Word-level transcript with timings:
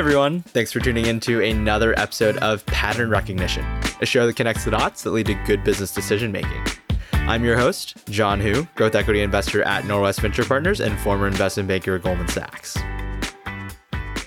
everyone. 0.00 0.40
Thanks 0.40 0.72
for 0.72 0.80
tuning 0.80 1.04
in 1.04 1.20
to 1.20 1.42
another 1.42 1.92
episode 2.00 2.38
of 2.38 2.64
Pattern 2.64 3.10
Recognition, 3.10 3.66
a 4.00 4.06
show 4.06 4.26
that 4.26 4.34
connects 4.34 4.64
the 4.64 4.70
dots 4.70 5.02
that 5.02 5.10
lead 5.10 5.26
to 5.26 5.34
good 5.44 5.62
business 5.62 5.92
decision 5.92 6.32
making. 6.32 6.64
I'm 7.12 7.44
your 7.44 7.58
host, 7.58 7.98
John 8.08 8.40
Hu, 8.40 8.66
growth 8.76 8.94
equity 8.94 9.20
investor 9.20 9.62
at 9.62 9.84
Norwest 9.84 10.22
Venture 10.22 10.46
Partners 10.46 10.80
and 10.80 10.98
former 11.00 11.26
investment 11.26 11.68
banker 11.68 11.96
at 11.96 12.02
Goldman 12.02 12.28
Sachs. 12.28 12.78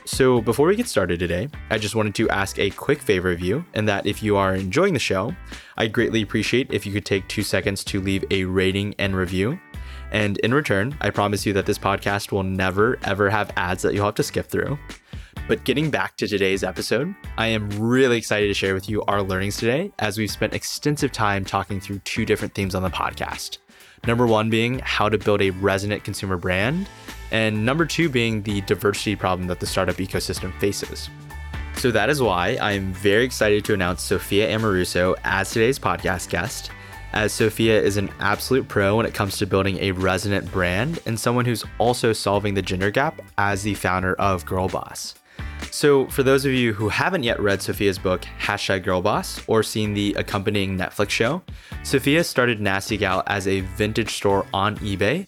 So, 0.05 0.41
before 0.41 0.67
we 0.67 0.75
get 0.75 0.87
started 0.87 1.17
today, 1.17 1.49
I 1.71 1.79
just 1.79 1.95
wanted 1.95 2.13
to 2.15 2.29
ask 2.29 2.59
a 2.59 2.69
quick 2.69 3.01
favor 3.01 3.31
of 3.31 3.41
you, 3.41 3.65
and 3.73 3.89
that 3.89 4.05
if 4.05 4.21
you 4.21 4.37
are 4.37 4.53
enjoying 4.53 4.93
the 4.93 4.99
show, 4.99 5.35
I'd 5.77 5.91
greatly 5.91 6.21
appreciate 6.21 6.71
if 6.71 6.85
you 6.85 6.93
could 6.93 7.05
take 7.05 7.27
two 7.27 7.41
seconds 7.41 7.83
to 7.85 7.99
leave 7.99 8.23
a 8.29 8.43
rating 8.43 8.93
and 8.99 9.15
review. 9.15 9.59
And 10.11 10.37
in 10.37 10.53
return, 10.53 10.95
I 11.01 11.09
promise 11.09 11.47
you 11.47 11.53
that 11.53 11.65
this 11.65 11.79
podcast 11.79 12.31
will 12.31 12.43
never, 12.43 12.99
ever 13.05 13.31
have 13.31 13.51
ads 13.55 13.81
that 13.81 13.95
you'll 13.95 14.05
have 14.05 14.13
to 14.15 14.23
skip 14.23 14.45
through. 14.45 14.77
But 15.45 15.65
getting 15.65 15.89
back 15.89 16.15
to 16.17 16.27
today's 16.27 16.63
episode, 16.63 17.13
I 17.37 17.47
am 17.47 17.69
really 17.77 18.17
excited 18.17 18.47
to 18.47 18.53
share 18.53 18.73
with 18.73 18.87
you 18.87 19.03
our 19.03 19.21
learnings 19.21 19.57
today 19.57 19.91
as 19.99 20.17
we've 20.17 20.31
spent 20.31 20.53
extensive 20.53 21.11
time 21.11 21.43
talking 21.43 21.81
through 21.81 21.99
two 21.99 22.25
different 22.25 22.55
themes 22.55 22.75
on 22.75 22.81
the 22.81 22.89
podcast. 22.89 23.57
Number 24.07 24.25
one 24.25 24.49
being 24.49 24.79
how 24.79 25.09
to 25.09 25.17
build 25.17 25.41
a 25.41 25.49
resonant 25.49 26.05
consumer 26.05 26.37
brand, 26.37 26.87
and 27.31 27.65
number 27.65 27.85
two 27.85 28.07
being 28.07 28.41
the 28.43 28.61
diversity 28.61 29.17
problem 29.17 29.47
that 29.47 29.59
the 29.59 29.65
startup 29.65 29.97
ecosystem 29.97 30.57
faces. 30.59 31.09
So 31.75 31.91
that 31.91 32.09
is 32.09 32.21
why 32.21 32.57
I 32.61 32.71
am 32.71 32.93
very 32.93 33.25
excited 33.25 33.65
to 33.65 33.73
announce 33.73 34.01
Sophia 34.01 34.47
Amoruso 34.57 35.15
as 35.25 35.51
today's 35.51 35.77
podcast 35.77 36.29
guest, 36.29 36.71
as 37.11 37.33
Sophia 37.33 37.81
is 37.81 37.97
an 37.97 38.09
absolute 38.19 38.69
pro 38.69 38.95
when 38.95 39.05
it 39.05 39.13
comes 39.13 39.37
to 39.39 39.45
building 39.45 39.77
a 39.79 39.91
resonant 39.91 40.49
brand 40.53 40.99
and 41.05 41.19
someone 41.19 41.43
who's 41.43 41.65
also 41.79 42.13
solving 42.13 42.53
the 42.53 42.61
gender 42.61 42.91
gap 42.91 43.21
as 43.37 43.63
the 43.63 43.73
founder 43.73 44.15
of 44.15 44.45
Girlboss. 44.45 45.15
So, 45.71 46.05
for 46.07 46.21
those 46.21 46.45
of 46.45 46.51
you 46.51 46.71
who 46.73 46.87
haven't 46.89 47.23
yet 47.23 47.39
read 47.39 47.61
Sophia's 47.61 47.97
book, 47.97 48.21
Hashtag 48.39 48.83
Girlboss, 48.85 49.43
or 49.47 49.63
seen 49.63 49.93
the 49.93 50.13
accompanying 50.19 50.77
Netflix 50.77 51.09
show, 51.09 51.41
Sophia 51.83 52.23
started 52.23 52.61
Nasty 52.61 52.95
Gal 52.95 53.23
as 53.25 53.47
a 53.47 53.61
vintage 53.61 54.13
store 54.13 54.45
on 54.53 54.77
eBay 54.77 55.25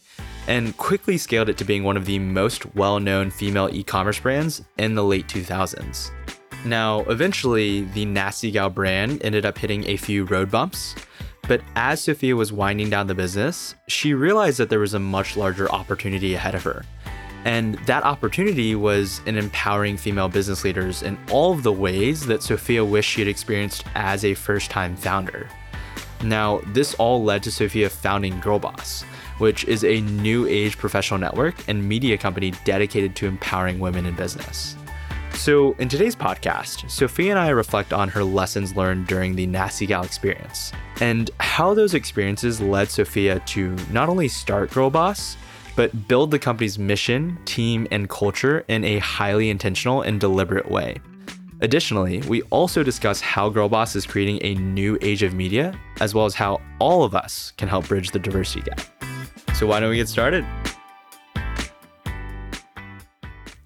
and 0.47 0.77
quickly 0.77 1.17
scaled 1.17 1.49
it 1.49 1.57
to 1.57 1.65
being 1.65 1.83
one 1.83 1.97
of 1.97 2.05
the 2.05 2.19
most 2.19 2.75
well 2.75 2.99
known 2.99 3.31
female 3.31 3.69
e 3.71 3.83
commerce 3.83 4.19
brands 4.19 4.63
in 4.77 4.93
the 4.95 5.03
late 5.03 5.27
2000s. 5.27 6.11
Now, 6.63 7.01
eventually, 7.01 7.81
the 7.81 8.05
Nasty 8.05 8.51
Gal 8.51 8.69
brand 8.69 9.23
ended 9.23 9.45
up 9.45 9.57
hitting 9.57 9.87
a 9.87 9.97
few 9.97 10.25
road 10.25 10.49
bumps, 10.49 10.95
but 11.47 11.61
as 11.75 12.01
Sophia 12.01 12.35
was 12.35 12.51
winding 12.51 12.89
down 12.89 13.07
the 13.07 13.13
business, 13.13 13.75
she 13.87 14.13
realized 14.13 14.57
that 14.57 14.69
there 14.69 14.79
was 14.79 14.95
a 14.95 14.99
much 14.99 15.37
larger 15.37 15.71
opportunity 15.71 16.33
ahead 16.33 16.55
of 16.55 16.63
her. 16.63 16.83
And 17.45 17.75
that 17.85 18.03
opportunity 18.03 18.73
was 18.73 19.21
in 19.27 19.37
empowering 19.37 19.97
female 19.97 20.27
business 20.27 20.63
leaders 20.63 21.03
in 21.03 21.17
all 21.31 21.53
of 21.53 21.61
the 21.61 21.71
ways 21.71 22.25
that 22.25 22.41
Sophia 22.41 22.83
wished 22.83 23.11
she 23.11 23.21
had 23.21 23.27
experienced 23.27 23.85
as 23.93 24.25
a 24.25 24.33
first 24.33 24.71
time 24.71 24.95
founder. 24.95 25.47
Now, 26.23 26.61
this 26.67 26.95
all 26.95 27.23
led 27.23 27.43
to 27.43 27.51
Sophia 27.51 27.87
founding 27.87 28.41
Girlboss, 28.41 29.03
which 29.37 29.63
is 29.65 29.83
a 29.83 30.01
new 30.01 30.47
age 30.47 30.75
professional 30.75 31.19
network 31.19 31.55
and 31.67 31.87
media 31.87 32.17
company 32.17 32.51
dedicated 32.63 33.15
to 33.17 33.27
empowering 33.27 33.79
women 33.79 34.07
in 34.07 34.15
business. 34.15 34.75
So, 35.33 35.73
in 35.73 35.89
today's 35.89 36.15
podcast, 36.15 36.89
Sophia 36.89 37.31
and 37.31 37.39
I 37.39 37.49
reflect 37.49 37.93
on 37.93 38.09
her 38.09 38.23
lessons 38.23 38.75
learned 38.75 39.05
during 39.05 39.35
the 39.35 39.45
Nasty 39.45 39.85
Gal 39.85 40.03
experience 40.03 40.71
and 41.01 41.29
how 41.39 41.73
those 41.73 41.93
experiences 41.93 42.61
led 42.61 42.89
Sophia 42.89 43.39
to 43.41 43.75
not 43.91 44.09
only 44.09 44.29
start 44.29 44.71
Girlboss, 44.71 45.35
but 45.75 46.07
build 46.07 46.31
the 46.31 46.39
company's 46.39 46.79
mission, 46.79 47.37
team, 47.45 47.87
and 47.91 48.09
culture 48.09 48.63
in 48.67 48.83
a 48.83 48.99
highly 48.99 49.49
intentional 49.49 50.01
and 50.01 50.19
deliberate 50.19 50.69
way. 50.69 50.97
Additionally, 51.61 52.21
we 52.23 52.41
also 52.43 52.83
discuss 52.83 53.21
how 53.21 53.49
Girlboss 53.49 53.95
is 53.95 54.05
creating 54.05 54.39
a 54.41 54.55
new 54.55 54.97
age 55.01 55.23
of 55.23 55.33
media, 55.33 55.79
as 56.01 56.13
well 56.13 56.25
as 56.25 56.35
how 56.35 56.61
all 56.79 57.03
of 57.03 57.15
us 57.15 57.53
can 57.57 57.67
help 57.67 57.87
bridge 57.87 58.11
the 58.11 58.19
diversity 58.19 58.61
gap. 58.61 58.81
So 59.55 59.67
why 59.67 59.79
don't 59.79 59.89
we 59.89 59.95
get 59.95 60.09
started? 60.09 60.45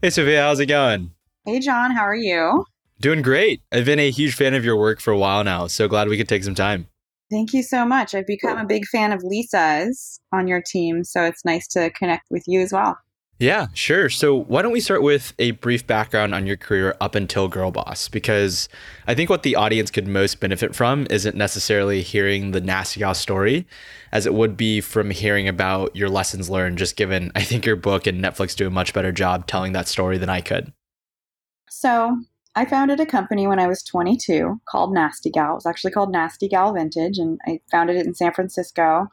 Hey, 0.02 0.12
Sophia, 0.12 0.42
how's 0.42 0.60
it 0.60 0.68
going? 0.68 1.12
Hey, 1.46 1.60
John, 1.60 1.92
how 1.92 2.04
are 2.04 2.16
you? 2.16 2.64
Doing 3.02 3.22
great. 3.22 3.62
I've 3.72 3.86
been 3.86 3.98
a 3.98 4.12
huge 4.12 4.36
fan 4.36 4.54
of 4.54 4.66
your 4.66 4.76
work 4.76 5.00
for 5.00 5.12
a 5.12 5.18
while 5.18 5.44
now, 5.44 5.68
so 5.68 5.88
glad 5.88 6.10
we 6.10 6.18
could 6.18 6.28
take 6.28 6.44
some 6.44 6.54
time. 6.54 6.89
Thank 7.30 7.54
you 7.54 7.62
so 7.62 7.86
much. 7.86 8.16
I've 8.16 8.26
become 8.26 8.58
a 8.58 8.66
big 8.66 8.86
fan 8.88 9.12
of 9.12 9.24
Lisa's 9.24 10.20
on 10.34 10.48
your 10.48 10.62
team, 10.62 11.04
so 11.04 11.24
it's 11.24 11.46
nice 11.46 11.68
to 11.70 11.92
connect 11.92 12.26
with 12.32 12.44
you 12.48 12.60
as 12.62 12.74
well. 12.74 12.98
Yeah, 13.40 13.68
sure. 13.74 14.10
So, 14.10 14.36
why 14.36 14.62
don't 14.62 14.74
we 14.74 14.82
start 14.82 15.02
with 15.02 15.34
a 15.40 15.52
brief 15.52 15.88
background 15.88 16.36
on 16.36 16.46
your 16.46 16.58
career 16.58 16.98
up 17.00 17.16
until 17.16 17.48
Girl 17.48 17.72
Boss? 17.72 18.10
Because 18.10 18.68
I 19.08 19.16
think 19.16 19.30
what 19.30 19.44
the 19.44 19.56
audience 19.56 19.90
could 19.92 20.08
most 20.08 20.42
benefit 20.42 20.76
from 20.76 21.08
isn't 21.10 21.38
necessarily 21.38 22.02
hearing 22.02 22.52
the 22.52 22.60
Nasty 22.60 23.00
Gal 23.00 23.14
story, 23.14 23.66
as 24.12 24.26
it 24.26 24.34
would 24.34 24.58
be 24.58 24.82
from 24.82 25.10
hearing 25.10 25.48
about 25.48 25.96
your 25.96 26.10
lessons 26.10 26.50
learned, 26.50 26.80
just 26.80 26.98
given 26.98 27.32
I 27.34 27.42
think 27.42 27.66
your 27.66 27.78
book 27.78 28.08
and 28.08 28.22
Netflix 28.22 28.58
do 28.58 28.68
a 28.68 28.72
much 28.72 28.94
better 28.94 29.14
job 29.14 29.48
telling 29.48 29.72
that 29.72 29.88
story 29.88 30.18
than 30.18 30.30
I 30.30 30.42
could. 30.42 30.74
So, 31.70 32.18
I 32.56 32.66
founded 32.66 33.00
a 33.00 33.06
company 33.06 33.46
when 33.48 33.60
I 33.60 33.68
was 33.68 33.84
22 33.84 34.60
called 34.68 34.94
Nasty 34.94 35.30
Gal. 35.30 35.52
It 35.52 35.56
was 35.56 35.66
actually 35.66 35.92
called 35.92 36.12
Nasty 36.12 36.48
Gal 36.48 36.74
Vintage, 36.74 37.20
and 37.20 37.40
I 37.48 37.62
founded 37.72 37.96
it 37.96 38.08
in 38.08 38.16
San 38.16 38.34
Francisco. 38.34 39.08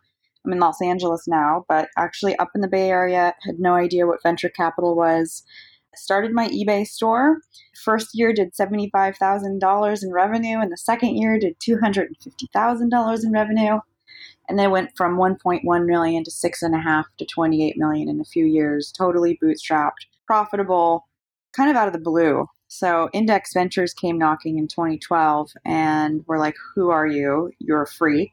I'm 0.45 0.53
in 0.53 0.59
Los 0.59 0.81
Angeles 0.81 1.27
now, 1.29 1.65
but 1.69 1.89
actually 1.99 2.37
up 2.37 2.51
in 2.55 2.61
the 2.61 2.69
Bay 2.69 2.89
Area, 2.89 3.35
had 3.43 3.59
no 3.59 3.75
idea 3.75 4.07
what 4.07 4.23
venture 4.23 4.49
capital 4.49 4.97
was. 4.97 5.43
Started 5.95 6.33
my 6.33 6.49
eBay 6.49 6.87
store. 6.87 7.41
First 7.85 8.11
year 8.15 8.33
did 8.33 8.55
$75,000 8.55 10.03
in 10.03 10.13
revenue, 10.13 10.59
and 10.59 10.73
the 10.73 10.77
second 10.77 11.17
year 11.17 11.39
did 11.39 11.59
$250,000 11.61 13.25
in 13.25 13.33
revenue. 13.33 13.81
And 14.49 14.59
then 14.59 14.71
went 14.71 14.97
from 14.97 15.17
1.1 15.17 15.87
million 15.87 16.25
to 16.25 16.31
six 16.31 16.63
and 16.63 16.75
a 16.75 16.79
half 16.79 17.07
to 17.19 17.27
28 17.27 17.77
million 17.77 18.09
in 18.09 18.21
a 18.21 18.25
few 18.25 18.45
years, 18.45 18.93
totally 18.93 19.39
bootstrapped, 19.43 20.07
profitable, 20.27 21.07
kind 21.53 21.69
of 21.69 21.77
out 21.77 21.89
of 21.89 21.93
the 21.93 21.99
blue. 21.99 22.47
So 22.79 23.09
Index 23.13 23.53
Ventures 23.55 23.95
came 23.95 24.19
knocking 24.19 24.59
in 24.59 24.69
2012 24.69 25.53
and 25.65 26.25
we're 26.27 26.39
like, 26.39 26.57
who 26.75 26.91
are 26.91 27.07
you? 27.07 27.51
You're 27.59 27.83
a 27.83 27.87
freak 27.87 28.33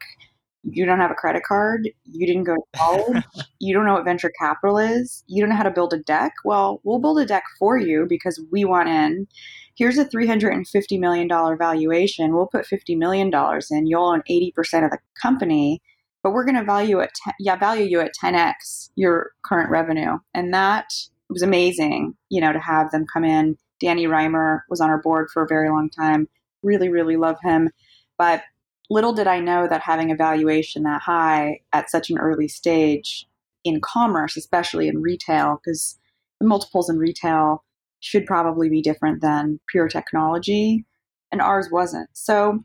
you 0.63 0.85
don't 0.85 0.99
have 0.99 1.11
a 1.11 1.15
credit 1.15 1.43
card, 1.43 1.89
you 2.05 2.25
didn't 2.25 2.45
go 2.45 2.55
to 2.55 2.61
college, 2.75 3.23
you 3.59 3.73
don't 3.73 3.85
know 3.85 3.93
what 3.93 4.05
venture 4.05 4.31
capital 4.39 4.77
is, 4.77 5.23
you 5.27 5.41
don't 5.41 5.49
know 5.49 5.55
how 5.55 5.63
to 5.63 5.71
build 5.71 5.93
a 5.93 5.99
deck. 5.99 6.33
Well, 6.45 6.81
we'll 6.83 6.99
build 6.99 7.19
a 7.19 7.25
deck 7.25 7.43
for 7.59 7.77
you 7.77 8.05
because 8.07 8.41
we 8.51 8.65
want 8.65 8.89
in. 8.89 9.27
Here's 9.75 9.97
a 9.97 10.05
$350 10.05 10.99
million 10.99 11.27
valuation. 11.27 12.35
We'll 12.35 12.47
put 12.47 12.67
$50 12.67 12.97
million 12.97 13.31
in. 13.71 13.87
You'll 13.87 14.05
own 14.05 14.21
80% 14.29 14.85
of 14.85 14.91
the 14.91 14.99
company, 15.19 15.81
but 16.21 16.31
we're 16.31 16.45
going 16.45 16.55
to 16.55 16.63
value 16.63 16.99
it, 16.99 17.11
yeah, 17.39 17.55
value 17.55 17.85
you 17.85 17.99
at 17.99 18.11
10x 18.23 18.91
your 18.95 19.31
current 19.43 19.71
revenue. 19.71 20.19
And 20.33 20.53
that 20.53 20.85
was 21.29 21.41
amazing, 21.41 22.13
you 22.29 22.39
know, 22.39 22.53
to 22.53 22.59
have 22.59 22.91
them 22.91 23.05
come 23.11 23.25
in. 23.25 23.57
Danny 23.83 24.07
Rimer 24.07 24.63
was 24.69 24.79
on 24.79 24.89
our 24.89 25.01
board 25.01 25.29
for 25.29 25.43
a 25.43 25.47
very 25.47 25.69
long 25.69 25.89
time. 25.89 26.29
Really, 26.63 26.87
really 26.87 27.17
love 27.17 27.35
him. 27.43 27.69
But 28.17 28.43
little 28.89 29.11
did 29.11 29.27
I 29.27 29.41
know 29.41 29.67
that 29.67 29.81
having 29.81 30.09
a 30.09 30.15
valuation 30.15 30.83
that 30.83 31.01
high 31.01 31.59
at 31.73 31.91
such 31.91 32.09
an 32.09 32.17
early 32.17 32.47
stage 32.47 33.27
in 33.65 33.81
commerce, 33.81 34.37
especially 34.37 34.87
in 34.87 35.01
retail, 35.01 35.59
because 35.63 35.99
the 36.39 36.47
multiples 36.47 36.89
in 36.89 36.97
retail 36.97 37.63
should 37.99 38.25
probably 38.25 38.69
be 38.69 38.81
different 38.81 39.21
than 39.21 39.59
pure 39.67 39.89
technology, 39.89 40.85
and 41.31 41.41
ours 41.41 41.69
wasn't. 41.69 42.09
So 42.13 42.63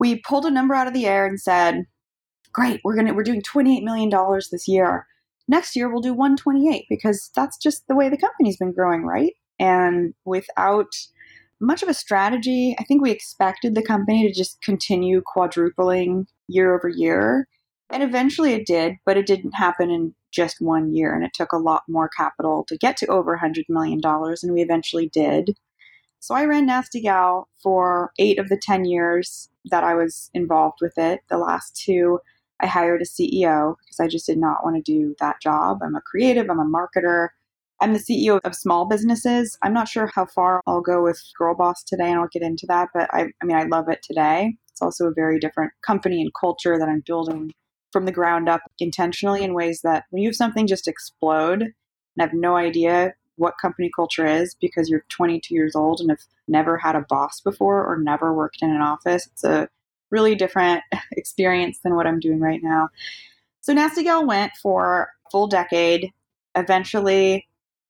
we 0.00 0.20
pulled 0.20 0.46
a 0.46 0.50
number 0.50 0.74
out 0.74 0.86
of 0.88 0.92
the 0.92 1.06
air 1.06 1.24
and 1.26 1.40
said, 1.40 1.84
"Great, 2.52 2.80
we're 2.82 2.96
gonna 2.96 3.14
we're 3.14 3.22
doing 3.22 3.42
28 3.42 3.84
million 3.84 4.08
dollars 4.08 4.50
this 4.50 4.66
year. 4.66 5.06
Next 5.46 5.76
year 5.76 5.88
we'll 5.88 6.02
do 6.02 6.14
128 6.14 6.84
because 6.88 7.30
that's 7.34 7.58
just 7.58 7.86
the 7.86 7.94
way 7.94 8.08
the 8.08 8.16
company's 8.16 8.56
been 8.56 8.72
growing, 8.72 9.04
right?" 9.04 9.34
And 9.58 10.14
without 10.24 10.92
much 11.60 11.82
of 11.82 11.88
a 11.88 11.94
strategy. 11.94 12.76
I 12.78 12.84
think 12.84 13.02
we 13.02 13.10
expected 13.10 13.74
the 13.74 13.82
company 13.82 14.26
to 14.26 14.34
just 14.34 14.60
continue 14.62 15.22
quadrupling 15.24 16.26
year 16.46 16.74
over 16.74 16.88
year. 16.88 17.48
And 17.90 18.02
eventually 18.02 18.52
it 18.52 18.66
did, 18.66 18.94
but 19.04 19.16
it 19.16 19.26
didn't 19.26 19.52
happen 19.52 19.90
in 19.90 20.14
just 20.30 20.60
one 20.60 20.94
year. 20.94 21.14
And 21.14 21.24
it 21.24 21.32
took 21.34 21.52
a 21.52 21.58
lot 21.58 21.82
more 21.88 22.08
capital 22.08 22.64
to 22.68 22.76
get 22.76 22.96
to 22.98 23.06
over 23.06 23.36
$100 23.36 23.64
million. 23.68 24.00
And 24.04 24.52
we 24.52 24.62
eventually 24.62 25.08
did. 25.08 25.56
So 26.20 26.34
I 26.34 26.44
ran 26.44 26.66
Nasty 26.66 27.00
Gal 27.00 27.48
for 27.62 28.12
eight 28.18 28.38
of 28.38 28.48
the 28.48 28.60
10 28.60 28.84
years 28.84 29.48
that 29.70 29.84
I 29.84 29.94
was 29.94 30.30
involved 30.34 30.78
with 30.80 30.98
it. 30.98 31.20
The 31.30 31.38
last 31.38 31.76
two, 31.76 32.18
I 32.60 32.66
hired 32.66 33.02
a 33.02 33.04
CEO 33.04 33.76
because 33.80 34.00
I 34.00 34.08
just 34.08 34.26
did 34.26 34.38
not 34.38 34.64
want 34.64 34.76
to 34.76 34.82
do 34.82 35.14
that 35.20 35.40
job. 35.40 35.78
I'm 35.82 35.94
a 35.94 36.00
creative, 36.00 36.50
I'm 36.50 36.60
a 36.60 36.64
marketer. 36.64 37.28
I'm 37.80 37.92
the 37.92 37.98
CEO 38.00 38.40
of 38.44 38.54
small 38.54 38.86
businesses. 38.86 39.56
I'm 39.62 39.72
not 39.72 39.88
sure 39.88 40.10
how 40.14 40.26
far 40.26 40.60
I'll 40.66 40.80
go 40.80 41.02
with 41.02 41.22
Girl 41.38 41.54
Boss 41.54 41.82
today, 41.84 42.10
and 42.10 42.18
I'll 42.18 42.28
get 42.32 42.42
into 42.42 42.66
that. 42.66 42.88
But 42.92 43.08
I, 43.12 43.28
I 43.40 43.44
mean, 43.44 43.56
I 43.56 43.64
love 43.64 43.88
it 43.88 44.02
today. 44.02 44.56
It's 44.70 44.82
also 44.82 45.06
a 45.06 45.14
very 45.14 45.38
different 45.38 45.72
company 45.82 46.20
and 46.20 46.32
culture 46.38 46.78
that 46.78 46.88
I'm 46.88 47.02
building 47.06 47.52
from 47.92 48.04
the 48.04 48.12
ground 48.12 48.48
up 48.48 48.60
intentionally 48.78 49.42
in 49.42 49.54
ways 49.54 49.80
that 49.82 50.04
when 50.10 50.22
you 50.22 50.28
have 50.28 50.36
something 50.36 50.66
just 50.66 50.88
explode 50.88 51.62
and 51.62 51.74
have 52.20 52.32
no 52.32 52.56
idea 52.56 53.14
what 53.36 53.54
company 53.60 53.90
culture 53.94 54.26
is 54.26 54.54
because 54.60 54.88
you're 54.88 55.04
22 55.08 55.54
years 55.54 55.74
old 55.74 56.00
and 56.00 56.10
have 56.10 56.20
never 56.48 56.76
had 56.76 56.96
a 56.96 57.06
boss 57.08 57.40
before 57.40 57.84
or 57.84 57.98
never 57.98 58.34
worked 58.34 58.58
in 58.60 58.70
an 58.70 58.82
office. 58.82 59.26
It's 59.32 59.44
a 59.44 59.68
really 60.10 60.34
different 60.34 60.82
experience 61.12 61.78
than 61.82 61.94
what 61.94 62.06
I'm 62.06 62.20
doing 62.20 62.40
right 62.40 62.60
now. 62.62 62.88
So 63.60 63.72
Nasty 63.72 64.02
Gal 64.02 64.26
went 64.26 64.52
for 64.60 65.10
full 65.30 65.46
decade. 65.46 66.12
Eventually, 66.54 67.47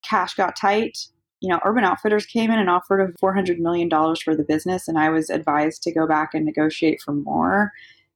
cash 0.08 0.34
got 0.34 0.56
tight. 0.56 0.98
You 1.40 1.50
know, 1.50 1.60
Urban 1.64 1.84
Outfitters 1.84 2.26
came 2.26 2.50
in 2.50 2.58
and 2.58 2.70
offered 2.70 3.00
a 3.00 3.12
$400 3.24 3.58
million 3.58 3.88
for 3.90 4.34
the 4.34 4.44
business, 4.44 4.88
and 4.88 4.98
I 4.98 5.10
was 5.10 5.30
advised 5.30 5.82
to 5.82 5.92
go 5.92 6.06
back 6.06 6.34
and 6.34 6.44
negotiate 6.44 7.00
for 7.00 7.12
more. 7.12 7.72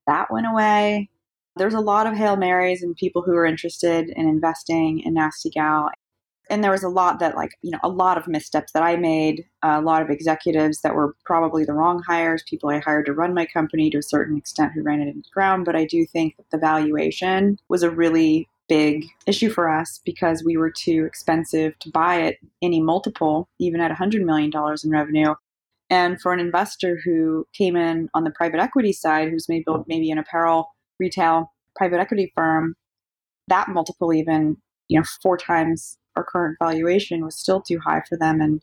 That 0.06 0.32
went 0.32 0.46
away. 0.46 1.08
There's 1.56 1.74
a 1.74 1.80
lot 1.80 2.06
of 2.06 2.16
Hail 2.16 2.36
Marys 2.36 2.82
and 2.82 2.96
people 2.96 3.22
who 3.22 3.34
are 3.34 3.46
interested 3.46 4.08
in 4.08 4.26
investing 4.28 5.00
in 5.00 5.14
Nasty 5.14 5.50
Gal 5.50 5.90
and 6.50 6.62
there 6.62 6.70
was 6.70 6.82
a 6.82 6.88
lot 6.88 7.18
that 7.18 7.34
like 7.36 7.52
you 7.62 7.70
know 7.70 7.78
a 7.82 7.88
lot 7.88 8.18
of 8.18 8.28
missteps 8.28 8.72
that 8.72 8.82
i 8.82 8.96
made 8.96 9.44
a 9.62 9.80
lot 9.80 10.02
of 10.02 10.10
executives 10.10 10.80
that 10.82 10.94
were 10.94 11.14
probably 11.24 11.64
the 11.64 11.72
wrong 11.72 12.02
hires 12.06 12.44
people 12.48 12.68
i 12.68 12.78
hired 12.78 13.06
to 13.06 13.12
run 13.12 13.34
my 13.34 13.46
company 13.46 13.90
to 13.90 13.98
a 13.98 14.02
certain 14.02 14.36
extent 14.36 14.72
who 14.72 14.82
ran 14.82 15.00
it 15.00 15.08
into 15.08 15.22
the 15.22 15.32
ground 15.32 15.64
but 15.64 15.76
i 15.76 15.84
do 15.84 16.04
think 16.04 16.36
that 16.36 16.50
the 16.50 16.58
valuation 16.58 17.58
was 17.68 17.82
a 17.82 17.90
really 17.90 18.48
big 18.68 19.04
issue 19.26 19.50
for 19.50 19.68
us 19.68 20.00
because 20.04 20.42
we 20.44 20.56
were 20.56 20.70
too 20.70 21.04
expensive 21.04 21.78
to 21.78 21.90
buy 21.90 22.16
it 22.16 22.38
any 22.62 22.80
multiple 22.80 23.48
even 23.58 23.80
at 23.80 23.90
$100 23.90 24.24
million 24.24 24.50
in 24.84 24.90
revenue 24.90 25.34
and 25.90 26.20
for 26.20 26.32
an 26.32 26.40
investor 26.40 26.98
who 27.04 27.46
came 27.52 27.76
in 27.76 28.08
on 28.14 28.24
the 28.24 28.30
private 28.30 28.60
equity 28.60 28.92
side 28.92 29.28
who's 29.28 29.48
maybe 29.48 29.64
built 29.66 29.86
maybe 29.88 30.10
an 30.10 30.18
apparel 30.18 30.68
retail 30.98 31.52
private 31.76 31.98
equity 31.98 32.32
firm 32.36 32.74
that 33.48 33.68
multiple 33.68 34.12
even 34.12 34.56
you 34.88 34.98
know 34.98 35.04
four 35.22 35.36
times 35.36 35.98
our 36.16 36.24
current 36.24 36.56
valuation 36.58 37.24
was 37.24 37.36
still 37.36 37.60
too 37.60 37.78
high 37.78 38.02
for 38.08 38.16
them. 38.16 38.40
And 38.40 38.62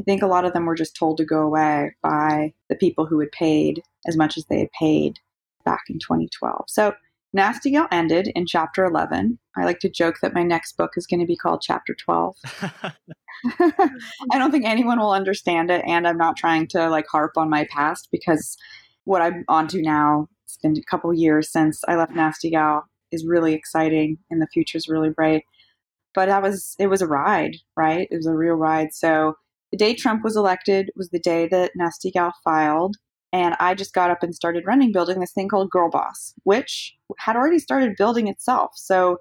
I 0.00 0.02
think 0.02 0.22
a 0.22 0.26
lot 0.26 0.44
of 0.44 0.52
them 0.52 0.66
were 0.66 0.74
just 0.74 0.96
told 0.96 1.16
to 1.18 1.24
go 1.24 1.40
away 1.40 1.94
by 2.02 2.52
the 2.68 2.76
people 2.76 3.06
who 3.06 3.20
had 3.20 3.32
paid 3.32 3.82
as 4.06 4.16
much 4.16 4.36
as 4.36 4.44
they 4.46 4.60
had 4.60 4.72
paid 4.78 5.18
back 5.64 5.82
in 5.88 5.98
2012. 5.98 6.64
So 6.68 6.94
Nasty 7.32 7.70
Gal 7.70 7.88
ended 7.92 8.30
in 8.34 8.46
chapter 8.46 8.84
11. 8.84 9.38
I 9.56 9.64
like 9.64 9.80
to 9.80 9.90
joke 9.90 10.16
that 10.22 10.34
my 10.34 10.42
next 10.42 10.76
book 10.76 10.92
is 10.96 11.06
going 11.06 11.20
to 11.20 11.26
be 11.26 11.36
called 11.36 11.62
chapter 11.62 11.94
12. 11.94 12.36
I 13.60 14.38
don't 14.38 14.50
think 14.50 14.64
anyone 14.64 14.98
will 14.98 15.12
understand 15.12 15.70
it. 15.70 15.84
And 15.86 16.08
I'm 16.08 16.16
not 16.16 16.36
trying 16.36 16.66
to 16.68 16.88
like 16.88 17.06
harp 17.06 17.32
on 17.36 17.50
my 17.50 17.66
past 17.70 18.08
because 18.10 18.56
what 19.04 19.22
I'm 19.22 19.44
onto 19.48 19.80
now, 19.80 20.28
it's 20.44 20.58
been 20.58 20.76
a 20.76 20.90
couple 20.90 21.12
years 21.12 21.52
since 21.52 21.82
I 21.86 21.96
left 21.96 22.12
Nasty 22.12 22.50
Gal, 22.50 22.84
is 23.10 23.24
really 23.26 23.54
exciting 23.54 24.18
and 24.30 24.40
the 24.42 24.48
future 24.52 24.76
is 24.76 24.88
really 24.88 25.08
bright 25.08 25.42
but 26.18 26.26
that 26.26 26.42
was 26.42 26.74
it 26.80 26.88
was 26.88 27.00
a 27.00 27.06
ride, 27.06 27.56
right? 27.76 28.08
It 28.10 28.16
was 28.16 28.26
a 28.26 28.34
real 28.34 28.54
ride. 28.54 28.92
So 28.92 29.34
the 29.70 29.76
day 29.76 29.94
Trump 29.94 30.24
was 30.24 30.36
elected 30.36 30.90
was 30.96 31.10
the 31.10 31.20
day 31.20 31.46
that 31.48 31.72
Nasty 31.76 32.10
Gal 32.10 32.32
filed. 32.42 32.96
And 33.32 33.54
I 33.60 33.74
just 33.74 33.92
got 33.92 34.10
up 34.10 34.22
and 34.22 34.34
started 34.34 34.64
running, 34.66 34.92
building 34.92 35.20
this 35.20 35.32
thing 35.32 35.48
called 35.48 35.70
Girl 35.70 35.90
Boss, 35.90 36.34
which 36.44 36.96
had 37.18 37.36
already 37.36 37.58
started 37.58 37.96
building 37.96 38.26
itself. 38.26 38.72
So 38.74 39.18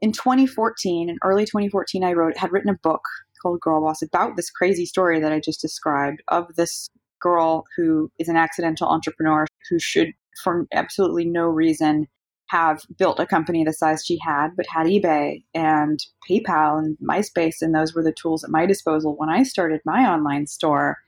in 0.00 0.12
2014, 0.12 1.08
in 1.08 1.18
early 1.24 1.44
2014, 1.44 2.04
I 2.04 2.12
wrote, 2.12 2.36
had 2.36 2.52
written 2.52 2.70
a 2.70 2.78
book 2.82 3.02
called 3.40 3.60
Girl 3.60 3.80
Boss 3.80 4.02
about 4.02 4.36
this 4.36 4.50
crazy 4.50 4.86
story 4.86 5.20
that 5.20 5.32
I 5.32 5.40
just 5.40 5.60
described 5.60 6.22
of 6.28 6.54
this 6.56 6.88
girl 7.20 7.64
who 7.76 8.10
is 8.18 8.28
an 8.28 8.36
accidental 8.36 8.88
entrepreneur 8.88 9.46
who 9.70 9.78
should, 9.78 10.12
for 10.42 10.66
absolutely 10.72 11.24
no 11.24 11.46
reason, 11.46 12.06
have 12.48 12.82
built 12.98 13.18
a 13.18 13.26
company 13.26 13.64
the 13.64 13.72
size 13.72 14.04
she 14.04 14.18
had, 14.22 14.48
but 14.56 14.66
had 14.68 14.86
eBay 14.86 15.42
and 15.54 16.04
PayPal 16.28 16.78
and 16.78 16.98
MySpace, 16.98 17.62
and 17.62 17.74
those 17.74 17.94
were 17.94 18.02
the 18.02 18.12
tools 18.12 18.44
at 18.44 18.50
my 18.50 18.66
disposal 18.66 19.16
when 19.16 19.30
I 19.30 19.42
started 19.42 19.80
my 19.86 20.04
online 20.04 20.46
store. 20.46 20.98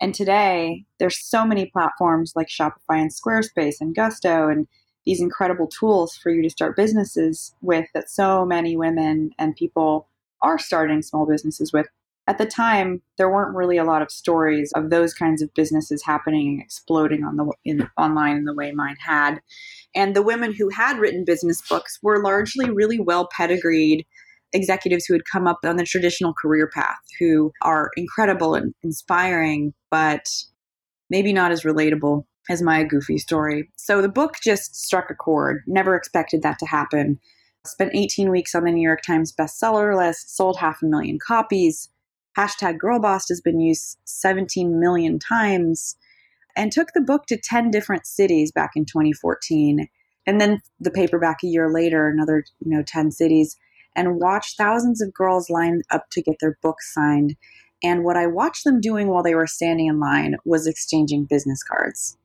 And 0.00 0.14
today, 0.14 0.84
there's 0.98 1.18
so 1.18 1.44
many 1.44 1.66
platforms 1.66 2.32
like 2.36 2.48
Shopify 2.48 3.00
and 3.00 3.10
Squarespace 3.12 3.80
and 3.80 3.94
Gusto 3.94 4.48
and 4.48 4.66
these 5.06 5.20
incredible 5.20 5.66
tools 5.66 6.16
for 6.16 6.30
you 6.30 6.42
to 6.42 6.50
start 6.50 6.76
businesses 6.76 7.54
with 7.62 7.86
that 7.94 8.10
so 8.10 8.44
many 8.44 8.76
women 8.76 9.30
and 9.38 9.56
people 9.56 10.06
are 10.42 10.58
starting 10.58 11.02
small 11.02 11.26
businesses 11.26 11.72
with. 11.72 11.86
At 12.26 12.36
the 12.36 12.44
time, 12.44 13.00
there 13.16 13.30
weren't 13.30 13.56
really 13.56 13.78
a 13.78 13.84
lot 13.84 14.02
of 14.02 14.10
stories 14.10 14.70
of 14.72 14.90
those 14.90 15.14
kinds 15.14 15.40
of 15.40 15.52
businesses 15.54 16.04
happening 16.04 16.48
and 16.48 16.60
exploding 16.60 17.24
on 17.24 17.36
the 17.36 17.50
in, 17.64 17.88
online 17.96 18.36
in 18.36 18.44
the 18.44 18.54
way 18.54 18.70
mine 18.70 18.96
had. 19.00 19.40
And 19.94 20.14
the 20.14 20.22
women 20.22 20.52
who 20.52 20.68
had 20.68 20.98
written 20.98 21.24
business 21.24 21.62
books 21.66 21.98
were 22.02 22.22
largely 22.22 22.68
really 22.68 23.00
well 23.00 23.28
pedigreed 23.34 24.04
executives 24.52 25.04
who 25.04 25.14
had 25.14 25.24
come 25.24 25.46
up 25.46 25.58
on 25.64 25.76
the 25.76 25.84
traditional 25.84 26.34
career 26.34 26.68
path, 26.72 26.98
who 27.18 27.52
are 27.62 27.90
incredible 27.96 28.54
and 28.54 28.74
inspiring, 28.82 29.74
but 29.90 30.26
maybe 31.10 31.32
not 31.32 31.52
as 31.52 31.62
relatable 31.62 32.24
as 32.50 32.62
my 32.62 32.82
goofy 32.82 33.18
story. 33.18 33.70
So 33.76 34.00
the 34.00 34.08
book 34.08 34.36
just 34.42 34.74
struck 34.74 35.10
a 35.10 35.14
chord. 35.14 35.62
Never 35.66 35.94
expected 35.94 36.42
that 36.42 36.58
to 36.60 36.66
happen. 36.66 37.18
Spent 37.66 37.94
18 37.94 38.30
weeks 38.30 38.54
on 38.54 38.64
the 38.64 38.70
New 38.70 38.82
York 38.82 39.02
Times 39.02 39.34
bestseller 39.38 39.96
list, 39.96 40.34
sold 40.34 40.58
half 40.58 40.82
a 40.82 40.86
million 40.86 41.18
copies. 41.18 41.90
Hashtag 42.38 42.78
Girlboss 42.78 43.28
has 43.28 43.40
been 43.40 43.60
used 43.60 43.98
17 44.04 44.80
million 44.80 45.18
times 45.18 45.96
and 46.56 46.72
took 46.72 46.92
the 46.94 47.00
book 47.00 47.26
to 47.26 47.36
10 47.36 47.70
different 47.70 48.06
cities 48.06 48.52
back 48.52 48.70
in 48.74 48.84
2014 48.84 49.88
and 50.26 50.40
then 50.40 50.60
the 50.78 50.90
paperback 50.90 51.38
a 51.42 51.46
year 51.46 51.72
later 51.72 52.08
another 52.08 52.44
you 52.60 52.70
know 52.70 52.82
10 52.82 53.10
cities 53.10 53.56
and 53.96 54.20
watch 54.20 54.56
thousands 54.56 55.00
of 55.00 55.14
girls 55.14 55.50
line 55.50 55.82
up 55.90 56.10
to 56.10 56.22
get 56.22 56.36
their 56.40 56.58
books 56.62 56.92
signed. 56.92 57.36
And 57.82 58.04
what 58.04 58.16
i 58.16 58.26
watched 58.26 58.64
them 58.64 58.80
doing 58.80 59.08
while 59.08 59.22
they 59.22 59.34
were 59.34 59.46
standing 59.46 59.86
in 59.86 60.00
line 60.00 60.36
was 60.44 60.66
exchanging 60.66 61.26
business 61.26 61.62
cards. 61.62 62.16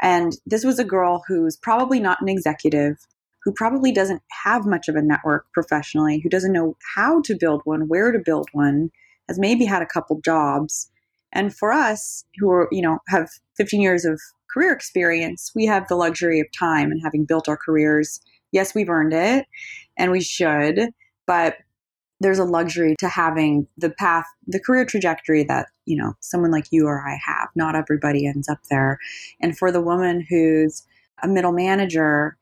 And 0.00 0.36
this 0.46 0.64
was 0.64 0.78
a 0.78 0.84
girl 0.84 1.22
who's 1.26 1.56
probably 1.56 2.00
not 2.00 2.20
an 2.20 2.28
executive 2.28 2.96
who 3.44 3.52
probably 3.52 3.92
doesn't 3.92 4.22
have 4.44 4.66
much 4.66 4.88
of 4.88 4.96
a 4.96 5.02
network 5.02 5.46
professionally 5.52 6.18
who 6.18 6.28
doesn't 6.28 6.52
know 6.52 6.76
how 6.94 7.20
to 7.22 7.36
build 7.36 7.60
one 7.64 7.88
where 7.88 8.10
to 8.10 8.18
build 8.18 8.48
one 8.52 8.90
has 9.28 9.38
maybe 9.38 9.64
had 9.64 9.82
a 9.82 9.86
couple 9.86 10.20
jobs. 10.20 10.90
And 11.32 11.54
for 11.54 11.72
us 11.72 12.24
who 12.38 12.50
are, 12.50 12.68
you 12.72 12.80
know, 12.80 12.98
have 13.08 13.28
15 13.56 13.80
years 13.80 14.04
of 14.04 14.20
career 14.52 14.72
experience, 14.72 15.52
we 15.54 15.66
have 15.66 15.88
the 15.88 15.96
luxury 15.96 16.40
of 16.40 16.46
time 16.52 16.90
and 16.90 17.00
having 17.02 17.24
built 17.24 17.48
our 17.48 17.56
careers. 17.56 18.20
Yes, 18.52 18.74
we've 18.74 18.88
earned 18.88 19.12
it 19.12 19.46
and 19.98 20.10
we 20.10 20.22
should, 20.22 20.90
but 21.26 21.56
there's 22.20 22.38
a 22.38 22.44
luxury 22.44 22.94
to 23.00 23.08
having 23.08 23.66
the 23.76 23.90
path, 23.90 24.24
the 24.46 24.60
career 24.60 24.84
trajectory 24.84 25.44
that, 25.44 25.66
you 25.84 25.96
know, 25.96 26.14
someone 26.20 26.50
like 26.50 26.66
you 26.70 26.86
or 26.86 27.06
I 27.06 27.18
have. 27.24 27.48
Not 27.54 27.74
everybody 27.74 28.26
ends 28.26 28.48
up 28.48 28.60
there. 28.70 28.98
And 29.40 29.58
for 29.58 29.70
the 29.70 29.82
woman 29.82 30.24
who's 30.28 30.84
a 31.22 31.28
middle 31.28 31.52
manager, 31.52 32.36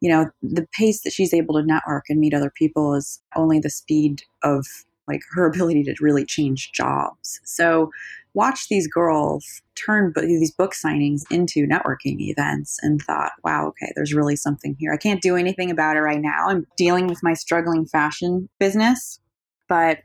you 0.00 0.10
know, 0.10 0.30
the 0.42 0.66
pace 0.72 1.02
that 1.02 1.12
she's 1.12 1.34
able 1.34 1.54
to 1.56 1.66
network 1.66 2.04
and 2.08 2.20
meet 2.20 2.34
other 2.34 2.52
people 2.54 2.94
is 2.94 3.20
only 3.34 3.58
the 3.58 3.70
speed 3.70 4.22
of 4.42 4.66
like 5.08 5.20
her 5.32 5.46
ability 5.46 5.82
to 5.84 5.94
really 6.00 6.24
change 6.24 6.72
jobs. 6.72 7.40
So 7.44 7.90
watched 8.34 8.68
these 8.68 8.86
girls 8.86 9.62
turn 9.74 10.12
these 10.14 10.50
book 10.50 10.74
signings 10.74 11.22
into 11.30 11.66
networking 11.66 12.20
events 12.20 12.78
and 12.82 13.00
thought, 13.00 13.32
wow, 13.44 13.68
okay, 13.68 13.92
there's 13.96 14.14
really 14.14 14.36
something 14.36 14.76
here. 14.78 14.92
I 14.92 14.98
can't 14.98 15.22
do 15.22 15.36
anything 15.36 15.70
about 15.70 15.96
it 15.96 16.00
right 16.00 16.20
now. 16.20 16.48
I'm 16.48 16.66
dealing 16.76 17.06
with 17.06 17.22
my 17.22 17.34
struggling 17.34 17.86
fashion 17.86 18.48
business, 18.58 19.20
but 19.68 20.00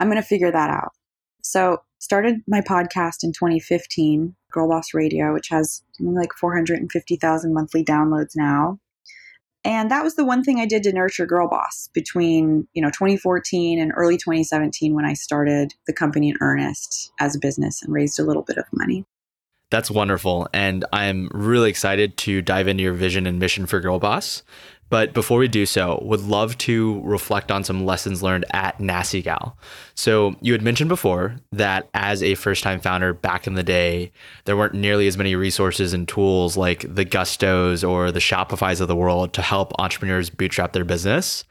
I'm 0.00 0.08
going 0.08 0.20
to 0.20 0.26
figure 0.26 0.50
that 0.50 0.70
out. 0.70 0.92
So, 1.42 1.82
started 1.98 2.36
my 2.46 2.60
podcast 2.60 3.22
in 3.22 3.32
2015, 3.32 4.34
Girl 4.50 4.68
Boss 4.68 4.92
Radio, 4.92 5.32
which 5.32 5.48
has 5.48 5.82
like 6.00 6.32
450,000 6.38 7.54
monthly 7.54 7.84
downloads 7.84 8.32
now. 8.36 8.78
And 9.64 9.90
that 9.90 10.04
was 10.04 10.14
the 10.14 10.24
one 10.24 10.44
thing 10.44 10.60
I 10.60 10.66
did 10.66 10.82
to 10.82 10.92
nurture 10.92 11.24
Girl 11.24 11.48
Boss 11.48 11.88
between, 11.94 12.68
you 12.74 12.82
know, 12.82 12.90
2014 12.90 13.80
and 13.80 13.92
early 13.96 14.18
2017 14.18 14.94
when 14.94 15.06
I 15.06 15.14
started 15.14 15.72
the 15.86 15.92
company 15.92 16.28
in 16.28 16.36
earnest 16.40 17.12
as 17.18 17.34
a 17.34 17.38
business 17.38 17.82
and 17.82 17.92
raised 17.92 18.20
a 18.20 18.24
little 18.24 18.42
bit 18.42 18.58
of 18.58 18.64
money. 18.72 19.06
That's 19.70 19.90
wonderful. 19.90 20.48
And 20.52 20.84
I'm 20.92 21.28
really 21.32 21.70
excited 21.70 22.16
to 22.18 22.42
dive 22.42 22.68
into 22.68 22.82
your 22.82 22.92
vision 22.94 23.26
and 23.26 23.38
mission 23.38 23.66
for 23.66 23.80
Girl 23.80 23.98
Boss. 23.98 24.42
But 24.90 25.14
before 25.14 25.38
we 25.38 25.48
do 25.48 25.66
so, 25.66 26.00
would 26.04 26.20
love 26.20 26.56
to 26.58 27.00
reflect 27.02 27.50
on 27.50 27.64
some 27.64 27.84
lessons 27.84 28.22
learned 28.22 28.44
at 28.52 28.78
Nasty 28.78 29.22
Gal. 29.22 29.58
So 29.94 30.36
you 30.40 30.52
had 30.52 30.62
mentioned 30.62 30.88
before 30.88 31.36
that 31.50 31.88
as 31.94 32.22
a 32.22 32.36
first-time 32.36 32.80
founder 32.80 33.14
back 33.14 33.46
in 33.46 33.54
the 33.54 33.62
day, 33.64 34.12
there 34.44 34.56
weren't 34.56 34.74
nearly 34.74 35.08
as 35.08 35.16
many 35.16 35.34
resources 35.34 35.94
and 35.94 36.06
tools 36.06 36.56
like 36.56 36.84
the 36.94 37.04
Gustos 37.04 37.88
or 37.88 38.12
the 38.12 38.20
Shopify's 38.20 38.80
of 38.80 38.86
the 38.86 38.94
world 38.94 39.32
to 39.32 39.42
help 39.42 39.72
entrepreneurs 39.80 40.30
bootstrap 40.30 40.74
their 40.74 40.84
business. 40.84 41.44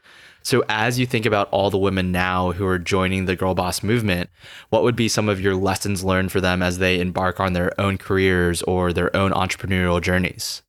So 0.44 0.62
as 0.68 0.98
you 0.98 1.06
think 1.06 1.26
about 1.26 1.48
all 1.50 1.70
the 1.70 1.78
women 1.78 2.12
now 2.12 2.52
who 2.52 2.66
are 2.66 2.78
joining 2.78 3.24
the 3.24 3.34
Girl 3.34 3.54
Boss 3.54 3.82
movement, 3.82 4.30
what 4.68 4.82
would 4.82 4.94
be 4.94 5.08
some 5.08 5.28
of 5.28 5.40
your 5.40 5.56
lessons 5.56 6.04
learned 6.04 6.30
for 6.30 6.40
them 6.40 6.62
as 6.62 6.78
they 6.78 7.00
embark 7.00 7.40
on 7.40 7.54
their 7.54 7.78
own 7.80 7.98
careers 7.98 8.62
or 8.62 8.92
their 8.92 9.14
own 9.16 9.32
entrepreneurial 9.32 10.00
journeys? 10.00 10.62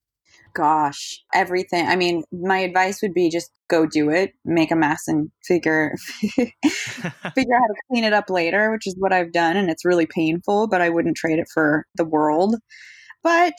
gosh, 0.55 1.21
everything. 1.33 1.85
I 1.85 1.95
mean, 1.95 2.23
my 2.31 2.57
advice 2.59 3.01
would 3.03 3.13
be 3.13 3.29
just 3.29 3.51
go 3.67 3.85
do 3.85 4.09
it, 4.09 4.31
make 4.43 4.71
a 4.71 4.75
mess 4.75 5.03
and 5.07 5.29
figure 5.43 5.95
figure 6.23 6.49
out 6.49 7.61
how 7.61 7.67
to 7.67 7.75
clean 7.91 8.03
it 8.03 8.13
up 8.13 8.29
later, 8.29 8.71
which 8.71 8.87
is 8.87 8.95
what 8.97 9.13
I've 9.13 9.33
done 9.33 9.57
and 9.57 9.69
it's 9.69 9.85
really 9.85 10.07
painful, 10.07 10.67
but 10.67 10.81
I 10.81 10.89
wouldn't 10.89 11.17
trade 11.17 11.37
it 11.37 11.47
for 11.53 11.85
the 11.95 12.05
world. 12.05 12.55
But 13.21 13.53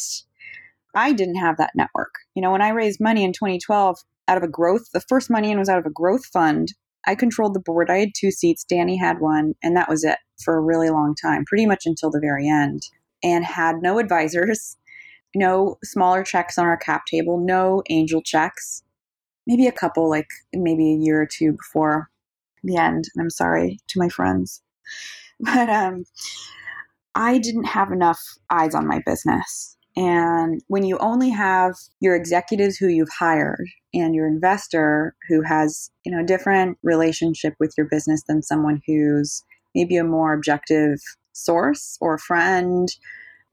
I 0.94 1.12
didn't 1.12 1.36
have 1.36 1.58
that 1.58 1.72
network. 1.76 2.14
You 2.34 2.42
know, 2.42 2.50
when 2.50 2.62
I 2.62 2.70
raised 2.70 3.00
money 3.00 3.22
in 3.22 3.32
2012 3.32 3.98
out 4.28 4.36
of 4.36 4.42
a 4.42 4.48
growth, 4.48 4.90
the 4.92 5.04
first 5.08 5.30
money 5.30 5.50
in 5.50 5.58
was 5.58 5.68
out 5.68 5.78
of 5.78 5.86
a 5.86 5.90
growth 5.90 6.26
fund. 6.26 6.72
I 7.06 7.14
controlled 7.14 7.54
the 7.54 7.60
board. 7.60 7.90
I 7.90 7.98
had 7.98 8.10
two 8.16 8.30
seats, 8.30 8.64
Danny 8.64 8.96
had 8.96 9.20
one, 9.20 9.54
and 9.62 9.76
that 9.76 9.88
was 9.88 10.02
it 10.04 10.18
for 10.42 10.56
a 10.56 10.60
really 10.60 10.90
long 10.90 11.14
time, 11.14 11.44
pretty 11.44 11.66
much 11.66 11.86
until 11.86 12.10
the 12.10 12.20
very 12.20 12.48
end, 12.48 12.82
and 13.22 13.44
had 13.44 13.76
no 13.80 13.98
advisors 13.98 14.76
no 15.36 15.76
smaller 15.84 16.22
checks 16.24 16.58
on 16.58 16.66
our 16.66 16.76
cap 16.76 17.04
table, 17.06 17.38
no 17.38 17.82
angel 17.90 18.22
checks. 18.22 18.82
Maybe 19.46 19.66
a 19.66 19.72
couple, 19.72 20.08
like 20.08 20.28
maybe 20.52 20.92
a 20.92 20.96
year 20.96 21.20
or 21.22 21.26
two 21.26 21.52
before 21.52 22.08
the 22.64 22.76
end. 22.76 23.04
And 23.14 23.22
I'm 23.22 23.30
sorry 23.30 23.78
to 23.88 23.98
my 23.98 24.08
friends. 24.08 24.62
But 25.38 25.68
um, 25.68 26.06
I 27.14 27.36
didn't 27.36 27.64
have 27.66 27.92
enough 27.92 28.18
eyes 28.48 28.74
on 28.74 28.86
my 28.86 29.02
business. 29.04 29.75
And 29.96 30.60
when 30.68 30.84
you 30.84 30.98
only 30.98 31.30
have 31.30 31.74
your 32.00 32.14
executives 32.14 32.76
who 32.76 32.88
you've 32.88 33.08
hired 33.18 33.66
and 33.94 34.14
your 34.14 34.26
investor 34.26 35.16
who 35.28 35.40
has, 35.42 35.90
you 36.04 36.12
know, 36.12 36.20
a 36.20 36.26
different 36.26 36.76
relationship 36.82 37.54
with 37.58 37.72
your 37.78 37.86
business 37.86 38.22
than 38.28 38.42
someone 38.42 38.82
who's 38.86 39.42
maybe 39.74 39.96
a 39.96 40.04
more 40.04 40.34
objective 40.34 40.98
source 41.32 41.96
or 42.00 42.18
friend 42.18 42.88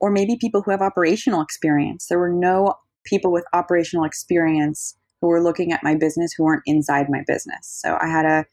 or 0.02 0.12
maybe 0.12 0.38
people 0.40 0.62
who 0.62 0.72
have 0.72 0.82
operational 0.82 1.42
experience. 1.42 2.08
There 2.08 2.20
were 2.20 2.34
no 2.34 2.76
people 3.06 3.32
with 3.32 3.46
operational 3.54 4.06
experience 4.06 4.98
who 5.22 5.28
were 5.28 5.42
looking 5.42 5.72
at 5.72 5.84
my 5.84 5.96
business 5.96 6.34
who 6.34 6.44
weren't 6.44 6.64
inside 6.66 7.08
my 7.10 7.24
business. 7.26 7.62
So 7.62 7.98
I 8.02 8.08
had 8.08 8.26
a 8.26 8.46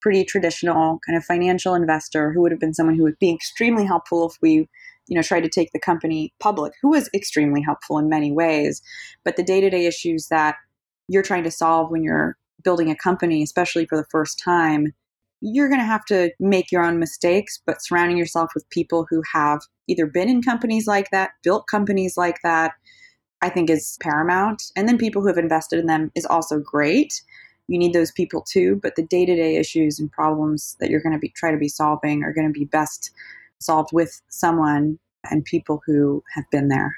pretty 0.00 0.24
traditional 0.24 1.00
kind 1.06 1.16
of 1.16 1.24
financial 1.24 1.74
investor 1.74 2.32
who 2.32 2.42
would 2.42 2.52
have 2.52 2.60
been 2.60 2.74
someone 2.74 2.96
who 2.96 3.02
would 3.02 3.18
be 3.18 3.32
extremely 3.32 3.84
helpful 3.84 4.28
if 4.28 4.36
we 4.40 4.68
you 5.12 5.16
know 5.16 5.22
tried 5.22 5.42
to 5.42 5.48
take 5.50 5.70
the 5.72 5.78
company 5.78 6.32
public 6.40 6.72
who 6.80 6.88
was 6.88 7.10
extremely 7.14 7.60
helpful 7.60 7.98
in 7.98 8.08
many 8.08 8.32
ways 8.32 8.80
but 9.24 9.36
the 9.36 9.42
day-to-day 9.42 9.84
issues 9.84 10.28
that 10.28 10.56
you're 11.08 11.22
trying 11.22 11.44
to 11.44 11.50
solve 11.50 11.90
when 11.90 12.02
you're 12.02 12.38
building 12.64 12.90
a 12.90 12.96
company 12.96 13.42
especially 13.42 13.84
for 13.84 13.98
the 13.98 14.06
first 14.10 14.40
time 14.42 14.86
you're 15.42 15.68
going 15.68 15.80
to 15.80 15.84
have 15.84 16.04
to 16.04 16.30
make 16.38 16.70
your 16.70 16.84
own 16.84 17.00
mistakes, 17.00 17.60
but 17.66 17.82
surrounding 17.82 18.16
yourself 18.16 18.52
with 18.54 18.68
people 18.70 19.06
who 19.10 19.22
have 19.32 19.60
either 19.88 20.06
been 20.06 20.28
in 20.28 20.40
companies 20.40 20.86
like 20.86 21.10
that, 21.10 21.32
built 21.42 21.66
companies 21.66 22.16
like 22.16 22.38
that, 22.44 22.72
I 23.42 23.48
think 23.48 23.68
is 23.68 23.98
paramount. 24.00 24.62
And 24.76 24.88
then 24.88 24.96
people 24.96 25.20
who 25.20 25.26
have 25.26 25.38
invested 25.38 25.80
in 25.80 25.86
them 25.86 26.12
is 26.14 26.24
also 26.24 26.60
great. 26.60 27.20
You 27.66 27.76
need 27.76 27.92
those 27.92 28.12
people 28.12 28.42
too, 28.42 28.78
but 28.84 28.94
the 28.94 29.04
day 29.04 29.26
to 29.26 29.34
day 29.34 29.56
issues 29.56 29.98
and 29.98 30.12
problems 30.12 30.76
that 30.78 30.90
you're 30.90 31.02
going 31.02 31.14
to 31.14 31.18
be 31.18 31.30
try 31.30 31.50
to 31.50 31.56
be 31.56 31.68
solving 31.68 32.22
are 32.22 32.32
going 32.32 32.46
to 32.46 32.52
be 32.58 32.64
best 32.64 33.10
solved 33.62 33.90
with 33.92 34.20
someone 34.28 34.98
and 35.30 35.44
people 35.44 35.80
who 35.86 36.22
have 36.34 36.44
been 36.50 36.68
there. 36.68 36.96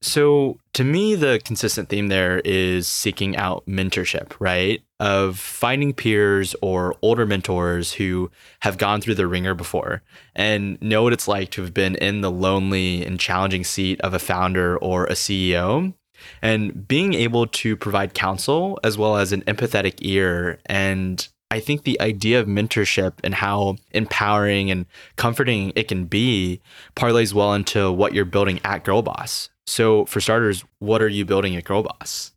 So, 0.00 0.58
to 0.74 0.84
me, 0.84 1.16
the 1.16 1.40
consistent 1.44 1.88
theme 1.88 2.06
there 2.06 2.40
is 2.44 2.86
seeking 2.86 3.36
out 3.36 3.66
mentorship, 3.66 4.32
right? 4.38 4.80
Of 5.00 5.40
finding 5.40 5.92
peers 5.92 6.54
or 6.62 6.94
older 7.02 7.26
mentors 7.26 7.94
who 7.94 8.30
have 8.60 8.78
gone 8.78 9.00
through 9.00 9.16
the 9.16 9.26
ringer 9.26 9.54
before 9.54 10.02
and 10.36 10.80
know 10.80 11.02
what 11.02 11.12
it's 11.12 11.26
like 11.26 11.50
to 11.50 11.62
have 11.62 11.74
been 11.74 11.96
in 11.96 12.20
the 12.20 12.30
lonely 12.30 13.04
and 13.04 13.18
challenging 13.18 13.64
seat 13.64 14.00
of 14.02 14.14
a 14.14 14.20
founder 14.20 14.76
or 14.76 15.06
a 15.06 15.12
CEO. 15.12 15.92
And 16.42 16.86
being 16.86 17.14
able 17.14 17.46
to 17.46 17.76
provide 17.76 18.14
counsel 18.14 18.78
as 18.84 18.96
well 18.96 19.16
as 19.16 19.32
an 19.32 19.42
empathetic 19.42 19.94
ear 19.98 20.60
and 20.66 21.26
I 21.50 21.60
think 21.60 21.84
the 21.84 22.00
idea 22.00 22.40
of 22.40 22.46
mentorship 22.46 23.14
and 23.24 23.34
how 23.34 23.76
empowering 23.92 24.70
and 24.70 24.84
comforting 25.16 25.72
it 25.74 25.88
can 25.88 26.04
be 26.04 26.60
parlays 26.94 27.32
well 27.32 27.54
into 27.54 27.90
what 27.90 28.12
you're 28.12 28.26
building 28.26 28.60
at 28.64 28.84
Girl 28.84 29.00
Boss. 29.00 29.48
So, 29.66 30.04
for 30.06 30.20
starters, 30.20 30.64
what 30.78 31.00
are 31.00 31.08
you 31.08 31.24
building 31.24 31.56
at 31.56 31.64
Girl 31.64 31.82
Boss? 31.82 32.32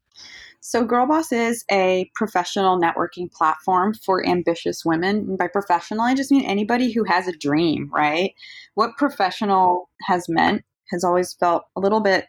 So, 0.62 0.86
Girl 0.86 1.06
Boss 1.06 1.34
is 1.34 1.66
a 1.70 2.10
professional 2.16 2.80
networking 2.80 3.30
platform 3.32 3.94
for 3.94 4.26
ambitious 4.26 4.86
women. 4.86 5.18
And 5.18 5.38
by 5.38 5.48
professional, 5.48 6.02
I 6.02 6.14
just 6.14 6.32
mean 6.32 6.46
anybody 6.46 6.94
who 6.94 7.04
has 7.04 7.28
a 7.28 7.34
dream, 7.34 7.90
right? 7.94 8.34
What 8.76 8.98
professional 8.98 9.90
has 10.08 10.30
meant 10.30 10.64
has 10.92 11.04
always 11.04 11.34
felt 11.34 11.64
a 11.76 11.82
little 11.82 12.02
bit, 12.02 12.28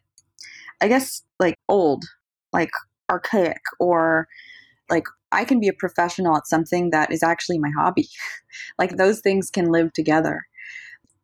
I 0.80 0.88
guess, 0.88 1.22
like 1.38 1.56
old, 1.68 2.04
like 2.52 2.70
archaic, 3.10 3.60
or 3.78 4.26
like 4.90 5.04
I 5.32 5.44
can 5.44 5.60
be 5.60 5.68
a 5.68 5.72
professional 5.72 6.36
at 6.36 6.46
something 6.46 6.90
that 6.90 7.10
is 7.10 7.22
actually 7.22 7.58
my 7.58 7.70
hobby. 7.76 8.08
like 8.78 8.96
those 8.96 9.20
things 9.20 9.50
can 9.50 9.72
live 9.72 9.92
together 9.92 10.42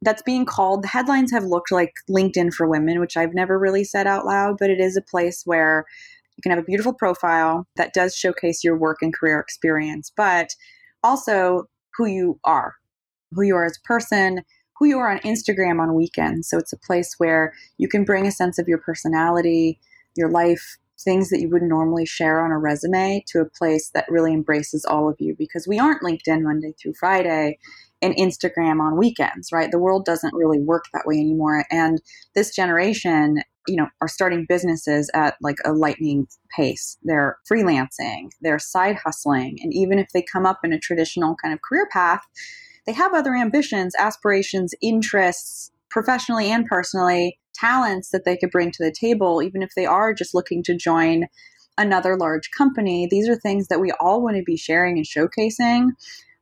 that's 0.03 0.23
being 0.23 0.45
called 0.45 0.83
the 0.83 0.89
headlines 0.89 1.31
have 1.31 1.45
looked 1.45 1.73
like 1.73 1.93
linkedin 2.09 2.53
for 2.53 2.69
women 2.69 3.01
which 3.01 3.17
i've 3.17 3.35
never 3.35 3.59
really 3.59 3.85
said 3.85 4.07
out 4.07 4.25
loud 4.25 4.57
but 4.59 4.71
it 4.71 4.81
is 4.81 4.97
a 4.97 5.03
place 5.03 5.43
where 5.45 5.85
you 6.37 6.43
can 6.43 6.51
have 6.51 6.59
a 6.59 6.67
beautiful 6.67 6.93
profile 6.93 7.67
that 7.77 7.93
does 7.93 8.15
showcase 8.15 8.63
your 8.63 8.77
work 8.77 8.99
and 9.03 9.15
career 9.15 9.39
experience 9.39 10.13
but 10.17 10.55
also 11.03 11.65
who 11.97 12.07
you 12.07 12.39
are 12.45 12.75
who 13.33 13.43
you 13.43 13.57
are 13.57 13.65
as 13.65 13.77
a 13.77 13.87
person 13.87 14.43
who 14.79 14.87
you 14.87 14.99
are 14.99 15.11
on 15.11 15.19
instagram 15.21 15.81
on 15.81 15.95
weekends 15.95 16.49
so 16.49 16.59
it's 16.59 16.73
a 16.73 16.79
place 16.79 17.15
where 17.19 17.53
you 17.79 17.89
can 17.89 18.05
bring 18.05 18.27
a 18.27 18.33
sense 18.33 18.59
of 18.59 18.69
your 18.69 18.79
personality 18.79 19.79
your 20.17 20.31
life 20.31 20.79
things 21.01 21.31
that 21.31 21.41
you 21.41 21.49
would 21.49 21.63
normally 21.63 22.05
share 22.05 22.45
on 22.45 22.51
a 22.51 22.59
resume 22.59 23.23
to 23.29 23.41
a 23.41 23.45
place 23.45 23.91
that 23.91 24.07
really 24.09 24.33
embraces 24.33 24.85
all 24.85 25.09
of 25.09 25.17
you 25.19 25.35
because 25.37 25.67
we 25.67 25.79
aren't 25.79 26.03
linkedin 26.03 26.43
monday 26.43 26.75
through 26.81 26.95
friday 26.95 27.59
and 28.01 28.15
Instagram 28.15 28.81
on 28.81 28.97
weekends, 28.97 29.51
right? 29.53 29.71
The 29.71 29.79
world 29.79 30.05
doesn't 30.05 30.35
really 30.35 30.61
work 30.61 30.85
that 30.93 31.07
way 31.07 31.17
anymore. 31.17 31.65
And 31.71 32.01
this 32.35 32.55
generation, 32.55 33.43
you 33.67 33.77
know, 33.77 33.89
are 34.01 34.09
starting 34.09 34.47
businesses 34.49 35.11
at 35.15 35.37
like 35.41 35.57
a 35.65 35.73
lightning 35.73 36.29
pace. 36.55 36.97
They're 37.03 37.39
freelancing, 37.51 38.31
they're 38.41 38.59
side 38.59 38.97
hustling. 39.05 39.59
And 39.63 39.73
even 39.75 39.99
if 39.99 40.09
they 40.15 40.23
come 40.23 40.47
up 40.47 40.61
in 40.65 40.73
a 40.73 40.79
traditional 40.79 41.37
kind 41.43 41.53
of 41.53 41.61
career 41.63 41.89
path, 41.93 42.23
they 42.87 42.93
have 42.93 43.15
other 43.15 43.35
ambitions, 43.35 43.95
aspirations, 43.99 44.75
interests, 44.81 45.73
professionally 45.91 46.51
and 46.51 46.67
personally, 46.67 47.39
talents 47.59 48.11
that 48.11 48.25
they 48.25 48.37
could 48.37 48.51
bring 48.51 48.71
to 48.73 48.85
the 48.85 48.93
table, 48.93 49.43
even 49.43 49.63
if 49.63 49.71
they 49.75 49.87
are 49.87 50.15
just 50.15 50.35
looking 50.35 50.63
to 50.65 50.77
join 50.77 51.27
another 51.77 52.17
large 52.17 52.51
company. 52.57 53.07
These 53.11 53.29
are 53.29 53.37
things 53.37 53.69
that 53.69 53.81
we 53.81 53.93
all 54.01 54.23
want 54.23 54.37
to 54.37 54.43
be 54.43 54.57
sharing 54.57 54.97
and 54.99 55.07
showcasing 55.07 55.91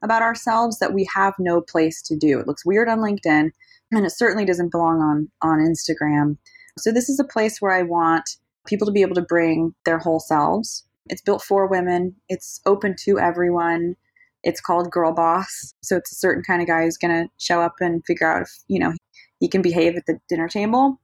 about 0.02 0.22
ourselves 0.22 0.78
that 0.78 0.94
we 0.94 1.06
have 1.14 1.34
no 1.38 1.60
place 1.60 2.02
to 2.02 2.16
do. 2.16 2.38
It 2.38 2.46
looks 2.46 2.64
weird 2.64 2.88
on 2.88 2.98
LinkedIn 2.98 3.50
and 3.92 4.06
it 4.06 4.10
certainly 4.10 4.44
doesn't 4.44 4.72
belong 4.72 5.00
on 5.00 5.28
on 5.42 5.58
Instagram. 5.58 6.36
So 6.78 6.92
this 6.92 7.08
is 7.08 7.20
a 7.20 7.24
place 7.24 7.60
where 7.60 7.72
I 7.72 7.82
want 7.82 8.28
people 8.66 8.86
to 8.86 8.92
be 8.92 9.02
able 9.02 9.14
to 9.14 9.22
bring 9.22 9.74
their 9.84 9.98
whole 9.98 10.20
selves. 10.20 10.84
It's 11.08 11.22
built 11.22 11.42
for 11.42 11.66
women. 11.66 12.16
It's 12.28 12.60
open 12.66 12.96
to 13.04 13.18
everyone. 13.18 13.94
It's 14.42 14.60
called 14.60 14.90
Girl 14.90 15.12
Boss. 15.12 15.74
So 15.82 15.96
it's 15.96 16.12
a 16.12 16.16
certain 16.16 16.42
kind 16.42 16.60
of 16.60 16.68
guy 16.68 16.82
who's 16.82 16.98
going 16.98 17.24
to 17.24 17.30
show 17.38 17.60
up 17.60 17.76
and 17.80 18.04
figure 18.06 18.30
out 18.30 18.42
if, 18.42 18.50
you 18.68 18.78
know, 18.78 18.92
he 19.40 19.48
can 19.48 19.62
behave 19.62 19.96
at 19.96 20.06
the 20.06 20.18
dinner 20.28 20.48
table. 20.48 21.00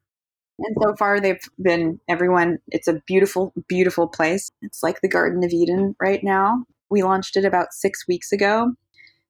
And 0.58 0.76
so 0.80 0.94
far, 0.96 1.20
they've 1.20 1.40
been 1.60 1.98
everyone. 2.08 2.58
It's 2.68 2.88
a 2.88 3.00
beautiful, 3.06 3.52
beautiful 3.68 4.06
place. 4.06 4.50
It's 4.60 4.82
like 4.82 5.00
the 5.00 5.08
Garden 5.08 5.42
of 5.42 5.50
Eden 5.50 5.96
right 6.00 6.22
now. 6.22 6.64
We 6.90 7.02
launched 7.02 7.36
it 7.36 7.44
about 7.44 7.72
six 7.72 8.06
weeks 8.06 8.32
ago. 8.32 8.72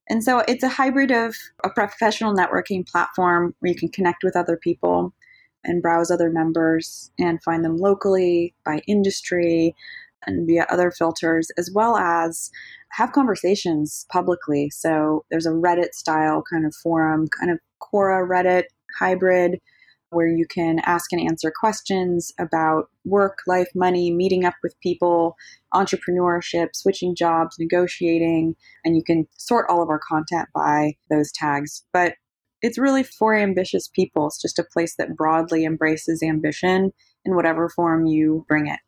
And 0.08 0.22
so 0.22 0.40
it's 0.40 0.64
a 0.64 0.68
hybrid 0.68 1.10
of 1.10 1.36
a 1.64 1.70
professional 1.70 2.34
networking 2.34 2.86
platform 2.86 3.54
where 3.60 3.70
you 3.70 3.78
can 3.78 3.88
connect 3.88 4.24
with 4.24 4.36
other 4.36 4.56
people 4.56 5.14
and 5.64 5.80
browse 5.80 6.10
other 6.10 6.28
members 6.28 7.12
and 7.18 7.42
find 7.42 7.64
them 7.64 7.76
locally 7.76 8.52
by 8.64 8.82
industry 8.88 9.76
and 10.26 10.46
via 10.46 10.66
other 10.70 10.90
filters, 10.90 11.50
as 11.56 11.70
well 11.72 11.96
as 11.96 12.50
have 12.90 13.12
conversations 13.12 14.06
publicly. 14.10 14.70
So 14.70 15.24
there's 15.30 15.46
a 15.46 15.50
Reddit 15.50 15.94
style 15.94 16.42
kind 16.50 16.66
of 16.66 16.74
forum, 16.74 17.28
kind 17.28 17.50
of 17.50 17.58
Quora 17.80 18.28
Reddit 18.28 18.64
hybrid 18.98 19.60
where 20.12 20.28
you 20.28 20.46
can 20.46 20.78
ask 20.80 21.12
and 21.12 21.20
answer 21.20 21.52
questions 21.58 22.32
about 22.38 22.90
work, 23.04 23.38
life, 23.46 23.68
money, 23.74 24.12
meeting 24.12 24.44
up 24.44 24.54
with 24.62 24.78
people, 24.80 25.36
entrepreneurship, 25.74 26.68
switching 26.74 27.14
jobs, 27.14 27.56
negotiating, 27.58 28.54
and 28.84 28.94
you 28.96 29.02
can 29.02 29.26
sort 29.38 29.66
all 29.68 29.82
of 29.82 29.88
our 29.88 30.00
content 30.06 30.48
by 30.54 30.94
those 31.10 31.32
tags. 31.32 31.84
But 31.92 32.14
it's 32.60 32.78
really 32.78 33.02
for 33.02 33.34
ambitious 33.34 33.88
people. 33.88 34.26
It's 34.28 34.40
just 34.40 34.58
a 34.58 34.64
place 34.64 34.94
that 34.96 35.16
broadly 35.16 35.64
embraces 35.64 36.22
ambition 36.22 36.92
in 37.24 37.34
whatever 37.34 37.68
form 37.68 38.06
you 38.06 38.44
bring 38.48 38.68
it. 38.68 38.78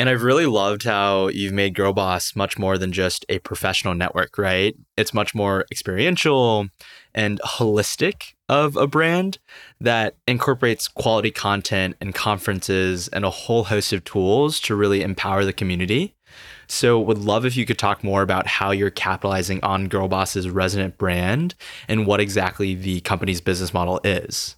And 0.00 0.08
I've 0.08 0.22
really 0.22 0.46
loved 0.46 0.84
how 0.84 1.28
you've 1.28 1.52
made 1.52 1.74
Girl 1.74 1.92
Boss 1.92 2.34
much 2.34 2.58
more 2.58 2.78
than 2.78 2.90
just 2.90 3.26
a 3.28 3.38
professional 3.40 3.94
network, 3.94 4.38
right? 4.38 4.74
It's 4.96 5.12
much 5.12 5.34
more 5.34 5.66
experiential 5.70 6.68
and 7.14 7.38
holistic 7.40 8.32
of 8.48 8.78
a 8.78 8.86
brand 8.86 9.36
that 9.78 10.16
incorporates 10.26 10.88
quality 10.88 11.30
content 11.30 11.96
and 12.00 12.14
conferences 12.14 13.08
and 13.08 13.26
a 13.26 13.30
whole 13.30 13.64
host 13.64 13.92
of 13.92 14.02
tools 14.04 14.58
to 14.60 14.74
really 14.74 15.02
empower 15.02 15.44
the 15.44 15.52
community. 15.52 16.14
So, 16.66 16.98
would 16.98 17.18
love 17.18 17.44
if 17.44 17.54
you 17.54 17.66
could 17.66 17.78
talk 17.78 18.02
more 18.02 18.22
about 18.22 18.46
how 18.46 18.70
you're 18.70 18.88
capitalizing 18.88 19.62
on 19.62 19.88
Girl 19.88 20.08
Boss's 20.08 20.48
resonant 20.48 20.96
brand 20.96 21.54
and 21.88 22.06
what 22.06 22.20
exactly 22.20 22.74
the 22.74 23.02
company's 23.02 23.42
business 23.42 23.74
model 23.74 24.00
is. 24.02 24.56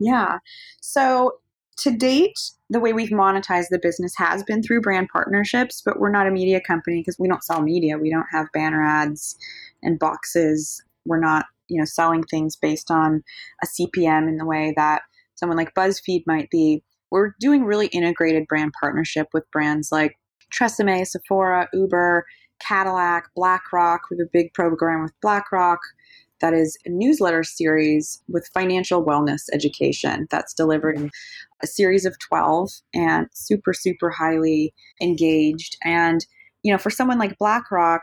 Yeah. 0.00 0.38
So, 0.80 1.34
to 1.82 1.90
date, 1.90 2.38
the 2.70 2.78
way 2.78 2.92
we've 2.92 3.10
monetized 3.10 3.68
the 3.70 3.78
business 3.78 4.14
has 4.16 4.44
been 4.44 4.62
through 4.62 4.80
brand 4.80 5.08
partnerships, 5.12 5.82
but 5.84 5.98
we're 5.98 6.12
not 6.12 6.28
a 6.28 6.30
media 6.30 6.60
company 6.60 7.00
because 7.00 7.18
we 7.18 7.26
don't 7.26 7.42
sell 7.42 7.60
media. 7.60 7.98
We 7.98 8.10
don't 8.10 8.26
have 8.30 8.46
banner 8.54 8.84
ads 8.84 9.36
and 9.82 9.98
boxes. 9.98 10.80
We're 11.04 11.20
not, 11.20 11.46
you 11.68 11.78
know, 11.78 11.84
selling 11.84 12.22
things 12.22 12.54
based 12.54 12.90
on 12.90 13.24
a 13.64 13.66
CPM 13.66 14.28
in 14.28 14.36
the 14.36 14.46
way 14.46 14.72
that 14.76 15.02
someone 15.34 15.58
like 15.58 15.74
BuzzFeed 15.74 16.22
might 16.24 16.50
be. 16.50 16.84
We're 17.10 17.34
doing 17.40 17.64
really 17.64 17.88
integrated 17.88 18.46
brand 18.46 18.72
partnership 18.78 19.26
with 19.32 19.50
brands 19.50 19.90
like 19.90 20.16
Tresemme, 20.54 21.04
Sephora, 21.04 21.68
Uber, 21.72 22.24
Cadillac, 22.60 23.24
BlackRock. 23.34 24.02
We 24.08 24.18
have 24.18 24.26
a 24.26 24.30
big 24.32 24.54
program 24.54 25.02
with 25.02 25.12
BlackRock 25.20 25.80
that 26.42 26.52
is 26.52 26.76
a 26.84 26.90
newsletter 26.90 27.44
series 27.44 28.20
with 28.28 28.50
financial 28.52 29.02
wellness 29.02 29.44
education 29.52 30.26
that's 30.30 30.52
delivered 30.52 30.98
in 30.98 31.10
a 31.62 31.66
series 31.66 32.04
of 32.04 32.18
12 32.18 32.70
and 32.94 33.28
super, 33.32 33.72
super 33.72 34.10
highly 34.10 34.74
engaged. 35.00 35.76
And, 35.84 36.24
you 36.62 36.72
know, 36.72 36.78
for 36.78 36.90
someone 36.90 37.18
like 37.18 37.38
BlackRock, 37.38 38.02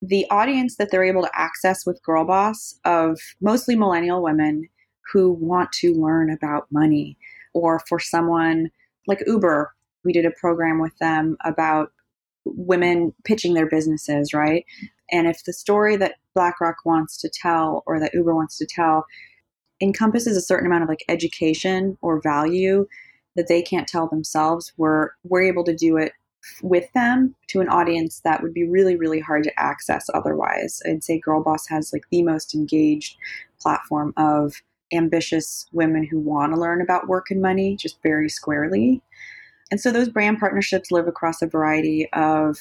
the 0.00 0.26
audience 0.30 0.76
that 0.76 0.90
they're 0.90 1.04
able 1.04 1.22
to 1.22 1.30
access 1.34 1.86
with 1.86 2.02
Girl 2.02 2.24
Boss 2.24 2.78
of 2.84 3.18
mostly 3.40 3.76
millennial 3.76 4.22
women 4.22 4.68
who 5.12 5.32
want 5.32 5.70
to 5.72 5.94
learn 5.94 6.30
about 6.30 6.66
money, 6.72 7.18
or 7.54 7.80
for 7.88 7.98
someone 7.98 8.70
like 9.06 9.22
Uber, 9.26 9.72
we 10.04 10.12
did 10.12 10.24
a 10.24 10.32
program 10.40 10.80
with 10.80 10.96
them 10.98 11.36
about 11.44 11.92
women 12.44 13.12
pitching 13.24 13.54
their 13.54 13.68
businesses, 13.68 14.32
right? 14.32 14.64
And 15.10 15.26
if 15.26 15.44
the 15.44 15.52
story 15.52 15.96
that 15.96 16.14
BlackRock 16.34 16.76
wants 16.84 17.16
to 17.18 17.28
tell 17.28 17.82
or 17.86 18.00
that 18.00 18.14
Uber 18.14 18.34
wants 18.34 18.56
to 18.58 18.66
tell 18.66 19.04
encompasses 19.82 20.36
a 20.36 20.40
certain 20.40 20.66
amount 20.66 20.84
of 20.84 20.88
like 20.88 21.04
education 21.08 21.98
or 22.00 22.22
value 22.22 22.86
that 23.36 23.48
they 23.48 23.60
can't 23.60 23.88
tell 23.88 24.08
themselves, 24.08 24.72
we're 24.76 25.10
we're 25.24 25.42
able 25.42 25.64
to 25.64 25.74
do 25.74 25.96
it 25.96 26.12
with 26.62 26.92
them 26.92 27.34
to 27.48 27.60
an 27.60 27.68
audience 27.68 28.20
that 28.24 28.42
would 28.42 28.54
be 28.54 28.66
really 28.66 28.96
really 28.96 29.20
hard 29.20 29.44
to 29.44 29.60
access 29.60 30.06
otherwise. 30.14 30.80
I'd 30.86 31.04
say 31.04 31.18
Girl 31.18 31.42
Boss 31.42 31.66
has 31.68 31.92
like 31.92 32.04
the 32.10 32.22
most 32.22 32.54
engaged 32.54 33.16
platform 33.60 34.14
of 34.16 34.54
ambitious 34.92 35.66
women 35.72 36.06
who 36.06 36.18
want 36.18 36.52
to 36.52 36.60
learn 36.60 36.80
about 36.80 37.08
work 37.08 37.30
and 37.30 37.40
money 37.40 37.76
just 37.76 38.02
very 38.02 38.28
squarely. 38.28 39.02
And 39.70 39.80
so 39.80 39.90
those 39.90 40.10
brand 40.10 40.38
partnerships 40.38 40.90
live 40.90 41.08
across 41.08 41.40
a 41.40 41.46
variety 41.46 42.06
of 42.12 42.58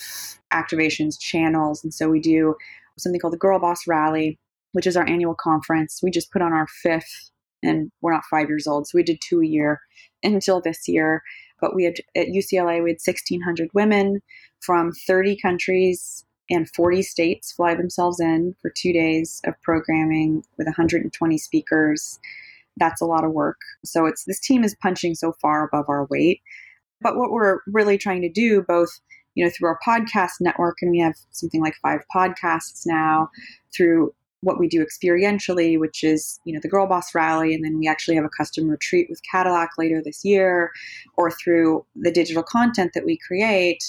activations, 0.54 1.20
channels. 1.20 1.84
And 1.84 1.94
so 1.94 2.10
we 2.10 2.22
do 2.22 2.56
something 2.98 3.20
called 3.20 3.34
the 3.34 3.38
Girl 3.38 3.60
Boss 3.60 3.86
Rally, 3.86 4.40
which 4.74 4.88
is 4.88 4.98
our 4.98 5.08
annual 5.08 5.36
conference. 5.36 6.01
We 6.01 6.12
just 6.12 6.32
put 6.32 6.42
on 6.42 6.54
our 6.54 6.68
fifth, 6.68 7.32
and 7.63 7.92
we're 8.01 8.13
not 8.13 8.24
five 8.30 8.50
years 8.50 8.68
old, 8.68 8.88
so 8.88 8.98
we 8.98 9.04
did 9.04 9.20
two 9.22 9.42
a 9.42 9.46
year 9.46 9.82
until 10.24 10.62
this 10.62 10.88
year. 10.88 11.24
But 11.60 11.75
we 11.75 11.84
had 11.84 11.96
at 12.16 12.28
UCLA, 12.28 12.84
we 12.84 12.92
had 12.92 13.00
1,600 13.04 13.70
women 13.74 14.22
from 14.62 14.92
30 14.92 15.38
countries 15.40 16.25
and 16.50 16.70
40 16.75 17.01
states 17.01 17.51
fly 17.51 17.75
themselves 17.75 18.20
in 18.20 18.56
for 18.62 18.72
two 18.75 18.92
days 18.92 19.42
of 19.46 19.54
programming 19.62 20.44
with 20.58 20.68
120 20.68 21.38
speakers. 21.38 22.20
That's 22.78 23.01
a 23.01 23.06
lot 23.06 23.24
of 23.24 23.32
work. 23.32 23.58
So 23.86 24.06
it's 24.06 24.25
this 24.25 24.40
team 24.40 24.63
is 24.63 24.75
punching 24.82 25.16
so 25.16 25.34
far 25.42 25.63
above 25.66 25.86
our 25.88 26.06
weight. 26.06 26.42
But 27.00 27.16
what 27.16 27.32
we're 27.32 27.60
really 27.68 27.98
trying 27.98 28.22
to 28.22 28.30
do, 28.30 28.63
both 28.63 29.00
you 29.36 29.46
know, 29.46 29.51
through 29.51 29.70
our 29.70 29.80
podcast 29.86 30.42
network, 30.42 30.78
and 30.82 30.92
we 30.92 31.00
have 31.00 31.16
something 31.32 31.62
like 31.62 31.75
five 31.82 32.01
podcasts 32.13 32.84
now 32.86 33.30
through 33.75 34.13
what 34.41 34.60
we 34.60 34.67
do 34.67 34.86
experientially, 34.86 35.80
which 35.80 36.04
is, 36.04 36.39
you 36.45 36.54
know, 36.54 36.60
the 36.62 36.69
Girl 36.69 36.88
Boss 36.88 37.13
Rally, 37.15 37.54
and 37.54 37.63
then 37.63 37.77
we 37.80 37.88
actually 37.88 38.15
have 38.15 38.25
a 38.25 38.30
custom 38.30 38.67
retreat 38.67 39.08
with 39.10 39.21
Cadillac 39.30 39.71
later 39.77 40.01
this 40.04 40.25
year, 40.25 40.71
or 41.15 41.32
through 41.32 41.86
the 41.95 42.12
digital 42.12 42.43
content 42.43 42.91
that 42.93 43.06
we 43.06 43.17
create, 43.17 43.84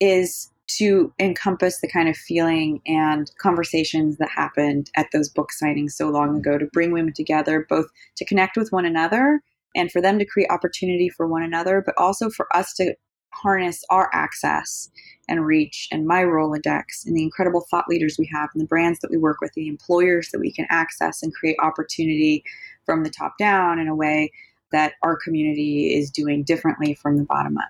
is 0.00 0.50
to 0.68 1.12
encompass 1.18 1.80
the 1.80 1.88
kind 1.88 2.08
of 2.08 2.16
feeling 2.16 2.80
and 2.86 3.30
conversations 3.40 4.18
that 4.18 4.28
happened 4.28 4.90
at 4.96 5.06
those 5.12 5.28
book 5.28 5.50
signings 5.62 5.92
so 5.92 6.08
long 6.08 6.36
ago 6.36 6.58
to 6.58 6.66
bring 6.66 6.92
women 6.92 7.12
together, 7.12 7.66
both 7.68 7.86
to 8.16 8.24
connect 8.24 8.56
with 8.56 8.70
one 8.70 8.84
another 8.84 9.40
and 9.74 9.90
for 9.90 10.00
them 10.00 10.18
to 10.18 10.24
create 10.26 10.50
opportunity 10.50 11.08
for 11.08 11.26
one 11.26 11.42
another, 11.42 11.82
but 11.84 11.94
also 11.96 12.28
for 12.28 12.54
us 12.54 12.74
to 12.74 12.94
harness 13.32 13.84
our 13.90 14.10
access 14.12 14.90
and 15.28 15.46
reach 15.46 15.88
and 15.92 16.06
my 16.06 16.22
Rolodex 16.22 17.06
and 17.06 17.16
the 17.16 17.22
incredible 17.22 17.66
thought 17.70 17.88
leaders 17.88 18.16
we 18.18 18.28
have 18.32 18.48
and 18.54 18.62
the 18.62 18.66
brands 18.66 18.98
that 19.00 19.10
we 19.10 19.18
work 19.18 19.40
with, 19.40 19.52
the 19.52 19.68
employers 19.68 20.30
that 20.30 20.40
we 20.40 20.52
can 20.52 20.66
access 20.70 21.22
and 21.22 21.34
create 21.34 21.56
opportunity 21.62 22.42
from 22.84 23.04
the 23.04 23.10
top 23.10 23.36
down 23.38 23.78
in 23.78 23.88
a 23.88 23.94
way 23.94 24.32
that 24.72 24.94
our 25.02 25.16
community 25.16 25.94
is 25.94 26.10
doing 26.10 26.42
differently 26.42 26.94
from 26.94 27.16
the 27.16 27.24
bottom 27.24 27.56
up. 27.58 27.68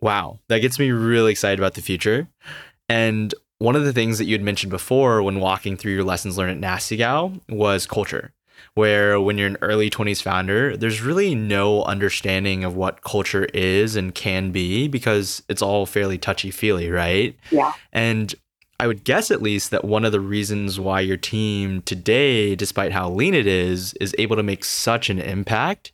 Wow, 0.00 0.38
that 0.48 0.58
gets 0.58 0.78
me 0.78 0.90
really 0.90 1.32
excited 1.32 1.58
about 1.58 1.74
the 1.74 1.82
future. 1.82 2.28
And 2.88 3.34
one 3.58 3.74
of 3.74 3.84
the 3.84 3.92
things 3.92 4.18
that 4.18 4.26
you 4.26 4.34
had 4.34 4.42
mentioned 4.42 4.70
before 4.70 5.22
when 5.22 5.40
walking 5.40 5.76
through 5.76 5.92
your 5.92 6.04
lessons 6.04 6.38
learned 6.38 6.52
at 6.52 6.58
Nasty 6.58 6.96
Gal 6.96 7.32
was 7.48 7.86
culture 7.86 8.32
where 8.74 9.20
when 9.20 9.38
you're 9.38 9.48
an 9.48 9.58
early 9.60 9.90
20s 9.90 10.22
founder, 10.22 10.76
there's 10.76 11.00
really 11.00 11.34
no 11.34 11.82
understanding 11.84 12.64
of 12.64 12.76
what 12.76 13.02
culture 13.02 13.46
is 13.54 13.96
and 13.96 14.14
can 14.14 14.50
be 14.50 14.88
because 14.88 15.42
it's 15.48 15.62
all 15.62 15.86
fairly 15.86 16.18
touchy 16.18 16.50
feely, 16.50 16.90
right? 16.90 17.36
Yeah. 17.50 17.72
And 17.92 18.34
I 18.80 18.86
would 18.86 19.02
guess 19.02 19.32
at 19.32 19.42
least 19.42 19.72
that 19.72 19.84
one 19.84 20.04
of 20.04 20.12
the 20.12 20.20
reasons 20.20 20.78
why 20.78 21.00
your 21.00 21.16
team 21.16 21.82
today, 21.82 22.54
despite 22.54 22.92
how 22.92 23.10
lean 23.10 23.34
it 23.34 23.46
is, 23.46 23.92
is 23.94 24.14
able 24.18 24.36
to 24.36 24.42
make 24.44 24.64
such 24.64 25.10
an 25.10 25.18
impact 25.18 25.90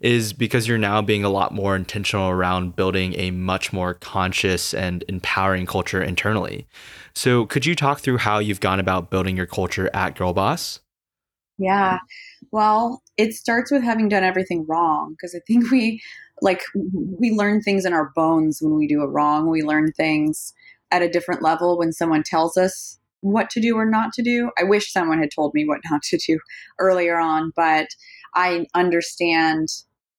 is 0.00 0.32
because 0.32 0.68
you're 0.68 0.78
now 0.78 1.02
being 1.02 1.24
a 1.24 1.28
lot 1.28 1.52
more 1.52 1.74
intentional 1.74 2.30
around 2.30 2.76
building 2.76 3.14
a 3.18 3.32
much 3.32 3.72
more 3.72 3.94
conscious 3.94 4.72
and 4.72 5.02
empowering 5.08 5.66
culture 5.66 6.00
internally. 6.00 6.68
So, 7.12 7.46
could 7.46 7.66
you 7.66 7.74
talk 7.74 7.98
through 7.98 8.18
how 8.18 8.38
you've 8.38 8.60
gone 8.60 8.78
about 8.78 9.10
building 9.10 9.36
your 9.36 9.46
culture 9.46 9.90
at 9.92 10.14
Girlboss? 10.14 10.78
Yeah. 11.58 11.98
Well, 12.52 13.02
it 13.16 13.34
starts 13.34 13.70
with 13.72 13.82
having 13.82 14.08
done 14.08 14.24
everything 14.24 14.64
wrong 14.68 15.12
because 15.12 15.34
I 15.34 15.40
think 15.46 15.70
we 15.70 16.00
like 16.40 16.62
we 17.18 17.32
learn 17.32 17.62
things 17.62 17.84
in 17.84 17.92
our 17.92 18.12
bones 18.14 18.60
when 18.62 18.76
we 18.76 18.86
do 18.86 19.02
it 19.02 19.06
wrong. 19.08 19.50
We 19.50 19.62
learn 19.62 19.92
things 19.92 20.54
at 20.92 21.02
a 21.02 21.10
different 21.10 21.42
level 21.42 21.76
when 21.78 21.92
someone 21.92 22.22
tells 22.22 22.56
us 22.56 22.98
what 23.20 23.50
to 23.50 23.60
do 23.60 23.76
or 23.76 23.84
not 23.84 24.12
to 24.14 24.22
do. 24.22 24.50
I 24.58 24.62
wish 24.64 24.92
someone 24.92 25.18
had 25.18 25.30
told 25.34 25.52
me 25.54 25.66
what 25.66 25.80
not 25.90 26.02
to 26.04 26.18
do 26.18 26.38
earlier 26.78 27.18
on, 27.18 27.52
but 27.56 27.88
I 28.34 28.66
understand 28.74 29.68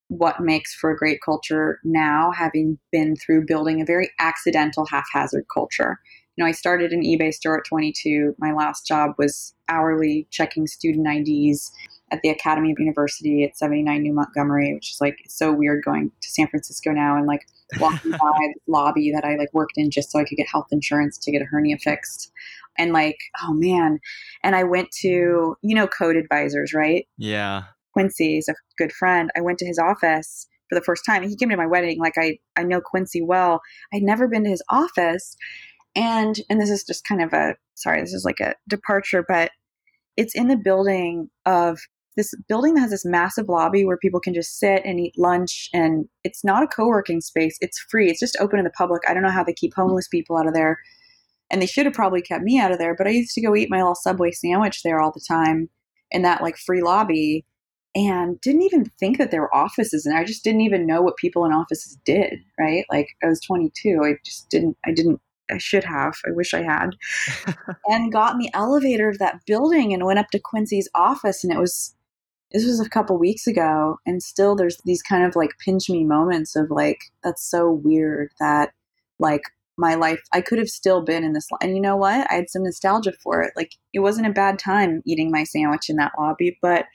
what 0.09 0.41
makes 0.41 0.73
for 0.73 0.91
a 0.91 0.97
great 0.97 1.19
culture 1.23 1.79
now, 1.83 2.31
having 2.31 2.79
been 2.91 3.15
through 3.15 3.45
building 3.45 3.79
a 3.79 3.85
very 3.85 4.09
accidental, 4.19 4.85
haphazard 4.87 5.45
culture 5.53 5.99
know, 6.39 6.45
I 6.45 6.51
started 6.51 6.91
an 6.91 7.03
eBay 7.03 7.33
store 7.33 7.57
at 7.57 7.65
22. 7.65 8.35
My 8.39 8.51
last 8.51 8.87
job 8.87 9.11
was 9.17 9.53
hourly 9.67 10.27
checking 10.31 10.67
student 10.67 11.07
IDs 11.07 11.71
at 12.11 12.21
the 12.21 12.29
Academy 12.29 12.71
of 12.71 12.79
University 12.79 13.43
at 13.43 13.57
79 13.57 14.01
New 14.01 14.13
Montgomery, 14.13 14.73
which 14.73 14.91
is 14.91 15.01
like 15.01 15.17
so 15.27 15.51
weird 15.51 15.83
going 15.83 16.11
to 16.21 16.29
San 16.29 16.47
Francisco 16.47 16.91
now 16.91 17.15
and 17.17 17.27
like 17.27 17.45
walking 17.79 18.11
by 18.11 18.17
the 18.17 18.53
lobby 18.67 19.11
that 19.13 19.25
I 19.25 19.35
like 19.35 19.53
worked 19.53 19.73
in 19.75 19.91
just 19.91 20.11
so 20.11 20.19
I 20.19 20.23
could 20.23 20.37
get 20.37 20.47
health 20.47 20.67
insurance 20.71 21.17
to 21.19 21.31
get 21.31 21.41
a 21.41 21.45
hernia 21.45 21.77
fixed. 21.77 22.31
And 22.77 22.93
like, 22.93 23.17
oh 23.43 23.53
man. 23.53 23.99
And 24.43 24.55
I 24.55 24.63
went 24.63 24.89
to, 25.01 25.55
you 25.61 25.75
know, 25.75 25.87
code 25.87 26.15
advisors, 26.15 26.73
right? 26.73 27.07
Yeah. 27.17 27.63
Quincy 27.93 28.37
is 28.37 28.47
a 28.47 28.55
good 28.77 28.91
friend. 28.91 29.29
I 29.35 29.41
went 29.41 29.59
to 29.59 29.65
his 29.65 29.77
office 29.77 30.47
for 30.69 30.75
the 30.75 30.83
first 30.83 31.03
time. 31.05 31.27
He 31.27 31.35
came 31.35 31.49
to 31.49 31.57
my 31.57 31.65
wedding. 31.65 31.99
Like 31.99 32.17
I, 32.17 32.37
I 32.55 32.63
know 32.63 32.79
Quincy 32.79 33.21
well. 33.21 33.61
I'd 33.93 34.03
never 34.03 34.27
been 34.27 34.43
to 34.45 34.49
his 34.49 34.63
office. 34.69 35.35
And 35.95 36.39
and 36.49 36.61
this 36.61 36.69
is 36.69 36.83
just 36.83 37.05
kind 37.05 37.21
of 37.21 37.33
a 37.33 37.55
sorry, 37.75 38.01
this 38.01 38.13
is 38.13 38.25
like 38.25 38.39
a 38.39 38.55
departure, 38.67 39.23
but 39.27 39.51
it's 40.17 40.35
in 40.35 40.47
the 40.47 40.57
building 40.57 41.29
of 41.45 41.79
this 42.17 42.33
building 42.47 42.73
that 42.73 42.81
has 42.81 42.91
this 42.91 43.05
massive 43.05 43.47
lobby 43.47 43.85
where 43.85 43.97
people 43.97 44.19
can 44.19 44.33
just 44.33 44.59
sit 44.59 44.81
and 44.83 44.99
eat 44.99 45.13
lunch 45.17 45.69
and 45.73 46.05
it's 46.23 46.43
not 46.43 46.63
a 46.63 46.67
co-working 46.67 47.21
space. 47.21 47.57
It's 47.61 47.79
free. 47.89 48.09
It's 48.09 48.19
just 48.19 48.37
open 48.39 48.57
to 48.57 48.63
the 48.63 48.71
public. 48.71 49.03
I 49.07 49.13
don't 49.13 49.23
know 49.23 49.29
how 49.29 49.43
they 49.43 49.53
keep 49.53 49.73
homeless 49.75 50.07
people 50.07 50.37
out 50.37 50.47
of 50.47 50.53
there. 50.53 50.79
And 51.51 51.61
they 51.61 51.65
should 51.65 51.85
have 51.85 51.95
probably 51.95 52.21
kept 52.21 52.43
me 52.43 52.59
out 52.59 52.71
of 52.71 52.77
there 52.77 52.95
but 52.95 53.07
i 53.07 53.09
used 53.09 53.33
to 53.33 53.41
go 53.41 53.55
eat 53.55 53.71
my 53.71 53.77
little 53.77 53.95
subway 53.95 54.29
sandwich 54.29 54.83
there 54.83 55.01
all 55.01 55.11
the 55.11 55.25
time 55.27 55.67
in 56.11 56.21
that 56.21 56.43
like 56.43 56.57
free 56.57 56.83
lobby 56.83 57.43
and 57.95 58.39
didn't 58.41 58.61
even 58.63 58.85
think 58.99 59.17
that 59.17 59.31
there 59.31 59.41
were 59.41 59.55
offices 59.55 60.05
and 60.05 60.15
I 60.15 60.23
just 60.23 60.43
didn't 60.43 60.61
even 60.61 60.85
know 60.85 61.01
what 61.01 61.17
people 61.17 61.45
in 61.45 61.51
offices 61.51 61.97
did, 62.05 62.39
right? 62.59 62.85
Like 62.91 63.07
I 63.23 63.27
was 63.27 63.41
22, 63.41 64.01
I 64.03 64.13
just 64.23 64.49
didn't 64.49 64.77
I 64.85 64.91
didn't 64.91 65.19
I 65.49 65.57
should 65.57 65.83
have. 65.83 66.15
I 66.27 66.31
wish 66.31 66.53
I 66.53 66.61
had. 66.61 66.91
and 67.87 68.11
got 68.11 68.33
in 68.33 68.39
the 68.39 68.51
elevator 68.53 69.09
of 69.09 69.19
that 69.19 69.41
building 69.45 69.93
and 69.93 70.05
went 70.05 70.19
up 70.19 70.29
to 70.31 70.39
Quincy's 70.39 70.89
office 70.95 71.43
and 71.43 71.53
it 71.53 71.59
was 71.59 71.95
this 72.51 72.65
was 72.65 72.79
a 72.79 72.89
couple 72.89 73.17
weeks 73.17 73.47
ago 73.47 73.97
and 74.05 74.23
still 74.23 74.55
there's 74.55 74.77
these 74.85 75.01
kind 75.01 75.23
of 75.23 75.35
like 75.35 75.51
pinch 75.63 75.89
me 75.89 76.03
moments 76.03 76.55
of 76.55 76.71
like 76.71 76.99
that's 77.23 77.43
so 77.43 77.71
weird 77.71 78.31
that 78.39 78.71
like 79.19 79.43
my 79.77 79.95
life 79.95 80.21
i 80.33 80.41
could 80.41 80.57
have 80.57 80.69
still 80.69 81.01
been 81.03 81.23
in 81.23 81.33
this 81.33 81.47
and 81.61 81.75
you 81.75 81.81
know 81.81 81.95
what 81.95 82.29
i 82.31 82.35
had 82.35 82.49
some 82.49 82.63
nostalgia 82.63 83.13
for 83.23 83.41
it 83.41 83.53
like 83.55 83.73
it 83.93 83.99
wasn't 83.99 84.25
a 84.25 84.31
bad 84.31 84.57
time 84.57 85.01
eating 85.05 85.31
my 85.31 85.43
sandwich 85.43 85.89
in 85.89 85.95
that 85.95 86.11
lobby 86.17 86.57
but 86.61 86.85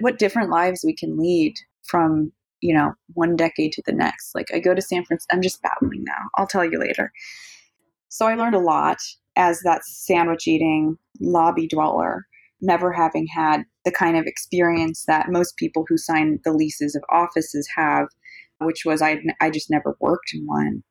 what 0.00 0.18
different 0.18 0.50
lives 0.50 0.84
we 0.84 0.94
can 0.94 1.18
lead 1.18 1.54
from 1.84 2.32
you 2.60 2.74
know 2.74 2.92
one 3.14 3.34
decade 3.34 3.72
to 3.72 3.82
the 3.86 3.92
next 3.92 4.34
like 4.34 4.46
i 4.54 4.58
go 4.58 4.74
to 4.74 4.82
san 4.82 5.04
francisco 5.04 5.34
i'm 5.34 5.42
just 5.42 5.62
babbling 5.62 6.04
now 6.04 6.28
i'll 6.36 6.46
tell 6.46 6.64
you 6.64 6.78
later 6.78 7.12
so 8.12 8.26
i 8.26 8.34
learned 8.34 8.54
a 8.54 8.60
lot 8.60 8.98
as 9.36 9.60
that 9.60 9.84
sandwich 9.84 10.46
eating 10.46 10.96
lobby 11.20 11.66
dweller 11.66 12.26
never 12.62 12.92
having 12.92 13.26
had 13.26 13.64
the 13.84 13.90
kind 13.90 14.16
of 14.16 14.26
experience 14.26 15.04
that 15.06 15.30
most 15.30 15.56
people 15.56 15.84
who 15.88 15.98
sign 15.98 16.38
the 16.44 16.52
leases 16.52 16.94
of 16.94 17.02
offices 17.10 17.68
have, 17.76 18.06
which 18.60 18.84
was 18.86 19.02
I, 19.02 19.20
I 19.40 19.50
just 19.50 19.70
never 19.70 19.96
worked 20.00 20.32
in 20.32 20.46
one. 20.46 20.82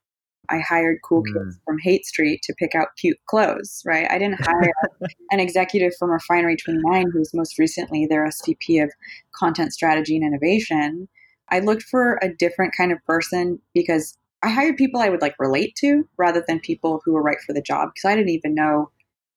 I 0.49 0.59
hired 0.59 0.97
cool 1.07 1.23
mm. 1.23 1.33
kids 1.33 1.57
from 1.65 1.77
Haight 1.79 2.05
Street 2.05 2.41
to 2.43 2.53
pick 2.59 2.75
out 2.75 2.89
cute 2.97 3.17
clothes, 3.27 3.81
right? 3.85 4.05
I 4.11 4.17
didn't 4.17 4.45
hire 4.45 4.73
an 5.31 5.39
executive 5.39 5.93
from 5.97 6.11
Refinery 6.11 6.57
29 6.57 7.11
who's 7.13 7.33
most 7.33 7.57
recently 7.57 8.05
their 8.05 8.27
SVP 8.27 8.83
of 8.83 8.91
content 9.33 9.73
strategy 9.73 10.17
and 10.17 10.25
innovation. 10.25 11.07
I 11.49 11.59
looked 11.59 11.83
for 11.83 12.19
a 12.21 12.33
different 12.33 12.73
kind 12.75 12.91
of 12.91 12.97
person 13.05 13.59
because 13.73 14.17
I 14.43 14.49
hired 14.49 14.77
people 14.77 15.01
I 15.01 15.09
would 15.09 15.21
like 15.21 15.35
relate 15.39 15.75
to 15.77 16.07
rather 16.17 16.43
than 16.47 16.59
people 16.59 17.01
who 17.05 17.13
were 17.13 17.21
right 17.21 17.39
for 17.45 17.53
the 17.53 17.61
job 17.61 17.89
because 17.93 18.09
I 18.09 18.15
didn't 18.15 18.29
even 18.29 18.55
know 18.55 18.89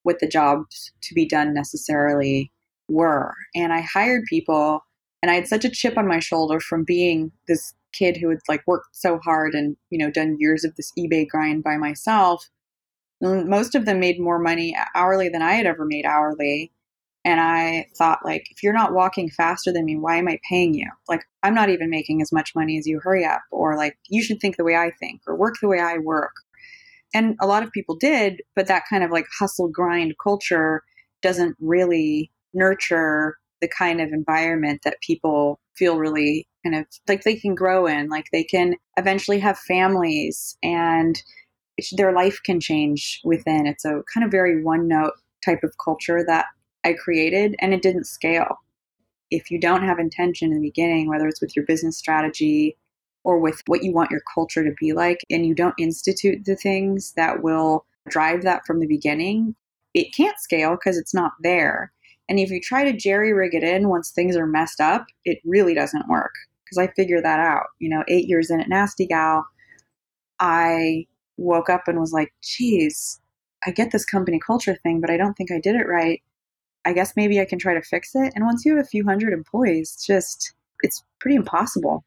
what 0.02 0.20
the 0.20 0.28
jobs 0.28 0.92
to 1.02 1.14
be 1.14 1.26
done 1.26 1.52
necessarily 1.52 2.50
were. 2.88 3.34
And 3.54 3.72
I 3.72 3.80
hired 3.80 4.24
people 4.28 4.84
and 5.22 5.30
I 5.30 5.34
had 5.34 5.48
such 5.48 5.64
a 5.64 5.70
chip 5.70 5.96
on 5.96 6.06
my 6.06 6.18
shoulder 6.18 6.60
from 6.60 6.84
being 6.84 7.32
this 7.48 7.74
kid 7.92 8.16
who 8.16 8.28
had 8.28 8.40
like 8.48 8.62
worked 8.66 8.88
so 8.92 9.18
hard 9.18 9.54
and, 9.54 9.76
you 9.90 9.98
know, 9.98 10.10
done 10.10 10.36
years 10.38 10.64
of 10.64 10.76
this 10.76 10.92
eBay 10.98 11.26
grind 11.26 11.64
by 11.64 11.76
myself. 11.76 12.50
Most 13.22 13.74
of 13.74 13.86
them 13.86 14.00
made 14.00 14.20
more 14.20 14.38
money 14.38 14.76
hourly 14.94 15.30
than 15.30 15.40
I 15.40 15.52
had 15.52 15.64
ever 15.64 15.86
made 15.86 16.04
hourly. 16.04 16.72
And 17.24 17.40
I 17.40 17.86
thought, 17.96 18.24
like, 18.24 18.46
if 18.50 18.62
you're 18.62 18.74
not 18.74 18.92
walking 18.92 19.30
faster 19.30 19.72
than 19.72 19.86
me, 19.86 19.96
why 19.96 20.16
am 20.16 20.28
I 20.28 20.38
paying 20.48 20.74
you? 20.74 20.90
Like, 21.08 21.24
I'm 21.42 21.54
not 21.54 21.70
even 21.70 21.88
making 21.88 22.20
as 22.20 22.32
much 22.32 22.54
money 22.54 22.76
as 22.76 22.86
you. 22.86 23.00
Hurry 23.02 23.24
up. 23.24 23.40
Or, 23.50 23.76
like, 23.76 23.96
you 24.08 24.22
should 24.22 24.40
think 24.40 24.56
the 24.56 24.64
way 24.64 24.76
I 24.76 24.90
think 25.00 25.22
or 25.26 25.34
work 25.34 25.54
the 25.60 25.68
way 25.68 25.80
I 25.80 25.98
work 25.98 26.32
and 27.14 27.36
a 27.40 27.46
lot 27.46 27.62
of 27.62 27.70
people 27.70 27.94
did, 27.94 28.42
but 28.56 28.66
that 28.66 28.82
kind 28.90 29.04
of 29.04 29.10
like 29.10 29.26
hustle 29.38 29.68
grind 29.68 30.14
culture 30.22 30.82
doesn't 31.22 31.56
really 31.60 32.30
nurture 32.52 33.38
the 33.60 33.68
kind 33.68 34.00
of 34.00 34.12
environment 34.12 34.80
that 34.84 35.00
people 35.00 35.60
feel 35.76 35.96
really 35.96 36.46
kind 36.64 36.74
of 36.74 36.86
like 37.08 37.22
they 37.22 37.36
can 37.36 37.54
grow 37.54 37.86
in, 37.86 38.08
like 38.08 38.26
they 38.32 38.42
can 38.42 38.74
eventually 38.98 39.38
have 39.38 39.56
families 39.58 40.58
and 40.62 41.22
their 41.96 42.12
life 42.12 42.40
can 42.44 42.60
change 42.60 43.20
within. 43.24 43.66
It's 43.66 43.84
a 43.84 44.02
kind 44.12 44.24
of 44.24 44.30
very 44.30 44.62
one 44.62 44.88
note 44.88 45.12
type 45.44 45.62
of 45.62 45.72
culture 45.82 46.24
that 46.26 46.46
I 46.84 46.92
created 46.92 47.56
and 47.60 47.72
it 47.72 47.82
didn't 47.82 48.04
scale. 48.04 48.58
If 49.30 49.50
you 49.50 49.58
don't 49.58 49.82
have 49.82 49.98
intention 49.98 50.52
in 50.52 50.60
the 50.60 50.68
beginning, 50.68 51.08
whether 51.08 51.26
it's 51.26 51.40
with 51.40 51.56
your 51.56 51.64
business 51.64 51.98
strategy 51.98 52.76
or 53.24 53.38
with 53.38 53.62
what 53.66 53.82
you 53.82 53.92
want 53.92 54.10
your 54.10 54.22
culture 54.32 54.62
to 54.62 54.74
be 54.78 54.92
like, 54.92 55.18
and 55.30 55.46
you 55.46 55.54
don't 55.54 55.74
institute 55.78 56.44
the 56.44 56.56
things 56.56 57.14
that 57.16 57.42
will 57.42 57.86
drive 58.08 58.42
that 58.42 58.66
from 58.66 58.80
the 58.80 58.86
beginning, 58.86 59.54
it 59.94 60.14
can't 60.14 60.38
scale 60.38 60.72
because 60.72 60.98
it's 60.98 61.14
not 61.14 61.32
there. 61.40 61.92
And 62.28 62.38
if 62.38 62.50
you 62.50 62.60
try 62.60 62.84
to 62.84 62.96
jerry 62.96 63.32
rig 63.32 63.54
it 63.54 63.62
in 63.62 63.88
once 63.88 64.10
things 64.10 64.36
are 64.36 64.46
messed 64.46 64.80
up, 64.80 65.06
it 65.24 65.38
really 65.44 65.74
doesn't 65.74 66.08
work. 66.08 66.32
Because 66.64 66.78
I 66.78 66.92
figured 66.94 67.24
that 67.24 67.40
out. 67.40 67.66
You 67.78 67.90
know, 67.90 68.04
eight 68.08 68.26
years 68.26 68.50
in 68.50 68.60
at 68.60 68.68
Nasty 68.68 69.06
Gal, 69.06 69.46
I 70.40 71.06
woke 71.36 71.68
up 71.68 71.86
and 71.86 72.00
was 72.00 72.12
like, 72.12 72.32
geez, 72.42 73.20
I 73.66 73.70
get 73.70 73.90
this 73.90 74.04
company 74.04 74.40
culture 74.44 74.76
thing, 74.82 75.00
but 75.00 75.10
I 75.10 75.16
don't 75.16 75.34
think 75.34 75.50
I 75.50 75.60
did 75.60 75.74
it 75.76 75.86
right. 75.86 76.22
I 76.84 76.92
guess 76.92 77.14
maybe 77.16 77.40
I 77.40 77.44
can 77.44 77.58
try 77.58 77.74
to 77.74 77.82
fix 77.82 78.14
it. 78.14 78.32
And 78.34 78.44
once 78.44 78.64
you 78.64 78.76
have 78.76 78.84
a 78.84 78.88
few 78.88 79.04
hundred 79.04 79.32
employees, 79.32 79.92
it's 79.94 80.06
just, 80.06 80.52
it's 80.82 81.02
pretty 81.20 81.36
impossible. 81.36 82.04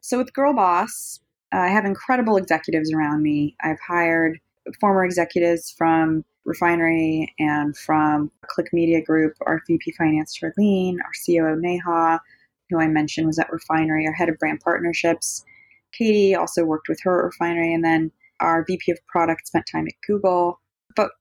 So 0.00 0.18
with 0.18 0.32
Girl 0.32 0.54
Boss, 0.54 1.20
uh, 1.52 1.58
I 1.58 1.68
have 1.68 1.84
incredible 1.84 2.36
executives 2.36 2.92
around 2.92 3.22
me. 3.22 3.56
I've 3.62 3.80
hired 3.80 4.38
former 4.80 5.04
executives 5.04 5.74
from 5.76 6.24
Refinery 6.44 7.32
and 7.38 7.76
from 7.76 8.30
Clique 8.46 8.72
Media 8.72 9.02
Group, 9.02 9.34
our 9.46 9.62
VP 9.66 9.92
Finance 9.92 10.38
Charlene, 10.38 10.96
our 11.02 11.12
COO 11.24 11.56
Neha, 11.60 12.20
who 12.68 12.78
I 12.78 12.86
mentioned 12.86 13.26
was 13.26 13.38
at 13.38 13.52
Refinery, 13.52 14.06
our 14.06 14.12
head 14.12 14.28
of 14.28 14.38
brand 14.38 14.60
partnerships. 14.60 15.44
Katie 15.92 16.34
also 16.34 16.64
worked 16.64 16.88
with 16.88 17.00
her 17.02 17.20
at 17.20 17.24
Refinery, 17.24 17.72
and 17.72 17.84
then 17.84 18.10
our 18.40 18.64
VP 18.66 18.92
of 18.92 18.98
product 19.06 19.46
spent 19.46 19.66
time 19.70 19.86
at 19.86 19.94
Google. 20.06 20.60
But 20.96 21.12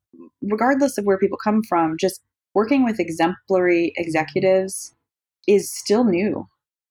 regardless 0.42 0.98
of 0.98 1.06
where 1.06 1.18
people 1.18 1.38
come 1.38 1.64
from, 1.64 1.98
just 1.98 2.22
working 2.54 2.84
with 2.84 3.00
exemplary 3.00 3.94
executives 3.98 4.96
is 5.48 5.72
still 5.72 6.04
new. 6.04 6.48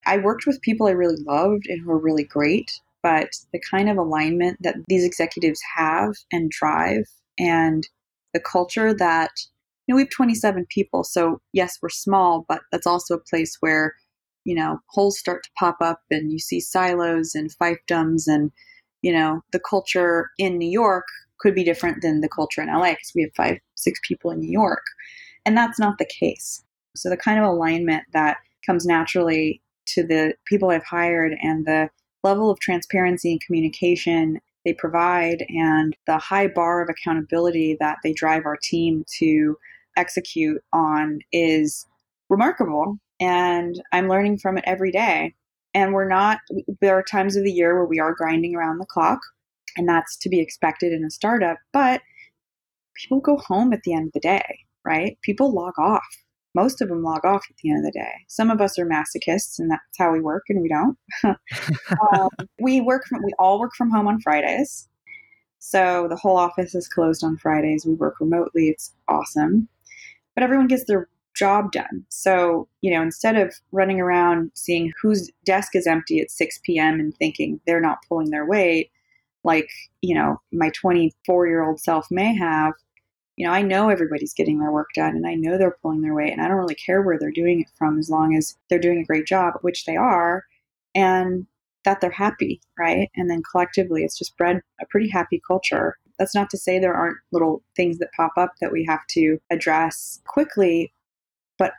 I 0.07 0.19
worked 0.19 0.47
with 0.47 0.61
people 0.63 0.87
I 0.87 0.93
really 0.93 1.23
loved 1.27 1.67
and 1.69 1.81
who 1.81 1.89
were 1.89 1.99
really 1.99 2.25
great, 2.25 2.73
but 3.03 3.31
the 3.53 3.61
kind 3.71 3.89
of 3.89 3.97
alignment 3.97 4.59
that 4.63 4.77
these 4.89 5.05
executives 5.05 5.61
have 5.77 6.15
and 6.33 6.51
drive 6.51 7.05
and 7.39 7.89
the 8.33 8.41
culture 8.41 8.95
that 8.95 9.31
you 9.87 9.93
know 9.93 9.97
we 9.97 10.03
have 10.03 10.11
27 10.11 10.67
people 10.71 11.03
so 11.05 11.41
yes 11.53 11.79
we're 11.83 11.89
small 11.89 12.45
but 12.49 12.61
that's 12.71 12.87
also 12.87 13.15
a 13.15 13.21
place 13.31 13.57
where 13.61 13.95
you 14.45 14.55
know 14.55 14.79
holes 14.91 15.19
start 15.19 15.43
to 15.43 15.51
pop 15.59 15.77
up 15.81 16.01
and 16.11 16.33
you 16.33 16.39
see 16.39 16.61
silos 16.61 17.35
and 17.35 17.51
fiefdoms 17.61 18.25
and 18.27 18.51
you 19.03 19.13
know 19.13 19.41
the 19.53 19.61
culture 19.61 20.31
in 20.39 20.57
new 20.59 20.71
york 20.71 21.05
could 21.41 21.55
be 21.55 21.65
different 21.65 22.01
than 22.03 22.21
the 22.21 22.29
culture 22.29 22.63
in 22.63 22.69
la 22.69 22.91
because 22.91 23.13
we 23.15 23.23
have 23.23 23.33
five 23.37 23.59
six 23.75 23.99
people 24.07 24.31
in 24.31 24.41
new 24.41 24.51
york 24.51 24.85
and 25.45 25.57
that's 25.57 25.79
not 25.79 25.99
the 25.99 26.07
case 26.07 26.63
so 26.95 27.09
the 27.09 27.17
kind 27.17 27.39
of 27.39 27.45
alignment 27.45 28.05
that 28.13 28.39
comes 28.65 28.87
naturally 28.87 29.61
to 29.87 30.07
the 30.07 30.35
people 30.47 30.71
I've 30.71 30.85
hired 30.85 31.35
and 31.43 31.67
the 31.67 31.91
level 32.23 32.51
of 32.51 32.61
transparency 32.61 33.33
and 33.33 33.41
communication 33.41 34.41
they 34.65 34.73
provide 34.73 35.45
and 35.49 35.97
the 36.07 36.19
high 36.19 36.47
bar 36.47 36.83
of 36.83 36.89
accountability 36.89 37.77
that 37.81 37.99
they 38.05 38.13
drive 38.13 38.47
our 38.47 38.57
team 38.57 39.05
to 39.19 39.57
execute 39.97 40.63
on 40.73 41.21
is 41.33 41.87
remarkable. 42.29 42.97
And 43.21 43.83
I'm 43.93 44.09
learning 44.09 44.39
from 44.39 44.59
it 44.59 44.65
every 44.67 44.93
day. 44.93 45.35
And 45.75 45.93
we're 45.93 46.09
not, 46.09 46.39
there 46.81 46.97
are 46.97 47.03
times 47.03 47.37
of 47.37 47.45
the 47.45 47.53
year 47.53 47.75
where 47.75 47.87
we 47.87 47.99
are 47.99 48.15
grinding 48.15 48.55
around 48.55 48.79
the 48.79 48.87
clock, 48.87 49.21
and 49.77 49.89
that's 49.89 50.17
to 50.19 50.29
be 50.29 50.39
expected 50.39 50.93
in 50.93 51.05
a 51.05 51.11
startup. 51.11 51.57
But 51.73 52.03
people 52.95 53.21
go 53.21 53.39
home 53.39 53.73
at 53.73 53.83
the 53.83 53.95
end 53.95 54.09
of 54.09 54.13
the 54.13 54.21
day, 54.21 54.61
right? 54.85 55.19
People 55.23 55.53
log 55.53 55.79
off 55.79 56.05
most 56.55 56.83
of 56.83 56.89
them 56.89 57.03
log 57.03 57.25
off 57.25 57.45
at 57.49 57.57
the 57.63 57.71
end 57.71 57.79
of 57.79 57.85
the 57.85 57.99
day. 57.99 58.13
Some 58.29 58.51
of 58.51 58.61
us 58.61 58.79
are 58.79 58.87
masochists, 58.87 59.59
and 59.59 59.71
that's 59.71 59.99
how 59.99 60.13
we 60.13 60.21
work, 60.21 60.45
and 60.49 60.61
we 60.61 60.69
don't. 60.69 60.99
um, 62.13 62.29
we 62.61 62.81
work 62.81 63.07
from 63.07 63.23
we 63.25 63.33
all 63.39 63.59
work 63.59 63.75
from 63.75 63.91
home 63.91 64.07
on 64.07 64.21
Fridays, 64.21 64.89
so 65.59 66.07
the 66.09 66.17
whole 66.17 66.37
office 66.37 66.75
is 66.75 66.89
closed 66.89 67.25
on 67.25 67.39
Fridays. 67.39 67.87
We 67.87 67.95
work 67.95 68.21
remotely. 68.21 68.69
It's 68.69 68.93
awesome, 69.09 69.69
but 70.35 70.45
everyone 70.45 70.69
gets 70.69 70.85
their 70.85 71.09
job 71.35 71.73
done. 71.73 72.05
So 72.11 72.69
you 72.83 72.93
know, 72.93 73.03
instead 73.03 73.37
of 73.37 73.55
running 73.73 74.01
around 74.01 74.51
seeing 74.55 74.93
whose 75.01 75.31
desk 75.45 75.75
is 75.75 75.87
empty 75.87 76.21
at 76.21 76.31
6 76.31 76.61
p.m. 76.65 77.01
and 77.01 77.17
thinking 77.17 77.61
they're 77.67 77.81
not 77.81 77.99
pulling 78.09 78.31
their 78.31 78.47
weight, 78.47 78.91
like 79.43 79.71
you 80.03 80.15
know 80.15 80.41
my 80.53 80.71
24 80.71 81.47
year 81.47 81.65
old 81.65 81.81
self 81.81 82.09
may 82.11 82.37
have 82.37 82.75
you 83.37 83.47
know, 83.47 83.53
I 83.53 83.63
know 83.63 83.89
everybody's 83.89 84.35
getting 84.35 84.59
their 84.59 84.73
work 84.73 84.91
done 84.95 85.17
and 85.17 85.27
I 85.27 85.35
know 85.35 85.57
they're 85.57 85.77
pulling 85.83 86.03
their 86.03 86.15
weight 86.15 86.33
and 86.33 86.41
I 86.43 86.49
don't 86.49 86.59
really 86.59 86.75
care 86.75 87.03
where 87.03 87.19
they're 87.19 87.31
doing 87.31 87.61
it 87.61 87.69
from 87.77 87.99
as 87.99 88.11
long 88.11 88.37
as 88.37 88.57
they're 88.69 88.79
doing 88.79 88.99
a 88.99 89.05
great 89.05 89.27
job, 89.27 89.55
which 89.63 89.85
they 89.85 89.97
are, 89.97 90.45
and 90.95 91.47
that 91.85 92.01
they're 92.01 92.11
happy, 92.11 92.61
right? 92.79 93.11
And 93.17 93.31
then 93.31 93.43
collectively, 93.51 94.05
it's 94.05 94.19
just 94.19 94.37
bred 94.37 94.61
a 94.81 94.87
pretty 94.87 95.09
happy 95.09 95.41
culture. 95.47 95.97
That's 96.19 96.35
not 96.35 96.51
to 96.51 96.59
say 96.59 96.79
there 96.79 96.95
aren't 96.95 97.17
little 97.33 97.63
things 97.75 97.99
that 97.99 98.13
pop 98.17 98.33
up 98.37 98.53
that 98.61 98.73
we 98.73 98.85
have 98.85 99.05
to 99.11 99.39
address 99.51 100.21
quickly, 100.27 100.93
but 101.59 101.73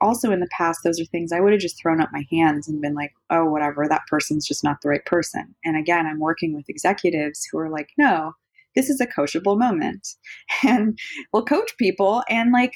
also 0.00 0.30
in 0.30 0.40
the 0.40 0.48
past, 0.56 0.80
those 0.84 1.00
are 1.00 1.06
things 1.06 1.32
I 1.32 1.40
would 1.40 1.52
have 1.52 1.62
just 1.62 1.80
thrown 1.80 2.00
up 2.00 2.10
my 2.12 2.24
hands 2.30 2.68
and 2.68 2.80
been 2.82 2.94
like, 2.94 3.12
oh, 3.30 3.46
whatever, 3.46 3.88
that 3.88 4.06
person's 4.08 4.46
just 4.46 4.62
not 4.62 4.80
the 4.82 4.90
right 4.90 5.04
person. 5.06 5.54
And 5.64 5.76
again, 5.76 6.06
I'm 6.06 6.20
working 6.20 6.54
with 6.54 6.68
executives 6.68 7.48
who 7.50 7.58
are 7.58 7.70
like, 7.70 7.88
no, 7.96 8.34
this 8.74 8.90
is 8.90 9.00
a 9.00 9.06
coachable 9.06 9.58
moment 9.58 10.06
and 10.66 10.98
we'll 11.32 11.44
coach 11.44 11.76
people 11.78 12.22
and 12.28 12.52
like 12.52 12.74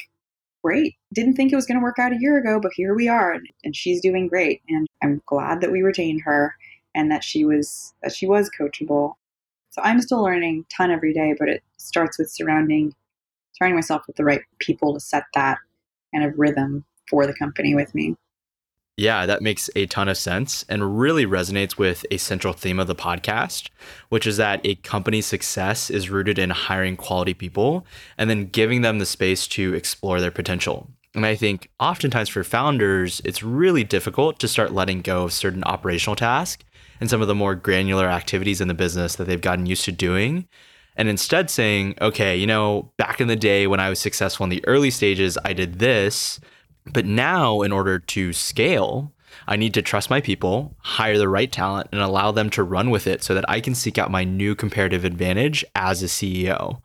great. 0.62 0.94
Didn't 1.12 1.34
think 1.34 1.52
it 1.52 1.56
was 1.56 1.66
going 1.66 1.78
to 1.78 1.82
work 1.82 1.98
out 1.98 2.12
a 2.12 2.20
year 2.20 2.38
ago, 2.38 2.60
but 2.60 2.72
here 2.74 2.94
we 2.94 3.08
are, 3.08 3.32
and, 3.64 3.76
she's 3.76 4.00
doing 4.00 4.28
great. 4.28 4.62
And 4.68 4.86
I'm 5.02 5.20
glad 5.26 5.60
that 5.60 5.72
we 5.72 5.82
retained 5.82 6.22
her 6.24 6.54
and 6.94 7.10
that 7.10 7.24
she 7.24 7.44
was 7.44 7.94
that 8.02 8.14
she 8.14 8.26
was 8.26 8.50
coachable. 8.58 9.14
So 9.70 9.82
I'm 9.82 10.00
still 10.00 10.22
learning 10.22 10.66
ton 10.74 10.90
every 10.90 11.12
day, 11.12 11.34
but 11.38 11.48
it 11.48 11.62
starts 11.78 12.18
with 12.18 12.30
surrounding 12.30 12.94
surrounding 13.54 13.76
myself 13.76 14.02
with 14.06 14.16
the 14.16 14.24
right 14.24 14.42
people 14.58 14.94
to 14.94 15.00
set 15.00 15.24
that 15.34 15.58
kind 16.14 16.24
of 16.24 16.38
rhythm 16.38 16.84
for 17.08 17.26
the 17.26 17.34
company 17.34 17.74
with 17.74 17.94
me. 17.94 18.14
Yeah, 19.02 19.26
that 19.26 19.42
makes 19.42 19.68
a 19.74 19.86
ton 19.86 20.08
of 20.08 20.16
sense 20.16 20.64
and 20.68 20.96
really 20.96 21.26
resonates 21.26 21.76
with 21.76 22.06
a 22.12 22.18
central 22.18 22.52
theme 22.52 22.78
of 22.78 22.86
the 22.86 22.94
podcast, 22.94 23.68
which 24.10 24.28
is 24.28 24.36
that 24.36 24.60
a 24.62 24.76
company's 24.76 25.26
success 25.26 25.90
is 25.90 26.08
rooted 26.08 26.38
in 26.38 26.50
hiring 26.50 26.96
quality 26.96 27.34
people 27.34 27.84
and 28.16 28.30
then 28.30 28.46
giving 28.46 28.82
them 28.82 29.00
the 29.00 29.04
space 29.04 29.48
to 29.48 29.74
explore 29.74 30.20
their 30.20 30.30
potential. 30.30 30.88
And 31.16 31.26
I 31.26 31.34
think 31.34 31.68
oftentimes 31.80 32.28
for 32.28 32.44
founders, 32.44 33.20
it's 33.24 33.42
really 33.42 33.82
difficult 33.82 34.38
to 34.38 34.46
start 34.46 34.72
letting 34.72 35.00
go 35.00 35.24
of 35.24 35.32
certain 35.32 35.64
operational 35.64 36.14
tasks 36.14 36.64
and 37.00 37.10
some 37.10 37.20
of 37.20 37.26
the 37.26 37.34
more 37.34 37.56
granular 37.56 38.06
activities 38.06 38.60
in 38.60 38.68
the 38.68 38.72
business 38.72 39.16
that 39.16 39.24
they've 39.24 39.40
gotten 39.40 39.66
used 39.66 39.84
to 39.86 39.90
doing. 39.90 40.46
And 40.94 41.08
instead 41.08 41.50
saying, 41.50 41.96
okay, 42.00 42.36
you 42.36 42.46
know, 42.46 42.92
back 42.98 43.20
in 43.20 43.26
the 43.26 43.34
day 43.34 43.66
when 43.66 43.80
I 43.80 43.88
was 43.88 43.98
successful 43.98 44.44
in 44.44 44.50
the 44.50 44.64
early 44.68 44.92
stages, 44.92 45.36
I 45.44 45.54
did 45.54 45.80
this 45.80 46.38
but 46.84 47.06
now, 47.06 47.62
in 47.62 47.72
order 47.72 47.98
to 47.98 48.32
scale, 48.32 49.12
I 49.46 49.56
need 49.56 49.74
to 49.74 49.82
trust 49.82 50.10
my 50.10 50.20
people, 50.20 50.74
hire 50.78 51.18
the 51.18 51.28
right 51.28 51.50
talent, 51.50 51.88
and 51.92 52.00
allow 52.00 52.32
them 52.32 52.50
to 52.50 52.62
run 52.62 52.90
with 52.90 53.06
it 53.06 53.22
so 53.22 53.34
that 53.34 53.48
I 53.48 53.60
can 53.60 53.74
seek 53.74 53.98
out 53.98 54.10
my 54.10 54.24
new 54.24 54.54
comparative 54.54 55.04
advantage 55.04 55.64
as 55.74 56.02
a 56.02 56.06
CEO. 56.06 56.80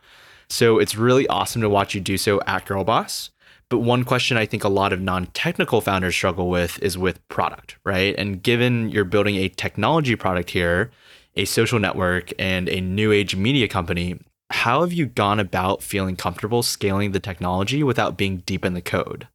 So 0.50 0.80
it's 0.80 0.96
really 0.96 1.28
awesome 1.28 1.62
to 1.62 1.70
watch 1.70 1.94
you 1.94 2.02
do 2.02 2.18
so 2.18 2.42
at 2.48 2.66
Girlboss. 2.66 3.30
But 3.70 3.80
one 3.80 4.06
question 4.06 4.38
I 4.38 4.46
think 4.46 4.64
a 4.64 4.70
lot 4.70 4.94
of 4.94 5.02
non 5.02 5.26
technical 5.28 5.82
founders 5.82 6.16
struggle 6.16 6.50
with 6.50 6.82
is 6.82 6.98
with 6.98 7.26
product, 7.28 7.78
right? 7.84 8.16
And 8.18 8.42
given 8.42 8.90
you're 8.90 9.04
building 9.04 9.36
a 9.36 9.50
technology 9.50 10.16
product 10.16 10.52
here, 10.52 10.90
a 11.36 11.44
social 11.44 11.78
network, 11.78 12.32
and 12.40 12.70
a 12.70 12.80
new 12.80 13.12
age 13.12 13.36
media 13.36 13.68
company, 13.68 14.20
how 14.52 14.82
have 14.82 14.94
you 14.94 15.06
gone 15.06 15.42
about 15.42 15.84
feeling 15.84 16.16
comfortable 16.16 16.64
scaling 16.64 17.12
the 17.12 17.20
technology 17.20 17.84
without 17.84 18.16
being 18.16 18.38
deep 18.46 18.64
in 18.64 18.74
the 18.74 18.82
code? 18.82 19.28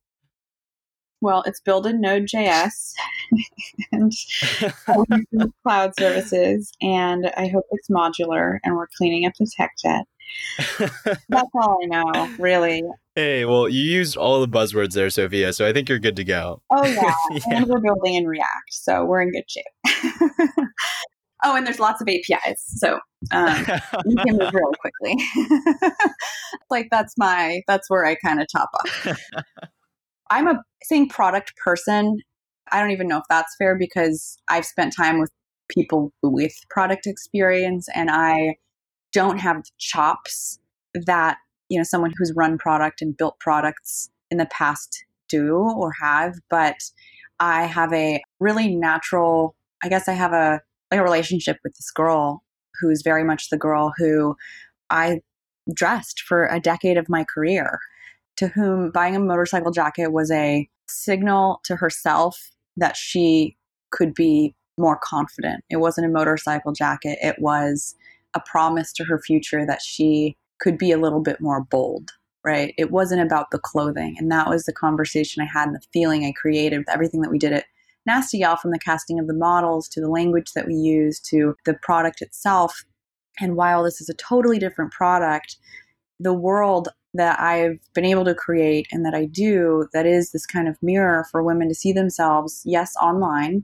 Well, 1.22 1.44
it's 1.46 1.60
built 1.60 1.86
in 1.86 2.00
Node.js 2.00 2.92
and 3.92 4.12
cloud 5.62 5.92
services, 5.96 6.72
and 6.82 7.30
I 7.36 7.46
hope 7.46 7.64
it's 7.70 7.88
modular. 7.88 8.58
And 8.64 8.74
we're 8.74 8.88
cleaning 8.98 9.24
up 9.24 9.32
the 9.38 9.48
tech 9.56 9.70
debt. 9.84 10.04
That's 11.28 11.50
all 11.54 11.78
I 11.80 11.86
know, 11.86 12.34
really. 12.40 12.82
Hey, 13.14 13.44
well, 13.44 13.68
you 13.68 13.82
used 13.82 14.16
all 14.16 14.40
the 14.40 14.48
buzzwords 14.48 14.94
there, 14.94 15.10
Sophia, 15.10 15.52
so 15.52 15.64
I 15.64 15.72
think 15.72 15.88
you're 15.88 16.00
good 16.00 16.16
to 16.16 16.24
go. 16.24 16.60
Oh 16.70 16.84
yeah, 16.84 17.14
yeah. 17.30 17.40
and 17.50 17.66
we're 17.66 17.78
building 17.78 18.14
in 18.14 18.26
React, 18.26 18.72
so 18.72 19.04
we're 19.04 19.22
in 19.22 19.30
good 19.30 19.44
shape. 19.48 19.64
oh, 21.44 21.54
and 21.54 21.64
there's 21.64 21.78
lots 21.78 22.00
of 22.00 22.08
APIs, 22.08 22.64
so 22.78 22.98
um, 23.30 23.64
you 24.06 24.16
can 24.16 24.38
move 24.38 24.52
real 24.52 24.72
quickly. 24.80 25.24
like 26.68 26.88
that's 26.90 27.14
my 27.16 27.62
that's 27.68 27.88
where 27.88 28.04
I 28.04 28.16
kind 28.16 28.42
of 28.42 28.48
top 28.50 28.70
up. 28.74 29.16
I'm 30.32 30.48
a 30.48 30.62
saying 30.82 31.10
product 31.10 31.52
person. 31.62 32.18
I 32.70 32.80
don't 32.80 32.90
even 32.90 33.06
know 33.06 33.18
if 33.18 33.24
that's 33.28 33.54
fair 33.58 33.76
because 33.76 34.38
I've 34.48 34.64
spent 34.64 34.96
time 34.96 35.20
with 35.20 35.30
people 35.68 36.10
with 36.22 36.54
product 36.70 37.06
experience 37.06 37.86
and 37.94 38.08
I 38.10 38.56
don't 39.12 39.38
have 39.38 39.58
the 39.58 39.70
chops 39.78 40.58
that, 40.94 41.36
you 41.68 41.78
know, 41.78 41.84
someone 41.84 42.14
who's 42.16 42.32
run 42.34 42.56
product 42.56 43.02
and 43.02 43.14
built 43.14 43.38
products 43.40 44.08
in 44.30 44.38
the 44.38 44.46
past 44.46 45.04
do 45.28 45.54
or 45.54 45.92
have, 46.00 46.36
but 46.48 46.76
I 47.38 47.64
have 47.64 47.92
a 47.92 48.22
really 48.40 48.74
natural, 48.74 49.54
I 49.84 49.90
guess 49.90 50.08
I 50.08 50.12
have 50.12 50.32
a 50.32 50.62
like 50.90 51.00
a 51.00 51.04
relationship 51.04 51.58
with 51.62 51.74
this 51.74 51.90
girl 51.90 52.42
who 52.80 52.88
is 52.88 53.02
very 53.02 53.22
much 53.22 53.50
the 53.50 53.58
girl 53.58 53.92
who 53.98 54.34
I 54.88 55.20
dressed 55.74 56.22
for 56.22 56.46
a 56.46 56.58
decade 56.58 56.96
of 56.96 57.10
my 57.10 57.24
career 57.24 57.80
to 58.36 58.48
whom 58.48 58.90
buying 58.90 59.16
a 59.16 59.20
motorcycle 59.20 59.70
jacket 59.70 60.12
was 60.12 60.30
a 60.30 60.68
signal 60.88 61.60
to 61.64 61.76
herself 61.76 62.50
that 62.76 62.96
she 62.96 63.56
could 63.90 64.14
be 64.14 64.54
more 64.78 64.98
confident. 65.02 65.64
It 65.70 65.76
wasn't 65.76 66.06
a 66.06 66.10
motorcycle 66.10 66.72
jacket, 66.72 67.18
it 67.22 67.36
was 67.38 67.94
a 68.34 68.40
promise 68.40 68.92
to 68.94 69.04
her 69.04 69.18
future 69.18 69.66
that 69.66 69.82
she 69.82 70.36
could 70.58 70.78
be 70.78 70.92
a 70.92 70.98
little 70.98 71.20
bit 71.20 71.40
more 71.40 71.62
bold, 71.62 72.12
right? 72.44 72.72
It 72.78 72.90
wasn't 72.90 73.20
about 73.22 73.50
the 73.50 73.58
clothing. 73.58 74.16
And 74.18 74.30
that 74.30 74.48
was 74.48 74.64
the 74.64 74.72
conversation 74.72 75.42
I 75.42 75.46
had 75.46 75.68
and 75.68 75.76
the 75.76 75.86
feeling 75.92 76.24
I 76.24 76.32
created 76.32 76.78
with 76.78 76.90
everything 76.90 77.20
that 77.20 77.30
we 77.30 77.38
did 77.38 77.52
at 77.52 77.66
Nasty 78.06 78.38
Gal 78.38 78.56
from 78.56 78.70
the 78.70 78.78
casting 78.78 79.18
of 79.18 79.26
the 79.26 79.34
models 79.34 79.88
to 79.88 80.00
the 80.00 80.08
language 80.08 80.52
that 80.54 80.66
we 80.66 80.74
use 80.74 81.20
to 81.20 81.54
the 81.64 81.74
product 81.74 82.22
itself. 82.22 82.84
And 83.40 83.56
while 83.56 83.82
this 83.82 84.00
is 84.00 84.08
a 84.08 84.14
totally 84.14 84.58
different 84.58 84.92
product, 84.92 85.56
the 86.18 86.34
world 86.34 86.88
that 87.14 87.38
I've 87.40 87.78
been 87.94 88.04
able 88.04 88.24
to 88.24 88.34
create 88.34 88.86
and 88.90 89.04
that 89.04 89.14
I 89.14 89.26
do 89.26 89.88
that 89.92 90.06
is 90.06 90.32
this 90.32 90.46
kind 90.46 90.68
of 90.68 90.82
mirror 90.82 91.26
for 91.30 91.42
women 91.42 91.68
to 91.68 91.74
see 91.74 91.92
themselves, 91.92 92.62
yes, 92.64 92.94
online, 93.00 93.62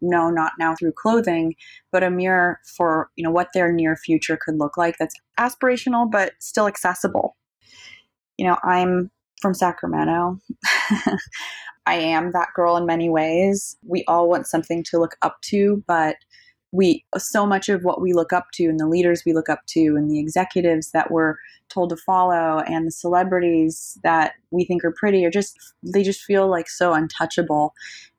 no, 0.00 0.30
not 0.30 0.52
now 0.58 0.74
through 0.74 0.92
clothing, 0.92 1.54
but 1.92 2.02
a 2.02 2.10
mirror 2.10 2.60
for, 2.76 3.10
you 3.16 3.24
know, 3.24 3.30
what 3.30 3.48
their 3.54 3.72
near 3.72 3.96
future 3.96 4.38
could 4.40 4.56
look 4.58 4.76
like 4.76 4.96
that's 4.98 5.14
aspirational 5.38 6.10
but 6.10 6.32
still 6.38 6.66
accessible. 6.66 7.36
You 8.36 8.46
know, 8.46 8.56
I'm 8.62 9.10
from 9.40 9.54
Sacramento. 9.54 10.38
I 11.86 11.94
am 11.94 12.32
that 12.32 12.48
girl 12.54 12.76
in 12.76 12.86
many 12.86 13.08
ways. 13.08 13.76
We 13.82 14.04
all 14.06 14.28
want 14.28 14.46
something 14.46 14.84
to 14.84 14.98
look 14.98 15.16
up 15.22 15.40
to, 15.46 15.82
but 15.86 16.16
we 16.72 17.04
so 17.18 17.46
much 17.46 17.68
of 17.68 17.82
what 17.82 18.00
we 18.00 18.12
look 18.12 18.32
up 18.32 18.46
to 18.52 18.64
and 18.64 18.78
the 18.78 18.86
leaders 18.86 19.22
we 19.26 19.32
look 19.32 19.48
up 19.48 19.60
to 19.66 19.96
and 19.96 20.10
the 20.10 20.20
executives 20.20 20.92
that 20.92 21.10
we're 21.10 21.34
told 21.68 21.90
to 21.90 21.96
follow 21.96 22.62
and 22.66 22.86
the 22.86 22.92
celebrities 22.92 23.98
that 24.02 24.34
we 24.50 24.64
think 24.64 24.84
are 24.84 24.92
pretty 24.92 25.24
are 25.24 25.30
just 25.30 25.58
they 25.82 26.02
just 26.02 26.22
feel 26.22 26.48
like 26.48 26.68
so 26.68 26.92
untouchable. 26.92 27.74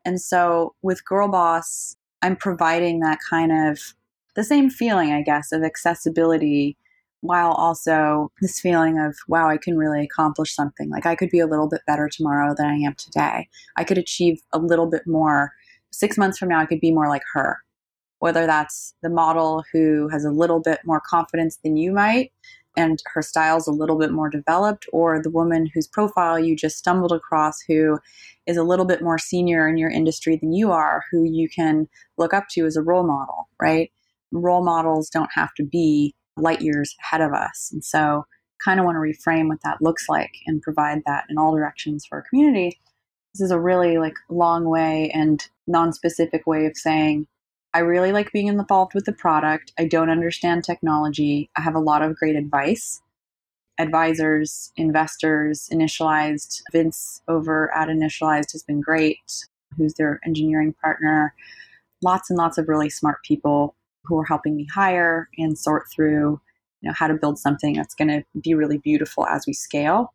And 0.05 0.19
so 0.19 0.75
with 0.81 1.05
girl 1.05 1.27
boss 1.27 1.95
i'm 2.21 2.35
providing 2.35 2.99
that 2.99 3.19
kind 3.29 3.51
of 3.51 3.79
the 4.35 4.43
same 4.43 4.69
feeling 4.69 5.11
i 5.11 5.21
guess 5.21 5.51
of 5.51 5.63
accessibility 5.63 6.77
while 7.21 7.51
also 7.51 8.31
this 8.41 8.59
feeling 8.59 8.97
of 8.99 9.15
wow 9.27 9.47
i 9.47 9.57
can 9.57 9.77
really 9.77 10.03
accomplish 10.03 10.53
something. 10.53 10.89
Like 10.89 11.05
i 11.05 11.15
could 11.15 11.29
be 11.29 11.39
a 11.39 11.47
little 11.47 11.69
bit 11.69 11.81
better 11.87 12.09
tomorrow 12.09 12.53
than 12.57 12.65
i 12.67 12.75
am 12.75 12.95
today. 12.95 13.47
I 13.77 13.83
could 13.83 13.97
achieve 13.97 14.41
a 14.51 14.59
little 14.59 14.87
bit 14.87 15.07
more. 15.07 15.53
Six 15.91 16.17
months 16.17 16.37
from 16.37 16.49
now 16.49 16.59
i 16.59 16.65
could 16.65 16.81
be 16.81 16.91
more 16.91 17.07
like 17.07 17.23
her 17.33 17.59
whether 18.21 18.45
that's 18.45 18.93
the 19.03 19.09
model 19.09 19.63
who 19.73 20.07
has 20.09 20.23
a 20.23 20.31
little 20.31 20.59
bit 20.59 20.79
more 20.85 21.01
confidence 21.05 21.57
than 21.63 21.75
you 21.75 21.91
might 21.91 22.31
and 22.77 23.01
her 23.13 23.21
style's 23.21 23.67
a 23.67 23.71
little 23.71 23.97
bit 23.97 24.11
more 24.11 24.29
developed, 24.29 24.85
or 24.93 25.21
the 25.21 25.29
woman 25.29 25.69
whose 25.73 25.87
profile 25.87 26.39
you 26.39 26.55
just 26.55 26.77
stumbled 26.77 27.11
across 27.11 27.59
who 27.67 27.99
is 28.45 28.57
a 28.57 28.63
little 28.63 28.85
bit 28.85 29.01
more 29.01 29.17
senior 29.17 29.67
in 29.67 29.77
your 29.77 29.89
industry 29.89 30.37
than 30.37 30.53
you 30.53 30.71
are, 30.71 31.03
who 31.11 31.23
you 31.23 31.49
can 31.49 31.87
look 32.17 32.33
up 32.33 32.47
to 32.51 32.65
as 32.65 32.77
a 32.77 32.81
role 32.81 33.05
model, 33.05 33.49
right? 33.61 33.91
Role 34.31 34.63
models 34.63 35.09
don't 35.09 35.29
have 35.33 35.53
to 35.55 35.63
be 35.63 36.15
light 36.37 36.61
years 36.61 36.95
ahead 37.01 37.21
of 37.21 37.33
us. 37.33 37.69
And 37.73 37.83
so, 37.83 38.25
kind 38.63 38.79
of 38.79 38.85
want 38.85 38.95
to 38.95 38.99
reframe 38.99 39.47
what 39.47 39.61
that 39.63 39.81
looks 39.81 40.07
like 40.07 40.31
and 40.45 40.61
provide 40.61 41.01
that 41.07 41.25
in 41.29 41.37
all 41.37 41.55
directions 41.55 42.05
for 42.05 42.19
our 42.19 42.25
community. 42.29 42.79
This 43.33 43.41
is 43.41 43.51
a 43.51 43.59
really 43.59 43.97
like 43.97 44.13
long 44.29 44.65
way 44.65 45.09
and 45.13 45.43
non-specific 45.65 46.45
way 46.45 46.67
of 46.67 46.77
saying 46.77 47.25
I 47.73 47.79
really 47.79 48.11
like 48.11 48.31
being 48.31 48.47
involved 48.47 48.93
with 48.93 49.05
the 49.05 49.13
product. 49.13 49.71
I 49.79 49.85
don't 49.85 50.09
understand 50.09 50.63
technology. 50.63 51.49
I 51.55 51.61
have 51.61 51.75
a 51.75 51.79
lot 51.79 52.01
of 52.01 52.15
great 52.15 52.35
advice. 52.35 53.01
Advisors, 53.79 54.73
investors, 54.75 55.69
initialized. 55.71 56.61
Vince 56.71 57.21
over 57.27 57.73
at 57.73 57.87
Initialized 57.87 58.51
has 58.51 58.63
been 58.63 58.81
great, 58.81 59.17
who's 59.77 59.93
their 59.93 60.19
engineering 60.25 60.75
partner. 60.81 61.33
Lots 62.03 62.29
and 62.29 62.37
lots 62.37 62.57
of 62.57 62.67
really 62.67 62.89
smart 62.89 63.23
people 63.23 63.75
who 64.03 64.17
are 64.17 64.25
helping 64.25 64.55
me 64.55 64.67
hire 64.73 65.29
and 65.37 65.57
sort 65.57 65.85
through 65.95 66.41
you 66.81 66.89
know 66.89 66.95
how 66.97 67.07
to 67.07 67.13
build 67.13 67.37
something 67.37 67.75
that's 67.75 67.93
going 67.93 68.07
to 68.07 68.23
be 68.41 68.53
really 68.53 68.79
beautiful 68.79 69.25
as 69.27 69.45
we 69.47 69.53
scale. 69.53 70.13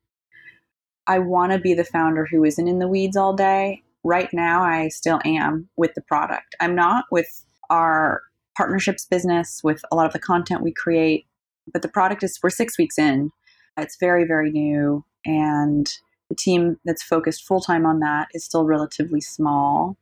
I 1.06 1.20
want 1.20 1.52
to 1.52 1.58
be 1.58 1.74
the 1.74 1.84
founder 1.84 2.26
who 2.26 2.44
isn't 2.44 2.68
in 2.68 2.80
the 2.80 2.88
weeds 2.88 3.16
all 3.16 3.32
day. 3.32 3.82
Right 4.02 4.28
now, 4.32 4.62
I 4.62 4.88
still 4.88 5.20
am 5.24 5.68
with 5.76 5.94
the 5.94 6.02
product. 6.02 6.56
I'm 6.60 6.74
not 6.74 7.04
with 7.10 7.45
our 7.70 8.22
partnerships 8.56 9.04
business 9.04 9.60
with 9.62 9.82
a 9.92 9.96
lot 9.96 10.06
of 10.06 10.12
the 10.12 10.18
content 10.18 10.62
we 10.62 10.72
create. 10.72 11.26
But 11.72 11.82
the 11.82 11.88
product 11.88 12.22
is, 12.22 12.38
we're 12.42 12.50
six 12.50 12.78
weeks 12.78 12.98
in. 12.98 13.30
It's 13.76 13.96
very, 13.98 14.24
very 14.24 14.50
new. 14.50 15.04
And 15.24 15.92
the 16.28 16.34
team 16.34 16.78
that's 16.84 17.02
focused 17.02 17.44
full 17.44 17.60
time 17.60 17.84
on 17.86 18.00
that 18.00 18.28
is 18.32 18.44
still 18.44 18.64
relatively 18.64 19.20
small. 19.20 19.96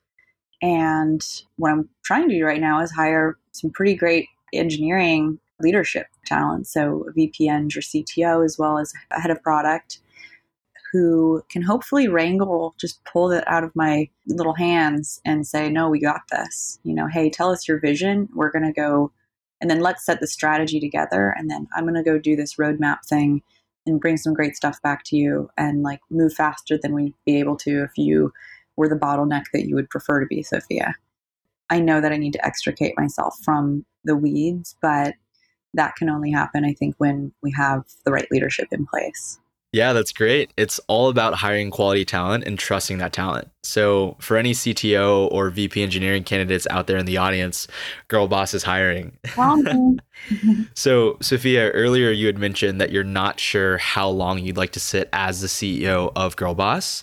And 0.62 1.22
what 1.56 1.72
I'm 1.72 1.88
trying 2.04 2.28
to 2.28 2.34
do 2.38 2.44
right 2.44 2.60
now 2.60 2.80
is 2.80 2.92
hire 2.92 3.36
some 3.52 3.70
pretty 3.70 3.94
great 3.94 4.28
engineering 4.52 5.38
leadership 5.60 6.06
talent. 6.26 6.66
So, 6.66 7.04
a 7.08 7.12
VP 7.12 7.48
Eng 7.48 7.66
or 7.66 7.80
CTO, 7.80 8.44
as 8.44 8.58
well 8.58 8.78
as 8.78 8.92
a 9.10 9.20
head 9.20 9.30
of 9.30 9.42
product 9.42 9.98
who 10.94 11.42
can 11.48 11.60
hopefully 11.60 12.06
wrangle, 12.06 12.72
just 12.78 13.04
pull 13.04 13.32
it 13.32 13.42
out 13.48 13.64
of 13.64 13.74
my 13.74 14.08
little 14.28 14.54
hands 14.54 15.20
and 15.24 15.44
say, 15.44 15.68
no, 15.68 15.88
we 15.88 15.98
got 15.98 16.20
this. 16.30 16.78
You 16.84 16.94
know, 16.94 17.08
hey, 17.08 17.28
tell 17.28 17.50
us 17.50 17.66
your 17.66 17.80
vision. 17.80 18.28
We're 18.32 18.52
going 18.52 18.64
to 18.64 18.72
go 18.72 19.10
and 19.60 19.68
then 19.68 19.80
let's 19.80 20.06
set 20.06 20.20
the 20.20 20.28
strategy 20.28 20.78
together. 20.78 21.34
And 21.36 21.50
then 21.50 21.66
I'm 21.74 21.82
going 21.82 21.96
to 21.96 22.04
go 22.04 22.16
do 22.16 22.36
this 22.36 22.54
roadmap 22.54 23.04
thing 23.08 23.42
and 23.86 24.00
bring 24.00 24.16
some 24.16 24.34
great 24.34 24.54
stuff 24.54 24.80
back 24.82 25.02
to 25.06 25.16
you 25.16 25.50
and 25.58 25.82
like 25.82 25.98
move 26.10 26.32
faster 26.32 26.78
than 26.80 26.94
we'd 26.94 27.14
be 27.26 27.40
able 27.40 27.56
to 27.56 27.82
if 27.82 27.98
you 27.98 28.32
were 28.76 28.88
the 28.88 28.94
bottleneck 28.94 29.46
that 29.52 29.66
you 29.66 29.74
would 29.74 29.90
prefer 29.90 30.20
to 30.20 30.26
be, 30.26 30.44
Sophia. 30.44 30.94
I 31.70 31.80
know 31.80 32.00
that 32.00 32.12
I 32.12 32.18
need 32.18 32.34
to 32.34 32.46
extricate 32.46 32.96
myself 32.96 33.36
from 33.44 33.84
the 34.04 34.14
weeds, 34.14 34.76
but 34.80 35.14
that 35.72 35.96
can 35.96 36.08
only 36.08 36.30
happen, 36.30 36.64
I 36.64 36.72
think, 36.72 36.94
when 36.98 37.32
we 37.42 37.50
have 37.56 37.82
the 38.04 38.12
right 38.12 38.30
leadership 38.30 38.68
in 38.70 38.86
place. 38.86 39.40
Yeah, 39.74 39.92
that's 39.92 40.12
great. 40.12 40.52
It's 40.56 40.78
all 40.86 41.08
about 41.08 41.34
hiring 41.34 41.72
quality 41.72 42.04
talent 42.04 42.44
and 42.44 42.56
trusting 42.56 42.98
that 42.98 43.12
talent. 43.12 43.50
So, 43.64 44.16
for 44.20 44.36
any 44.36 44.52
CTO 44.52 45.28
or 45.32 45.50
VP 45.50 45.82
engineering 45.82 46.22
candidates 46.22 46.64
out 46.70 46.86
there 46.86 46.96
in 46.96 47.06
the 47.06 47.16
audience, 47.16 47.66
Girl 48.06 48.28
Boss 48.28 48.54
is 48.54 48.62
hiring. 48.62 49.18
so, 50.74 51.16
Sophia, 51.20 51.70
earlier 51.72 52.12
you 52.12 52.26
had 52.26 52.38
mentioned 52.38 52.80
that 52.80 52.92
you're 52.92 53.02
not 53.02 53.40
sure 53.40 53.78
how 53.78 54.08
long 54.08 54.38
you'd 54.38 54.56
like 54.56 54.70
to 54.72 54.80
sit 54.80 55.08
as 55.12 55.40
the 55.40 55.48
CEO 55.48 56.12
of 56.14 56.36
Girl 56.36 56.54
Boss, 56.54 57.02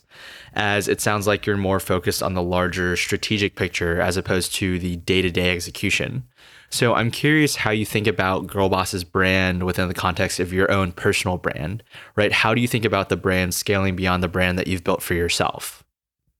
as 0.54 0.88
it 0.88 1.02
sounds 1.02 1.28
like 1.28 1.46
you're 1.46 1.58
more 1.58 1.82
focused 1.82 2.24
on 2.24 2.36
the 2.36 2.44
larger 2.44 2.96
strategic 2.96 3.58
picture 3.58 4.00
as 4.00 4.16
opposed 4.16 4.56
to 4.56 4.80
the 4.80 4.96
day 4.96 5.22
to 5.22 5.30
day 5.30 5.54
execution. 5.54 6.24
So 6.72 6.94
I'm 6.94 7.12
curious 7.12 7.58
how 7.58 7.72
you 7.72 7.86
think 7.86 8.08
about 8.08 8.48
Girl 8.48 8.70
Girlboss's 8.70 9.04
brand 9.04 9.64
within 9.64 9.90
the 9.90 9.94
context 9.94 10.40
of 10.40 10.54
your 10.54 10.72
own 10.72 10.94
personal 10.94 11.38
brand, 11.38 11.84
right? 12.16 12.32
How 12.32 12.54
do 12.54 12.62
you 12.62 12.68
think 12.68 12.86
about 12.86 13.10
the 13.10 13.18
brand 13.18 13.54
scaling 13.54 13.98
beyond 13.98 14.24
the 14.24 14.30
brand 14.30 14.58
that 14.58 14.68
you've 14.68 14.84
built 14.84 15.04
for 15.04 15.14
yourself? 15.14 15.84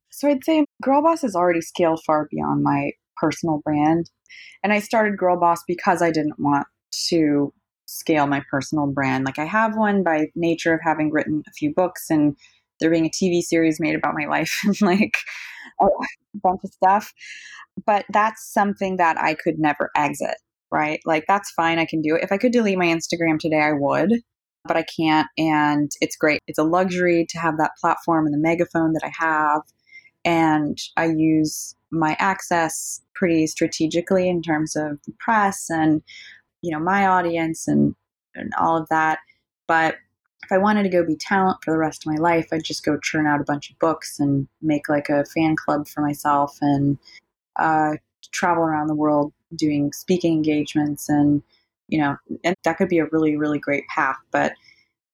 So 0.10 0.30
I'd 0.30 0.44
say 0.46 0.66
Girlboss 0.84 1.22
has 1.24 1.36
already 1.36 1.62
scaled 1.62 2.02
far 2.06 2.28
beyond 2.32 2.64
my 2.64 2.92
personal 3.18 3.62
brand. 3.66 4.10
And 4.64 4.72
I 4.72 4.80
started 4.80 5.18
Girlboss 5.18 5.60
because 5.68 6.02
I 6.02 6.12
didn't 6.12 6.40
want 6.40 6.66
to 7.10 7.54
scale 7.86 8.26
my 8.26 8.42
personal 8.50 8.88
brand. 8.88 9.26
Like 9.26 9.38
I 9.38 9.46
have 9.46 9.76
one 9.76 10.02
by 10.02 10.28
nature 10.36 10.74
of 10.74 10.80
having 10.82 11.12
written 11.12 11.44
a 11.46 11.52
few 11.52 11.74
books 11.74 12.10
and 12.10 12.38
there 12.80 12.90
being 12.90 13.06
a 13.06 13.10
TV 13.10 13.42
series 13.42 13.80
made 13.80 13.96
about 13.96 14.16
my 14.16 14.26
life 14.26 14.62
and 14.66 14.82
like 14.82 15.18
a 15.82 16.40
bunch 16.42 16.62
of 16.64 16.72
stuff 16.72 17.14
but 17.86 18.06
that's 18.10 18.52
something 18.52 18.98
that 18.98 19.18
I 19.18 19.34
could 19.34 19.60
never 19.60 19.92
exit, 19.96 20.36
right? 20.72 21.00
Like 21.06 21.26
that's 21.28 21.52
fine, 21.52 21.80
I 21.80 21.86
can 21.86 22.02
do 22.02 22.16
it. 22.16 22.24
If 22.24 22.32
I 22.32 22.38
could 22.38 22.52
delete 22.52 22.78
my 22.78 22.86
Instagram 22.86 23.40
today, 23.40 23.62
I 23.62 23.74
would, 23.74 24.12
but 24.66 24.78
I 24.78 24.84
can't. 24.84 25.28
And 25.38 25.92
it's 26.02 26.16
great. 26.16 26.42
It's 26.48 26.60
a 26.60 26.64
luxury 26.64 27.26
to 27.30 27.40
have 27.40 27.58
that 27.58 27.72
platform 27.80 28.26
and 28.26 28.34
the 28.34 28.40
megaphone 28.40 28.94
that 28.94 29.04
I 29.04 29.12
have. 29.18 29.62
And 30.24 30.78
I 30.98 31.06
use 31.06 31.76
my 31.92 32.16
access 32.20 33.02
pretty 33.16 33.48
strategically 33.48 34.30
in 34.30 34.42
terms 34.42 34.76
of 34.76 35.00
the 35.06 35.14
press 35.20 35.70
and, 35.70 36.02
you 36.62 36.72
know, 36.72 36.84
my 36.84 37.08
audience 37.08 37.68
and, 37.68 37.96
and 38.36 38.54
all 38.60 38.78
of 38.78 38.88
that. 38.90 39.20
But 39.68 39.96
if 40.44 40.52
I 40.52 40.58
wanted 40.58 40.84
to 40.84 40.90
go 40.90 41.06
be 41.06 41.16
talent 41.16 41.58
for 41.64 41.72
the 41.72 41.78
rest 41.78 42.06
of 42.06 42.12
my 42.12 42.18
life, 42.18 42.48
I'd 42.52 42.64
just 42.64 42.84
go 42.84 42.98
churn 42.98 43.28
out 43.28 43.42
a 43.42 43.46
bunch 43.46 43.70
of 43.70 43.80
books 43.80 44.20
and 44.20 44.48
make 44.62 44.90
like 44.90 45.10
a 45.10 45.26
fan 45.26 45.56
club 45.56 45.88
for 45.88 46.02
myself 46.02 46.58
and 46.62 46.98
uh, 47.58 47.94
travel 48.32 48.64
around 48.64 48.88
the 48.88 48.96
world 48.96 49.34
doing 49.56 49.92
speaking 49.92 50.34
engagements 50.34 51.10
and 51.10 51.44
you 51.88 52.00
know 52.00 52.16
and 52.44 52.56
that 52.64 52.78
could 52.78 52.88
be 52.88 53.00
a 53.00 53.06
really 53.12 53.36
really 53.36 53.60
great 53.60 53.86
path 53.88 54.16
but 54.32 54.54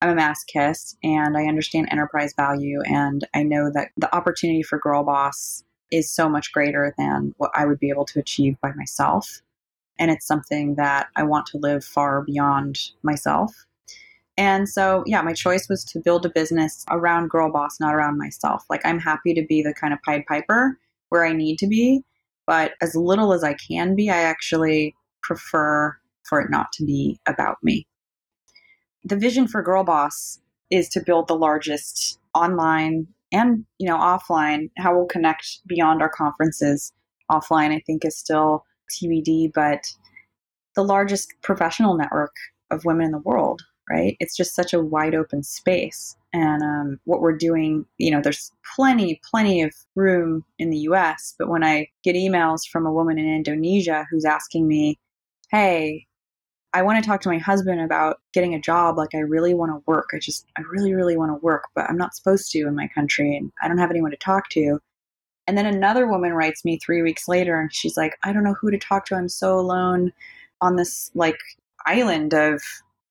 i'm 0.01 0.15
a 0.15 0.21
masochist 0.21 0.95
and 1.03 1.37
i 1.37 1.45
understand 1.45 1.87
enterprise 1.91 2.33
value 2.37 2.81
and 2.85 3.27
i 3.33 3.41
know 3.41 3.71
that 3.73 3.89
the 3.97 4.13
opportunity 4.15 4.61
for 4.61 4.77
girl 4.77 5.03
boss 5.03 5.63
is 5.91 6.11
so 6.11 6.29
much 6.29 6.51
greater 6.51 6.93
than 6.97 7.33
what 7.37 7.51
i 7.55 7.65
would 7.65 7.79
be 7.79 7.89
able 7.89 8.05
to 8.05 8.19
achieve 8.19 8.55
by 8.61 8.71
myself. 8.73 9.41
And 9.99 10.11
it's 10.11 10.27
something 10.27 10.75
that 10.75 11.07
i 11.15 11.23
want 11.23 11.47
to 11.47 11.57
live 11.57 11.83
far 11.83 12.21
beyond 12.21 12.77
myself 13.01 13.66
and 14.37 14.69
so 14.69 15.03
yeah 15.05 15.21
my 15.21 15.33
choice 15.33 15.67
was 15.69 15.83
to 15.83 15.99
build 15.99 16.25
a 16.25 16.29
business 16.29 16.85
around 16.89 17.29
girl 17.29 17.51
boss 17.51 17.79
not 17.79 17.95
around 17.95 18.17
myself. 18.17 18.63
Like 18.69 18.81
i'm 18.85 18.99
happy 18.99 19.33
to 19.33 19.45
be 19.45 19.61
the 19.61 19.73
kind 19.73 19.93
of 19.93 19.99
pied 20.03 20.25
piper 20.27 20.77
where 21.09 21.25
i 21.25 21.33
need 21.33 21.57
to 21.59 21.67
be 21.67 22.03
but 22.47 22.75
as 22.81 22.95
little 22.95 23.33
as 23.33 23.43
I 23.43 23.53
can 23.53 23.93
be, 23.93 24.09
I 24.09 24.21
actually 24.21 24.95
prefer 25.21 25.95
for 26.23 26.39
it 26.39 26.49
not 26.49 26.71
to 26.73 26.85
be 26.85 27.19
about 27.27 27.57
me. 27.61 27.85
The 29.03 29.17
vision 29.17 29.47
for 29.47 29.61
Girl 29.61 29.83
Boss 29.83 30.39
is 30.71 30.89
to 30.89 31.03
build 31.05 31.27
the 31.27 31.35
largest 31.35 32.19
online 32.33 33.07
and 33.31 33.65
you 33.77 33.87
know 33.87 33.97
offline. 33.97 34.71
How 34.77 34.95
we'll 34.95 35.05
connect 35.05 35.59
beyond 35.67 36.01
our 36.01 36.09
conferences 36.09 36.93
offline 37.29 37.75
i 37.75 37.81
think 37.85 38.05
is 38.05 38.17
still 38.17 38.63
tbd 38.89 39.51
but 39.53 39.83
the 40.77 40.83
largest 40.83 41.33
professional 41.41 41.97
network 41.97 42.33
of 42.71 42.85
women 42.85 43.07
in 43.07 43.11
the 43.11 43.17
world 43.17 43.63
right? 43.89 44.17
It's 44.19 44.35
just 44.35 44.55
such 44.55 44.73
a 44.73 44.81
wide 44.81 45.15
open 45.15 45.43
space. 45.43 46.15
And 46.33 46.61
um, 46.61 46.99
what 47.05 47.21
we're 47.21 47.37
doing 47.37 47.85
you 47.97 48.11
know 48.11 48.21
there's 48.21 48.51
plenty 48.75 49.19
plenty 49.29 49.61
of 49.61 49.73
room 49.95 50.43
in 50.59 50.69
the 50.69 50.77
us 50.79 51.33
but 51.39 51.49
when 51.49 51.63
i 51.63 51.87
get 52.03 52.15
emails 52.15 52.67
from 52.67 52.85
a 52.85 52.91
woman 52.91 53.17
in 53.17 53.25
indonesia 53.25 54.05
who's 54.09 54.25
asking 54.25 54.67
me 54.67 54.99
hey 55.49 56.05
i 56.73 56.81
want 56.81 57.01
to 57.01 57.07
talk 57.07 57.21
to 57.21 57.29
my 57.29 57.37
husband 57.37 57.81
about 57.81 58.19
getting 58.33 58.53
a 58.53 58.59
job. 58.59 58.97
Like 58.97 59.15
i 59.15 59.19
really 59.19 59.53
want 59.53 59.71
to 59.71 59.83
work. 59.87 60.09
I 60.13 60.19
just 60.19 60.45
i 60.57 60.61
really 60.69 60.93
really 60.93 61.17
want 61.17 61.31
to 61.31 61.43
work 61.43 61.63
but 61.75 61.85
i'm 61.89 61.97
not 61.97 62.15
supposed 62.15 62.51
to 62.51 62.67
in 62.67 62.75
my 62.75 62.89
country 62.93 63.35
and 63.35 63.51
i 63.63 63.67
don't 63.67 63.77
have 63.77 63.91
anyone 63.91 64.11
to 64.11 64.17
talk 64.17 64.49
to. 64.49 64.79
And 65.47 65.57
then 65.57 65.65
another 65.65 66.07
woman 66.07 66.33
writes 66.33 66.65
me 66.65 66.77
three 66.77 67.01
weeks 67.01 67.27
later 67.27 67.59
and 67.59 67.73
she's 67.73 67.97
like 67.97 68.17
i 68.23 68.33
don't 68.33 68.43
know 68.43 68.55
who 68.59 68.69
to 68.69 68.77
talk 68.77 69.05
to. 69.05 69.15
I'm 69.15 69.29
so 69.29 69.57
alone 69.57 70.11
on 70.61 70.75
this 70.75 71.09
like 71.15 71.39
island 71.85 72.33
of 72.33 72.61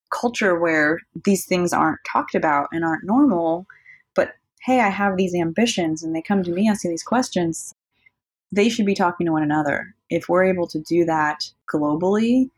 culture 0.09 0.59
where 0.59 0.99
these 1.25 1.45
things 1.45 1.73
aren't 1.73 1.99
talked 2.11 2.35
about 2.35 2.67
and 2.71 2.83
aren't 2.83 3.05
normal, 3.05 3.65
but 4.15 4.33
hey, 4.63 4.79
I 4.81 4.89
have 4.89 5.17
these 5.17 5.35
ambitions 5.35 6.03
and 6.03 6.15
they 6.15 6.21
come 6.21 6.43
to 6.43 6.51
me 6.51 6.69
asking 6.69 6.91
these 6.91 7.03
questions, 7.03 7.73
they 8.51 8.69
should 8.69 8.85
be 8.85 8.95
talking 8.95 9.25
to 9.25 9.31
one 9.31 9.43
another. 9.43 9.93
If 10.09 10.29
we're 10.29 10.45
able 10.45 10.67
to 10.67 10.79
do 10.79 11.05
that 11.05 11.43
globally, 11.71 12.49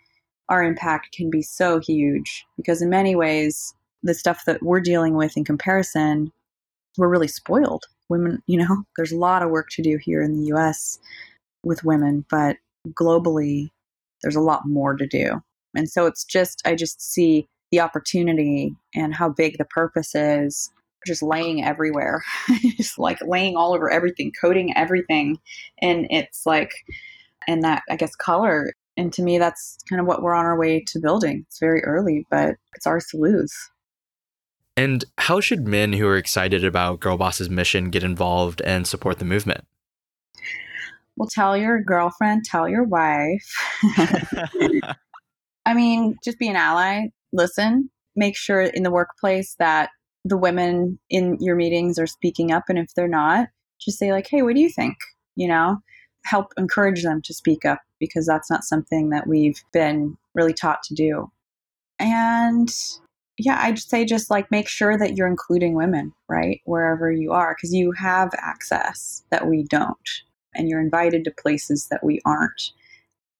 our 0.50 0.64
impact 0.64 1.16
can 1.16 1.30
be 1.30 1.42
so 1.42 1.80
huge 1.80 2.46
because, 2.58 2.82
in 2.82 2.90
many 2.90 3.16
ways, 3.16 3.74
the 4.04 4.14
stuff 4.14 4.44
that 4.46 4.64
we're 4.64 4.82
dealing 4.82 5.16
with 5.16 5.38
in 5.38 5.44
comparison, 5.44 6.32
we're 6.98 7.10
really 7.10 7.28
spoiled. 7.28 7.86
Women, 8.10 8.42
you 8.48 8.58
know, 8.58 8.84
there's 8.98 9.12
a 9.12 9.18
lot 9.18 9.44
of 9.44 9.50
work 9.50 9.70
to 9.72 9.82
do 9.82 9.98
here 10.02 10.22
in 10.22 10.34
the 10.34 10.48
US 10.54 11.00
with 11.64 11.84
women, 11.84 12.26
but 12.30 12.58
globally, 12.90 13.70
there's 14.22 14.36
a 14.36 14.42
lot 14.42 14.68
more 14.68 14.96
to 14.96 15.08
do. 15.08 15.42
And 15.76 15.90
so 15.90 16.06
it's 16.06 16.24
just, 16.24 16.62
I 16.66 16.76
just 16.76 17.02
see 17.02 17.48
the 17.72 17.80
opportunity 17.80 18.76
and 18.96 19.14
how 19.14 19.30
big 19.30 19.58
the 19.58 19.66
purpose 19.66 20.16
is 20.16 20.72
just 21.06 21.22
laying 21.22 21.64
everywhere, 21.64 22.22
just 22.78 23.00
like 23.00 23.20
laying 23.26 23.56
all 23.56 23.74
over 23.74 23.90
everything, 23.90 24.32
coating 24.40 24.76
everything. 24.76 25.38
And 25.82 26.08
it's 26.10 26.46
like, 26.46 26.72
and 27.48 27.64
that, 27.64 27.84
I 27.90 27.96
guess, 27.96 28.16
color. 28.16 28.74
And 28.98 29.14
to 29.14 29.22
me, 29.22 29.38
that's 29.38 29.78
kind 29.90 30.02
of 30.02 30.08
what 30.08 30.22
we're 30.22 30.34
on 30.34 30.46
our 30.46 30.58
way 30.58 30.84
to 30.88 31.00
building. 31.00 31.46
It's 31.48 31.60
very 31.60 31.84
early, 31.84 32.26
but 32.30 32.56
it's 32.76 32.86
ours 32.86 33.06
to 33.12 33.18
lose. 33.18 33.54
And 34.76 35.04
how 35.18 35.40
should 35.40 35.68
men 35.68 35.94
who 35.94 36.08
are 36.08 36.18
excited 36.18 36.64
about 36.64 37.00
Girl 37.00 37.18
Boss's 37.18 37.50
mission 37.50 37.90
get 37.90 38.04
involved 38.04 38.62
and 38.62 38.88
support 38.88 39.20
the 39.20 39.26
movement? 39.26 39.66
Well, 41.16 41.30
tell 41.30 41.58
your 41.58 41.82
girlfriend, 41.82 42.46
tell 42.46 42.68
your 42.68 42.84
wife. 42.84 43.54
I 45.70 45.76
mean, 45.76 46.18
just 46.24 46.40
be 46.40 46.48
an 46.48 46.56
ally, 46.56 47.10
listen, 47.32 47.92
make 48.16 48.36
sure 48.36 48.62
in 48.62 48.82
the 48.82 48.90
workplace 48.90 49.56
that 49.60 49.92
the 50.26 50.36
women 50.36 50.98
in 51.12 51.38
your 51.40 51.56
meetings 51.56 52.00
are 52.00 52.08
speaking 52.08 52.52
up. 52.52 52.64
And 52.70 52.80
if 52.80 52.96
they're 52.96 53.08
not, 53.08 53.50
just 53.80 54.00
say, 54.00 54.12
like, 54.12 54.28
hey, 54.28 54.42
what 54.42 54.56
do 54.56 54.62
you 54.62 54.70
think? 54.72 54.98
You 55.36 55.48
know, 55.48 55.78
help 56.26 56.54
encourage 56.58 57.04
them 57.04 57.22
to 57.22 57.36
speak 57.36 57.66
up 57.66 57.82
because 58.00 58.26
that's 58.26 58.50
not 58.50 58.64
something 58.64 59.12
that 59.12 59.28
we've 59.28 59.62
been 59.72 60.18
really 60.34 60.54
taught 60.54 60.82
to 60.86 60.96
do. 60.96 61.32
And 62.00 62.70
yeah, 63.38 63.60
I'd 63.62 63.78
say 63.78 64.06
just 64.06 64.32
like 64.32 64.50
make 64.50 64.68
sure 64.68 64.98
that 64.98 65.16
you're 65.16 65.28
including 65.28 65.76
women, 65.76 66.14
right? 66.28 66.62
Wherever 66.66 67.12
you 67.12 67.32
are, 67.32 67.56
because 67.56 67.76
you 67.76 67.92
have 67.92 68.32
access 68.40 69.24
that 69.30 69.46
we 69.46 69.66
don't. 69.70 70.10
And 70.56 70.68
you're 70.68 70.82
invited 70.82 71.26
to 71.26 71.32
places 71.32 71.90
that 71.92 72.04
we 72.04 72.22
aren't 72.26 72.72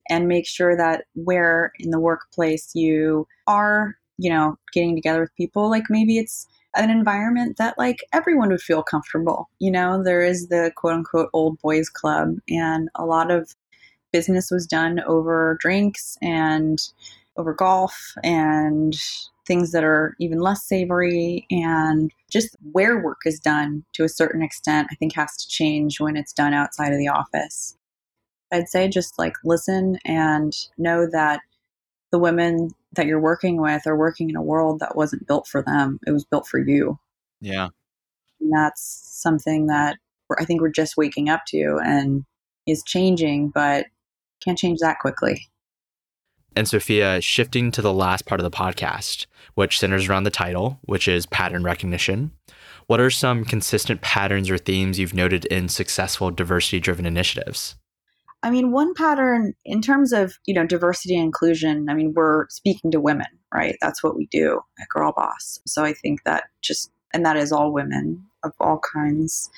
and 0.10 0.28
make 0.28 0.48
sure 0.48 0.76
that 0.76 1.06
where 1.14 1.72
in 1.80 1.92
the 1.92 2.00
workplace 2.00 2.72
you 2.74 3.28
are, 3.48 3.96
you 4.18 4.30
know, 4.30 4.58
getting 4.74 4.96
together 4.96 5.22
with 5.22 5.36
people, 5.36 5.70
like 5.70 5.86
maybe 5.90 6.18
it's 6.18 6.48
an 6.76 6.90
environment 6.90 7.58
that 7.58 7.78
like 7.78 8.04
everyone 8.14 8.50
would 8.50 8.62
feel 8.62 8.84
comfortable. 8.84 9.50
You 9.60 9.72
know, 9.72 10.04
there 10.04 10.22
is 10.22 10.48
the 10.48 10.72
quote 10.76 10.94
unquote 10.94 11.30
old 11.34 11.60
boys 11.60 11.90
club, 11.90 12.36
and 12.50 12.90
a 12.96 13.06
lot 13.06 13.32
of 13.32 13.56
business 14.12 14.50
was 14.52 14.66
done 14.66 15.00
over 15.02 15.58
drinks 15.60 16.18
and 16.22 16.80
over 17.38 17.54
golf 17.54 18.14
and 18.24 18.96
things 19.48 19.72
that 19.72 19.84
are 19.84 20.16
even 20.20 20.40
less 20.40 20.64
savory 20.64 21.46
and 21.50 22.12
just 22.30 22.56
where 22.72 23.02
work 23.04 23.22
is 23.26 23.40
done 23.40 23.84
to 23.94 24.04
a 24.04 24.10
certain 24.10 24.44
extent 24.44 24.88
i 24.92 24.96
think 24.96 25.16
has 25.16 25.36
to 25.38 25.48
change 25.48 26.00
when 26.00 26.16
it's 26.16 26.34
done 26.34 26.54
outside 26.54 26.92
of 26.92 27.00
the 27.00 27.08
office 27.08 27.76
i'd 28.52 28.70
say 28.70 28.88
just 28.88 29.18
like 29.20 29.34
listen 29.44 29.98
and 30.06 30.54
know 30.78 31.08
that 31.10 31.42
the 32.12 32.20
women 32.20 32.70
that 32.94 33.06
you're 33.06 33.20
working 33.20 33.62
with 33.62 33.86
are 33.86 33.98
working 33.98 34.30
in 34.30 34.36
a 34.36 34.42
world 34.42 34.80
that 34.80 34.96
wasn't 34.96 35.26
built 35.28 35.48
for 35.48 35.62
them 35.62 36.00
it 36.08 36.12
was 36.12 36.26
built 36.26 36.48
for 36.48 36.60
you 36.60 36.98
yeah 37.42 37.70
and 38.42 38.52
that's 38.54 38.82
something 38.82 39.68
that 39.68 39.98
i 40.40 40.46
think 40.46 40.62
we're 40.62 40.70
just 40.70 40.98
waking 40.98 41.30
up 41.30 41.42
to 41.48 41.80
and 41.84 42.26
is 42.66 42.84
changing 42.84 43.50
but 43.50 43.86
can't 44.44 44.58
change 44.58 44.80
that 44.80 45.00
quickly 45.00 45.50
and 46.56 46.68
Sophia, 46.68 47.22
shifting 47.22 47.72
to 47.72 47.82
the 47.82 47.94
last 47.94 48.26
part 48.26 48.42
of 48.42 48.44
the 48.44 48.52
podcast, 48.52 49.28
which 49.54 49.80
centers 49.80 50.10
around 50.10 50.24
the 50.24 50.30
title, 50.30 50.80
which 50.82 51.08
is 51.08 51.26
pattern 51.26 51.64
recognition. 51.64 52.32
What 52.88 53.00
are 53.00 53.12
some 53.12 53.46
consistent 53.46 54.02
patterns 54.02 54.50
or 54.50 54.58
themes 54.58 54.98
you've 54.98 55.14
noted 55.14 55.46
in 55.46 55.70
successful 55.70 56.32
diversity 56.32 56.80
driven 56.80 57.06
initiatives? 57.06 57.76
I 58.42 58.50
mean, 58.52 58.72
one 58.72 58.94
pattern 58.94 59.54
in 59.66 59.82
terms 59.82 60.14
of, 60.14 60.34
you 60.46 60.54
know, 60.54 60.66
diversity 60.66 61.16
and 61.16 61.26
inclusion, 61.26 61.90
I 61.90 61.94
mean, 61.94 62.14
we're 62.16 62.48
speaking 62.50 62.92
to 62.92 63.02
women, 63.02 63.28
right? 63.54 63.76
That's 63.82 64.02
what 64.02 64.16
we 64.16 64.28
do 64.28 64.62
at 64.80 64.88
Girl 64.90 65.12
Boss. 65.12 65.60
So 65.66 65.84
I 65.84 65.94
think 65.94 66.24
that 66.24 66.46
just, 66.62 66.92
and 67.14 67.26
that 67.26 67.36
is 67.36 67.52
all 67.52 67.74
women 67.74 68.24
of 68.44 68.54
all 68.60 68.80
kinds. 68.80 69.50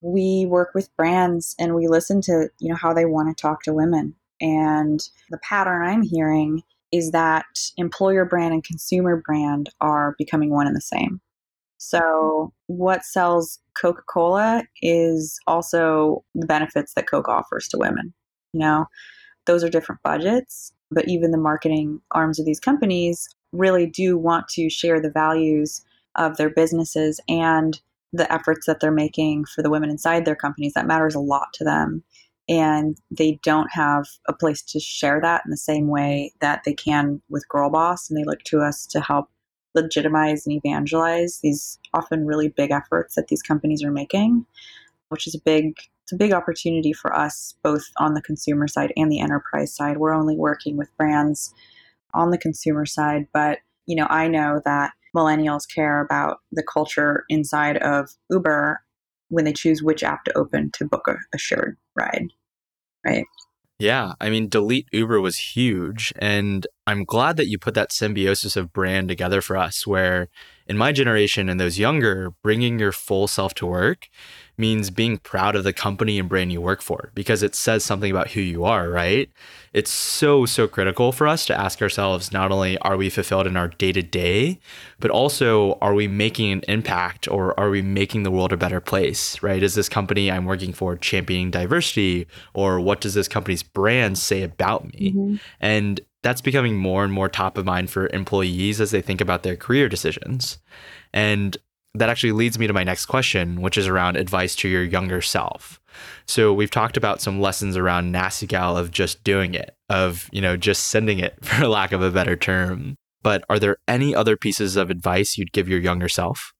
We 0.00 0.46
work 0.48 0.70
with 0.74 0.94
brands 0.96 1.56
and 1.58 1.74
we 1.74 1.88
listen 1.88 2.20
to, 2.22 2.48
you 2.60 2.68
know, 2.68 2.76
how 2.76 2.92
they 2.94 3.04
want 3.04 3.36
to 3.36 3.40
talk 3.40 3.64
to 3.64 3.72
women 3.72 4.14
and 4.42 5.00
the 5.30 5.38
pattern 5.38 5.86
I'm 5.86 6.02
hearing 6.02 6.62
is 6.90 7.12
that 7.12 7.46
employer 7.78 8.26
brand 8.26 8.52
and 8.52 8.64
consumer 8.64 9.22
brand 9.24 9.70
are 9.80 10.14
becoming 10.18 10.50
one 10.50 10.66
and 10.66 10.76
the 10.76 10.80
same. 10.80 11.20
So, 11.84 12.52
what 12.68 13.04
sells 13.04 13.58
Coca 13.76 14.02
Cola 14.08 14.62
is 14.82 15.40
also 15.48 16.24
the 16.32 16.46
benefits 16.46 16.94
that 16.94 17.10
Coke 17.10 17.28
offers 17.28 17.66
to 17.68 17.76
women. 17.76 18.14
You 18.52 18.60
know, 18.60 18.86
those 19.46 19.64
are 19.64 19.68
different 19.68 20.00
budgets, 20.04 20.72
but 20.92 21.08
even 21.08 21.32
the 21.32 21.38
marketing 21.38 22.00
arms 22.12 22.38
of 22.38 22.46
these 22.46 22.60
companies 22.60 23.28
really 23.50 23.86
do 23.86 24.16
want 24.16 24.46
to 24.50 24.70
share 24.70 25.00
the 25.00 25.10
values 25.10 25.82
of 26.14 26.36
their 26.36 26.50
businesses 26.50 27.18
and 27.28 27.80
the 28.12 28.32
efforts 28.32 28.64
that 28.66 28.78
they're 28.78 28.92
making 28.92 29.44
for 29.46 29.60
the 29.60 29.70
women 29.70 29.90
inside 29.90 30.24
their 30.24 30.36
companies. 30.36 30.74
That 30.74 30.86
matters 30.86 31.16
a 31.16 31.20
lot 31.20 31.48
to 31.54 31.64
them 31.64 32.04
and 32.48 32.96
they 33.10 33.40
don't 33.42 33.72
have 33.72 34.06
a 34.28 34.32
place 34.32 34.62
to 34.62 34.78
share 34.78 35.20
that 35.20 35.42
in 35.44 35.50
the 35.50 35.56
same 35.56 35.88
way 35.88 36.32
that 36.40 36.62
they 36.64 36.74
can 36.74 37.20
with 37.28 37.48
Girl 37.48 37.70
Boss. 37.70 38.08
And 38.08 38.16
they 38.16 38.24
look 38.24 38.44
to 38.44 38.60
us 38.60 38.86
to 38.86 39.00
help 39.00 39.30
legitimize 39.74 40.46
and 40.46 40.54
evangelize 40.54 41.40
these 41.42 41.78
often 41.94 42.26
really 42.26 42.48
big 42.48 42.70
efforts 42.70 43.14
that 43.14 43.28
these 43.28 43.42
companies 43.42 43.82
are 43.82 43.90
making, 43.90 44.44
which 45.08 45.26
is 45.26 45.34
a 45.34 45.40
big 45.44 45.74
it's 46.02 46.12
a 46.12 46.16
big 46.16 46.32
opportunity 46.32 46.92
for 46.92 47.14
us 47.14 47.54
both 47.62 47.84
on 47.98 48.14
the 48.14 48.22
consumer 48.22 48.66
side 48.66 48.92
and 48.96 49.10
the 49.10 49.20
enterprise 49.20 49.74
side. 49.74 49.98
We're 49.98 50.14
only 50.14 50.36
working 50.36 50.76
with 50.76 50.94
brands 50.96 51.54
on 52.12 52.30
the 52.30 52.38
consumer 52.38 52.86
side, 52.86 53.28
but 53.32 53.58
you 53.86 53.96
know, 53.96 54.06
I 54.10 54.28
know 54.28 54.60
that 54.64 54.92
millennials 55.16 55.68
care 55.72 56.00
about 56.00 56.40
the 56.50 56.62
culture 56.62 57.24
inside 57.28 57.76
of 57.78 58.10
Uber 58.30 58.82
when 59.28 59.44
they 59.44 59.52
choose 59.52 59.82
which 59.82 60.02
app 60.02 60.24
to 60.24 60.36
open 60.36 60.70
to 60.74 60.84
book 60.84 61.06
a, 61.08 61.16
a 61.34 61.38
shared 61.38 61.76
ride. 61.96 62.28
Right. 63.04 63.24
Yeah. 63.82 64.12
I 64.20 64.30
mean, 64.30 64.48
Delete 64.48 64.86
Uber 64.92 65.20
was 65.20 65.56
huge. 65.56 66.12
And 66.16 66.68
I'm 66.86 67.04
glad 67.04 67.36
that 67.36 67.48
you 67.48 67.58
put 67.58 67.74
that 67.74 67.90
symbiosis 67.90 68.56
of 68.56 68.72
brand 68.72 69.08
together 69.08 69.40
for 69.40 69.56
us, 69.56 69.84
where 69.84 70.28
in 70.68 70.78
my 70.78 70.92
generation 70.92 71.48
and 71.48 71.58
those 71.58 71.80
younger, 71.80 72.30
bringing 72.44 72.78
your 72.78 72.92
full 72.92 73.26
self 73.26 73.54
to 73.54 73.66
work 73.66 74.06
means 74.62 74.90
being 74.90 75.18
proud 75.18 75.56
of 75.56 75.64
the 75.64 75.72
company 75.72 76.20
and 76.20 76.28
brand 76.28 76.52
you 76.52 76.60
work 76.60 76.80
for 76.80 77.10
because 77.16 77.42
it 77.42 77.56
says 77.56 77.84
something 77.84 78.12
about 78.12 78.30
who 78.30 78.40
you 78.40 78.62
are, 78.62 78.88
right? 78.88 79.28
It's 79.72 79.90
so, 79.90 80.46
so 80.46 80.68
critical 80.68 81.10
for 81.10 81.26
us 81.26 81.44
to 81.46 81.60
ask 81.60 81.82
ourselves 81.82 82.30
not 82.30 82.52
only 82.52 82.78
are 82.78 82.96
we 82.96 83.10
fulfilled 83.10 83.48
in 83.48 83.56
our 83.56 83.66
day 83.66 83.90
to 83.90 84.02
day, 84.02 84.60
but 85.00 85.10
also 85.10 85.78
are 85.80 85.94
we 85.94 86.06
making 86.06 86.52
an 86.52 86.62
impact 86.68 87.26
or 87.26 87.58
are 87.58 87.70
we 87.70 87.82
making 87.82 88.22
the 88.22 88.30
world 88.30 88.52
a 88.52 88.56
better 88.56 88.80
place, 88.80 89.42
right? 89.42 89.64
Is 89.64 89.74
this 89.74 89.88
company 89.88 90.30
I'm 90.30 90.44
working 90.44 90.72
for 90.72 90.96
championing 90.96 91.50
diversity 91.50 92.28
or 92.54 92.78
what 92.78 93.00
does 93.00 93.14
this 93.14 93.26
company's 93.26 93.64
brand 93.64 94.16
say 94.16 94.42
about 94.42 94.84
me? 94.94 95.12
Mm-hmm. 95.12 95.36
And 95.60 96.00
that's 96.22 96.40
becoming 96.40 96.76
more 96.76 97.02
and 97.02 97.12
more 97.12 97.28
top 97.28 97.58
of 97.58 97.64
mind 97.64 97.90
for 97.90 98.06
employees 98.12 98.80
as 98.80 98.92
they 98.92 99.02
think 99.02 99.20
about 99.20 99.42
their 99.42 99.56
career 99.56 99.88
decisions. 99.88 100.58
And 101.12 101.56
that 101.94 102.08
actually 102.08 102.32
leads 102.32 102.58
me 102.58 102.66
to 102.66 102.72
my 102.72 102.84
next 102.84 103.06
question, 103.06 103.60
which 103.60 103.76
is 103.76 103.86
around 103.86 104.16
advice 104.16 104.56
to 104.56 104.68
your 104.68 104.82
younger 104.82 105.20
self. 105.20 105.78
So 106.26 106.52
we've 106.52 106.70
talked 106.70 106.96
about 106.96 107.20
some 107.20 107.40
lessons 107.40 107.76
around 107.76 108.10
nasty 108.10 108.46
gal 108.46 108.78
of 108.78 108.90
just 108.90 109.22
doing 109.24 109.54
it, 109.54 109.76
of, 109.90 110.28
you 110.32 110.40
know, 110.40 110.56
just 110.56 110.88
sending 110.88 111.18
it 111.18 111.36
for 111.44 111.66
lack 111.68 111.92
of 111.92 112.02
a 112.02 112.10
better 112.10 112.36
term. 112.36 112.96
But 113.22 113.44
are 113.48 113.58
there 113.58 113.76
any 113.86 114.14
other 114.14 114.36
pieces 114.36 114.76
of 114.76 114.90
advice 114.90 115.36
you'd 115.36 115.52
give 115.52 115.68
your 115.68 115.80
younger 115.80 116.08
self? 116.08 116.54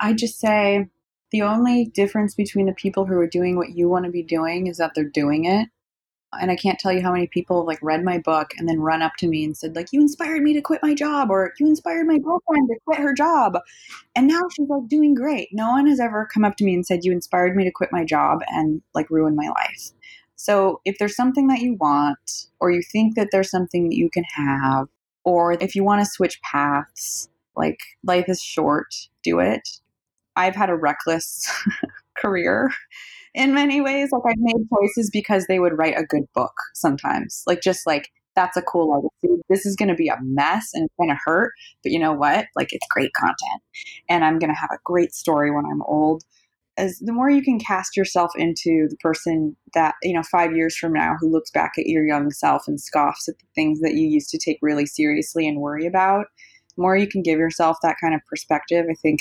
I 0.00 0.12
just 0.12 0.40
say 0.40 0.88
the 1.30 1.42
only 1.42 1.86
difference 1.86 2.34
between 2.34 2.66
the 2.66 2.74
people 2.74 3.06
who 3.06 3.14
are 3.14 3.28
doing 3.28 3.56
what 3.56 3.70
you 3.70 3.88
want 3.88 4.04
to 4.06 4.10
be 4.10 4.22
doing 4.22 4.66
is 4.66 4.78
that 4.78 4.92
they're 4.94 5.04
doing 5.04 5.44
it 5.44 5.68
and 6.40 6.50
I 6.50 6.56
can't 6.56 6.78
tell 6.78 6.92
you 6.92 7.02
how 7.02 7.12
many 7.12 7.26
people 7.26 7.66
like 7.66 7.78
read 7.82 8.04
my 8.04 8.18
book 8.18 8.52
and 8.56 8.68
then 8.68 8.80
run 8.80 9.02
up 9.02 9.12
to 9.18 9.28
me 9.28 9.44
and 9.44 9.56
said 9.56 9.76
like 9.76 9.88
you 9.92 10.00
inspired 10.00 10.42
me 10.42 10.52
to 10.54 10.60
quit 10.60 10.82
my 10.82 10.94
job 10.94 11.30
or 11.30 11.52
you 11.58 11.66
inspired 11.66 12.06
my 12.06 12.18
girlfriend 12.18 12.68
to 12.68 12.78
quit 12.84 12.98
her 12.98 13.12
job 13.12 13.58
and 14.16 14.26
now 14.28 14.40
she's 14.50 14.68
like 14.68 14.88
doing 14.88 15.14
great. 15.14 15.48
No 15.52 15.70
one 15.70 15.86
has 15.86 16.00
ever 16.00 16.28
come 16.32 16.44
up 16.44 16.56
to 16.56 16.64
me 16.64 16.74
and 16.74 16.86
said 16.86 17.04
you 17.04 17.12
inspired 17.12 17.56
me 17.56 17.64
to 17.64 17.70
quit 17.70 17.90
my 17.92 18.04
job 18.04 18.40
and 18.48 18.82
like 18.94 19.10
ruin 19.10 19.36
my 19.36 19.48
life. 19.48 19.90
So 20.36 20.80
if 20.84 20.98
there's 20.98 21.16
something 21.16 21.48
that 21.48 21.60
you 21.60 21.74
want 21.74 22.46
or 22.60 22.70
you 22.70 22.82
think 22.82 23.14
that 23.16 23.28
there's 23.30 23.50
something 23.50 23.88
that 23.88 23.96
you 23.96 24.10
can 24.10 24.24
have 24.24 24.88
or 25.24 25.52
if 25.52 25.76
you 25.76 25.84
want 25.84 26.00
to 26.00 26.10
switch 26.10 26.40
paths, 26.42 27.28
like 27.56 27.78
life 28.04 28.28
is 28.28 28.42
short, 28.42 28.94
do 29.22 29.38
it. 29.38 29.68
I've 30.34 30.56
had 30.56 30.70
a 30.70 30.76
reckless 30.76 31.46
career 32.16 32.70
in 33.34 33.54
many 33.54 33.80
ways. 33.80 34.10
Like 34.12 34.22
I've 34.26 34.38
made 34.38 34.68
choices 34.72 35.10
because 35.10 35.46
they 35.46 35.58
would 35.58 35.76
write 35.76 35.98
a 35.98 36.04
good 36.04 36.24
book 36.34 36.52
sometimes. 36.74 37.42
Like 37.46 37.62
just 37.62 37.86
like 37.86 38.10
that's 38.34 38.56
a 38.56 38.62
cool 38.62 38.90
legacy. 38.90 39.42
This 39.48 39.66
is 39.66 39.76
going 39.76 39.90
to 39.90 39.94
be 39.94 40.08
a 40.08 40.16
mess 40.22 40.70
and 40.72 40.84
it's 40.84 40.94
going 40.98 41.10
to 41.10 41.18
hurt, 41.24 41.52
but 41.82 41.92
you 41.92 41.98
know 41.98 42.12
what? 42.12 42.46
Like 42.56 42.72
it's 42.72 42.86
great 42.90 43.12
content, 43.12 43.62
and 44.08 44.24
I'm 44.24 44.38
going 44.38 44.50
to 44.52 44.58
have 44.58 44.70
a 44.72 44.80
great 44.84 45.14
story 45.14 45.50
when 45.50 45.66
I'm 45.66 45.82
old. 45.82 46.22
As 46.78 46.98
the 47.00 47.12
more 47.12 47.28
you 47.28 47.42
can 47.42 47.58
cast 47.58 47.98
yourself 47.98 48.32
into 48.34 48.88
the 48.88 48.96
person 49.00 49.54
that 49.74 49.94
you 50.02 50.14
know 50.14 50.22
five 50.22 50.56
years 50.56 50.76
from 50.76 50.94
now 50.94 51.16
who 51.20 51.30
looks 51.30 51.50
back 51.50 51.72
at 51.76 51.86
your 51.86 52.06
young 52.06 52.30
self 52.30 52.66
and 52.66 52.80
scoffs 52.80 53.28
at 53.28 53.38
the 53.38 53.46
things 53.54 53.80
that 53.80 53.94
you 53.94 54.08
used 54.08 54.30
to 54.30 54.38
take 54.38 54.58
really 54.62 54.86
seriously 54.86 55.46
and 55.46 55.60
worry 55.60 55.86
about, 55.86 56.26
the 56.76 56.82
more 56.82 56.96
you 56.96 57.06
can 57.06 57.22
give 57.22 57.38
yourself 57.38 57.76
that 57.82 57.96
kind 58.00 58.14
of 58.14 58.20
perspective, 58.26 58.86
I 58.90 58.94
think 58.94 59.20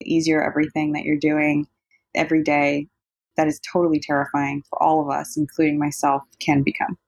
the 0.00 0.14
easier 0.14 0.42
everything 0.42 0.92
that 0.92 1.02
you're 1.02 1.18
doing 1.18 1.66
every 2.14 2.42
day 2.42 2.86
that 3.36 3.48
is 3.48 3.60
totally 3.72 4.00
terrifying 4.00 4.62
for 4.68 4.82
all 4.82 5.00
of 5.00 5.08
us, 5.08 5.36
including 5.36 5.78
myself, 5.78 6.22
can 6.40 6.62
become. 6.62 6.98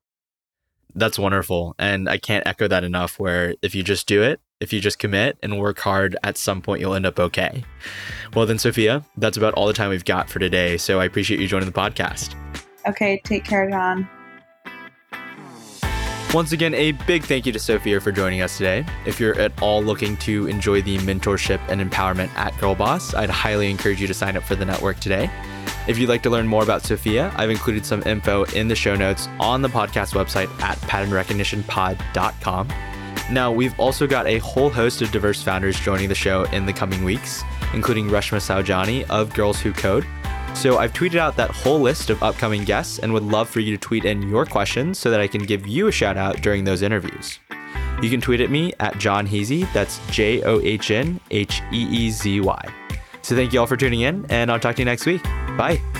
That's 0.94 1.18
wonderful. 1.18 1.74
And 1.78 2.08
I 2.08 2.18
can't 2.18 2.46
echo 2.46 2.68
that 2.68 2.84
enough 2.84 3.18
where 3.18 3.54
if 3.62 3.74
you 3.74 3.82
just 3.82 4.06
do 4.06 4.22
it, 4.22 4.40
if 4.60 4.72
you 4.72 4.80
just 4.80 4.98
commit 4.98 5.36
and 5.42 5.58
work 5.58 5.80
hard, 5.80 6.16
at 6.22 6.38
some 6.38 6.62
point 6.62 6.80
you'll 6.80 6.94
end 6.94 7.06
up 7.06 7.18
okay. 7.18 7.64
Well, 8.34 8.46
then, 8.46 8.58
Sophia, 8.58 9.04
that's 9.16 9.36
about 9.36 9.54
all 9.54 9.66
the 9.66 9.72
time 9.72 9.90
we've 9.90 10.04
got 10.04 10.30
for 10.30 10.38
today. 10.38 10.76
So 10.76 11.00
I 11.00 11.04
appreciate 11.04 11.40
you 11.40 11.48
joining 11.48 11.66
the 11.66 11.72
podcast. 11.72 12.34
Okay. 12.86 13.20
Take 13.24 13.44
care, 13.44 13.68
John. 13.68 14.08
Once 16.32 16.50
again, 16.50 16.74
a 16.74 16.90
big 17.06 17.22
thank 17.22 17.46
you 17.46 17.52
to 17.52 17.60
Sophia 17.60 18.00
for 18.00 18.10
joining 18.10 18.40
us 18.40 18.56
today. 18.56 18.84
If 19.06 19.20
you're 19.20 19.38
at 19.38 19.52
all 19.62 19.82
looking 19.82 20.16
to 20.18 20.48
enjoy 20.48 20.82
the 20.82 20.98
mentorship 20.98 21.60
and 21.68 21.80
empowerment 21.80 22.28
at 22.34 22.58
Girl 22.58 22.74
Boss, 22.74 23.14
I'd 23.14 23.30
highly 23.30 23.70
encourage 23.70 24.00
you 24.00 24.08
to 24.08 24.14
sign 24.14 24.36
up 24.36 24.42
for 24.42 24.56
the 24.56 24.64
network 24.64 24.98
today. 24.98 25.30
If 25.86 25.98
you'd 25.98 26.08
like 26.08 26.22
to 26.22 26.30
learn 26.30 26.46
more 26.46 26.62
about 26.62 26.82
Sophia, 26.82 27.32
I've 27.36 27.50
included 27.50 27.84
some 27.84 28.02
info 28.04 28.44
in 28.44 28.68
the 28.68 28.74
show 28.74 28.94
notes 28.96 29.28
on 29.38 29.62
the 29.62 29.68
podcast 29.68 30.14
website 30.14 30.48
at 30.62 30.78
patternrecognitionpod.com. 30.78 32.68
Now, 33.30 33.52
we've 33.52 33.78
also 33.78 34.06
got 34.06 34.26
a 34.26 34.38
whole 34.38 34.70
host 34.70 35.02
of 35.02 35.10
diverse 35.10 35.42
founders 35.42 35.78
joining 35.80 36.08
the 36.08 36.14
show 36.14 36.44
in 36.44 36.66
the 36.66 36.72
coming 36.72 37.04
weeks, 37.04 37.42
including 37.72 38.08
Reshma 38.08 38.38
Saujani 38.38 39.08
of 39.08 39.32
Girls 39.32 39.60
Who 39.60 39.72
Code. 39.72 40.06
So 40.54 40.78
I've 40.78 40.92
tweeted 40.92 41.16
out 41.16 41.36
that 41.36 41.50
whole 41.50 41.80
list 41.80 42.10
of 42.10 42.22
upcoming 42.22 42.64
guests 42.64 42.98
and 43.00 43.12
would 43.12 43.24
love 43.24 43.48
for 43.48 43.60
you 43.60 43.76
to 43.76 43.78
tweet 43.78 44.04
in 44.04 44.28
your 44.28 44.46
questions 44.46 44.98
so 44.98 45.10
that 45.10 45.20
I 45.20 45.26
can 45.26 45.42
give 45.42 45.66
you 45.66 45.88
a 45.88 45.92
shout 45.92 46.16
out 46.16 46.42
during 46.42 46.64
those 46.64 46.82
interviews. 46.82 47.40
You 48.02 48.10
can 48.10 48.20
tweet 48.20 48.40
at 48.40 48.50
me 48.50 48.72
at 48.80 48.98
John 48.98 49.26
Heezy, 49.26 49.70
that's 49.72 49.98
J 50.10 50.42
O 50.42 50.60
H 50.60 50.90
N 50.90 51.20
H 51.30 51.62
E 51.72 51.86
E 51.90 52.10
Z 52.10 52.40
Y. 52.40 52.64
So 53.22 53.34
thank 53.34 53.52
you 53.52 53.60
all 53.60 53.66
for 53.66 53.76
tuning 53.76 54.02
in, 54.02 54.26
and 54.28 54.50
I'll 54.50 54.60
talk 54.60 54.76
to 54.76 54.82
you 54.82 54.86
next 54.86 55.06
week. 55.06 55.22
拜。 55.56 55.93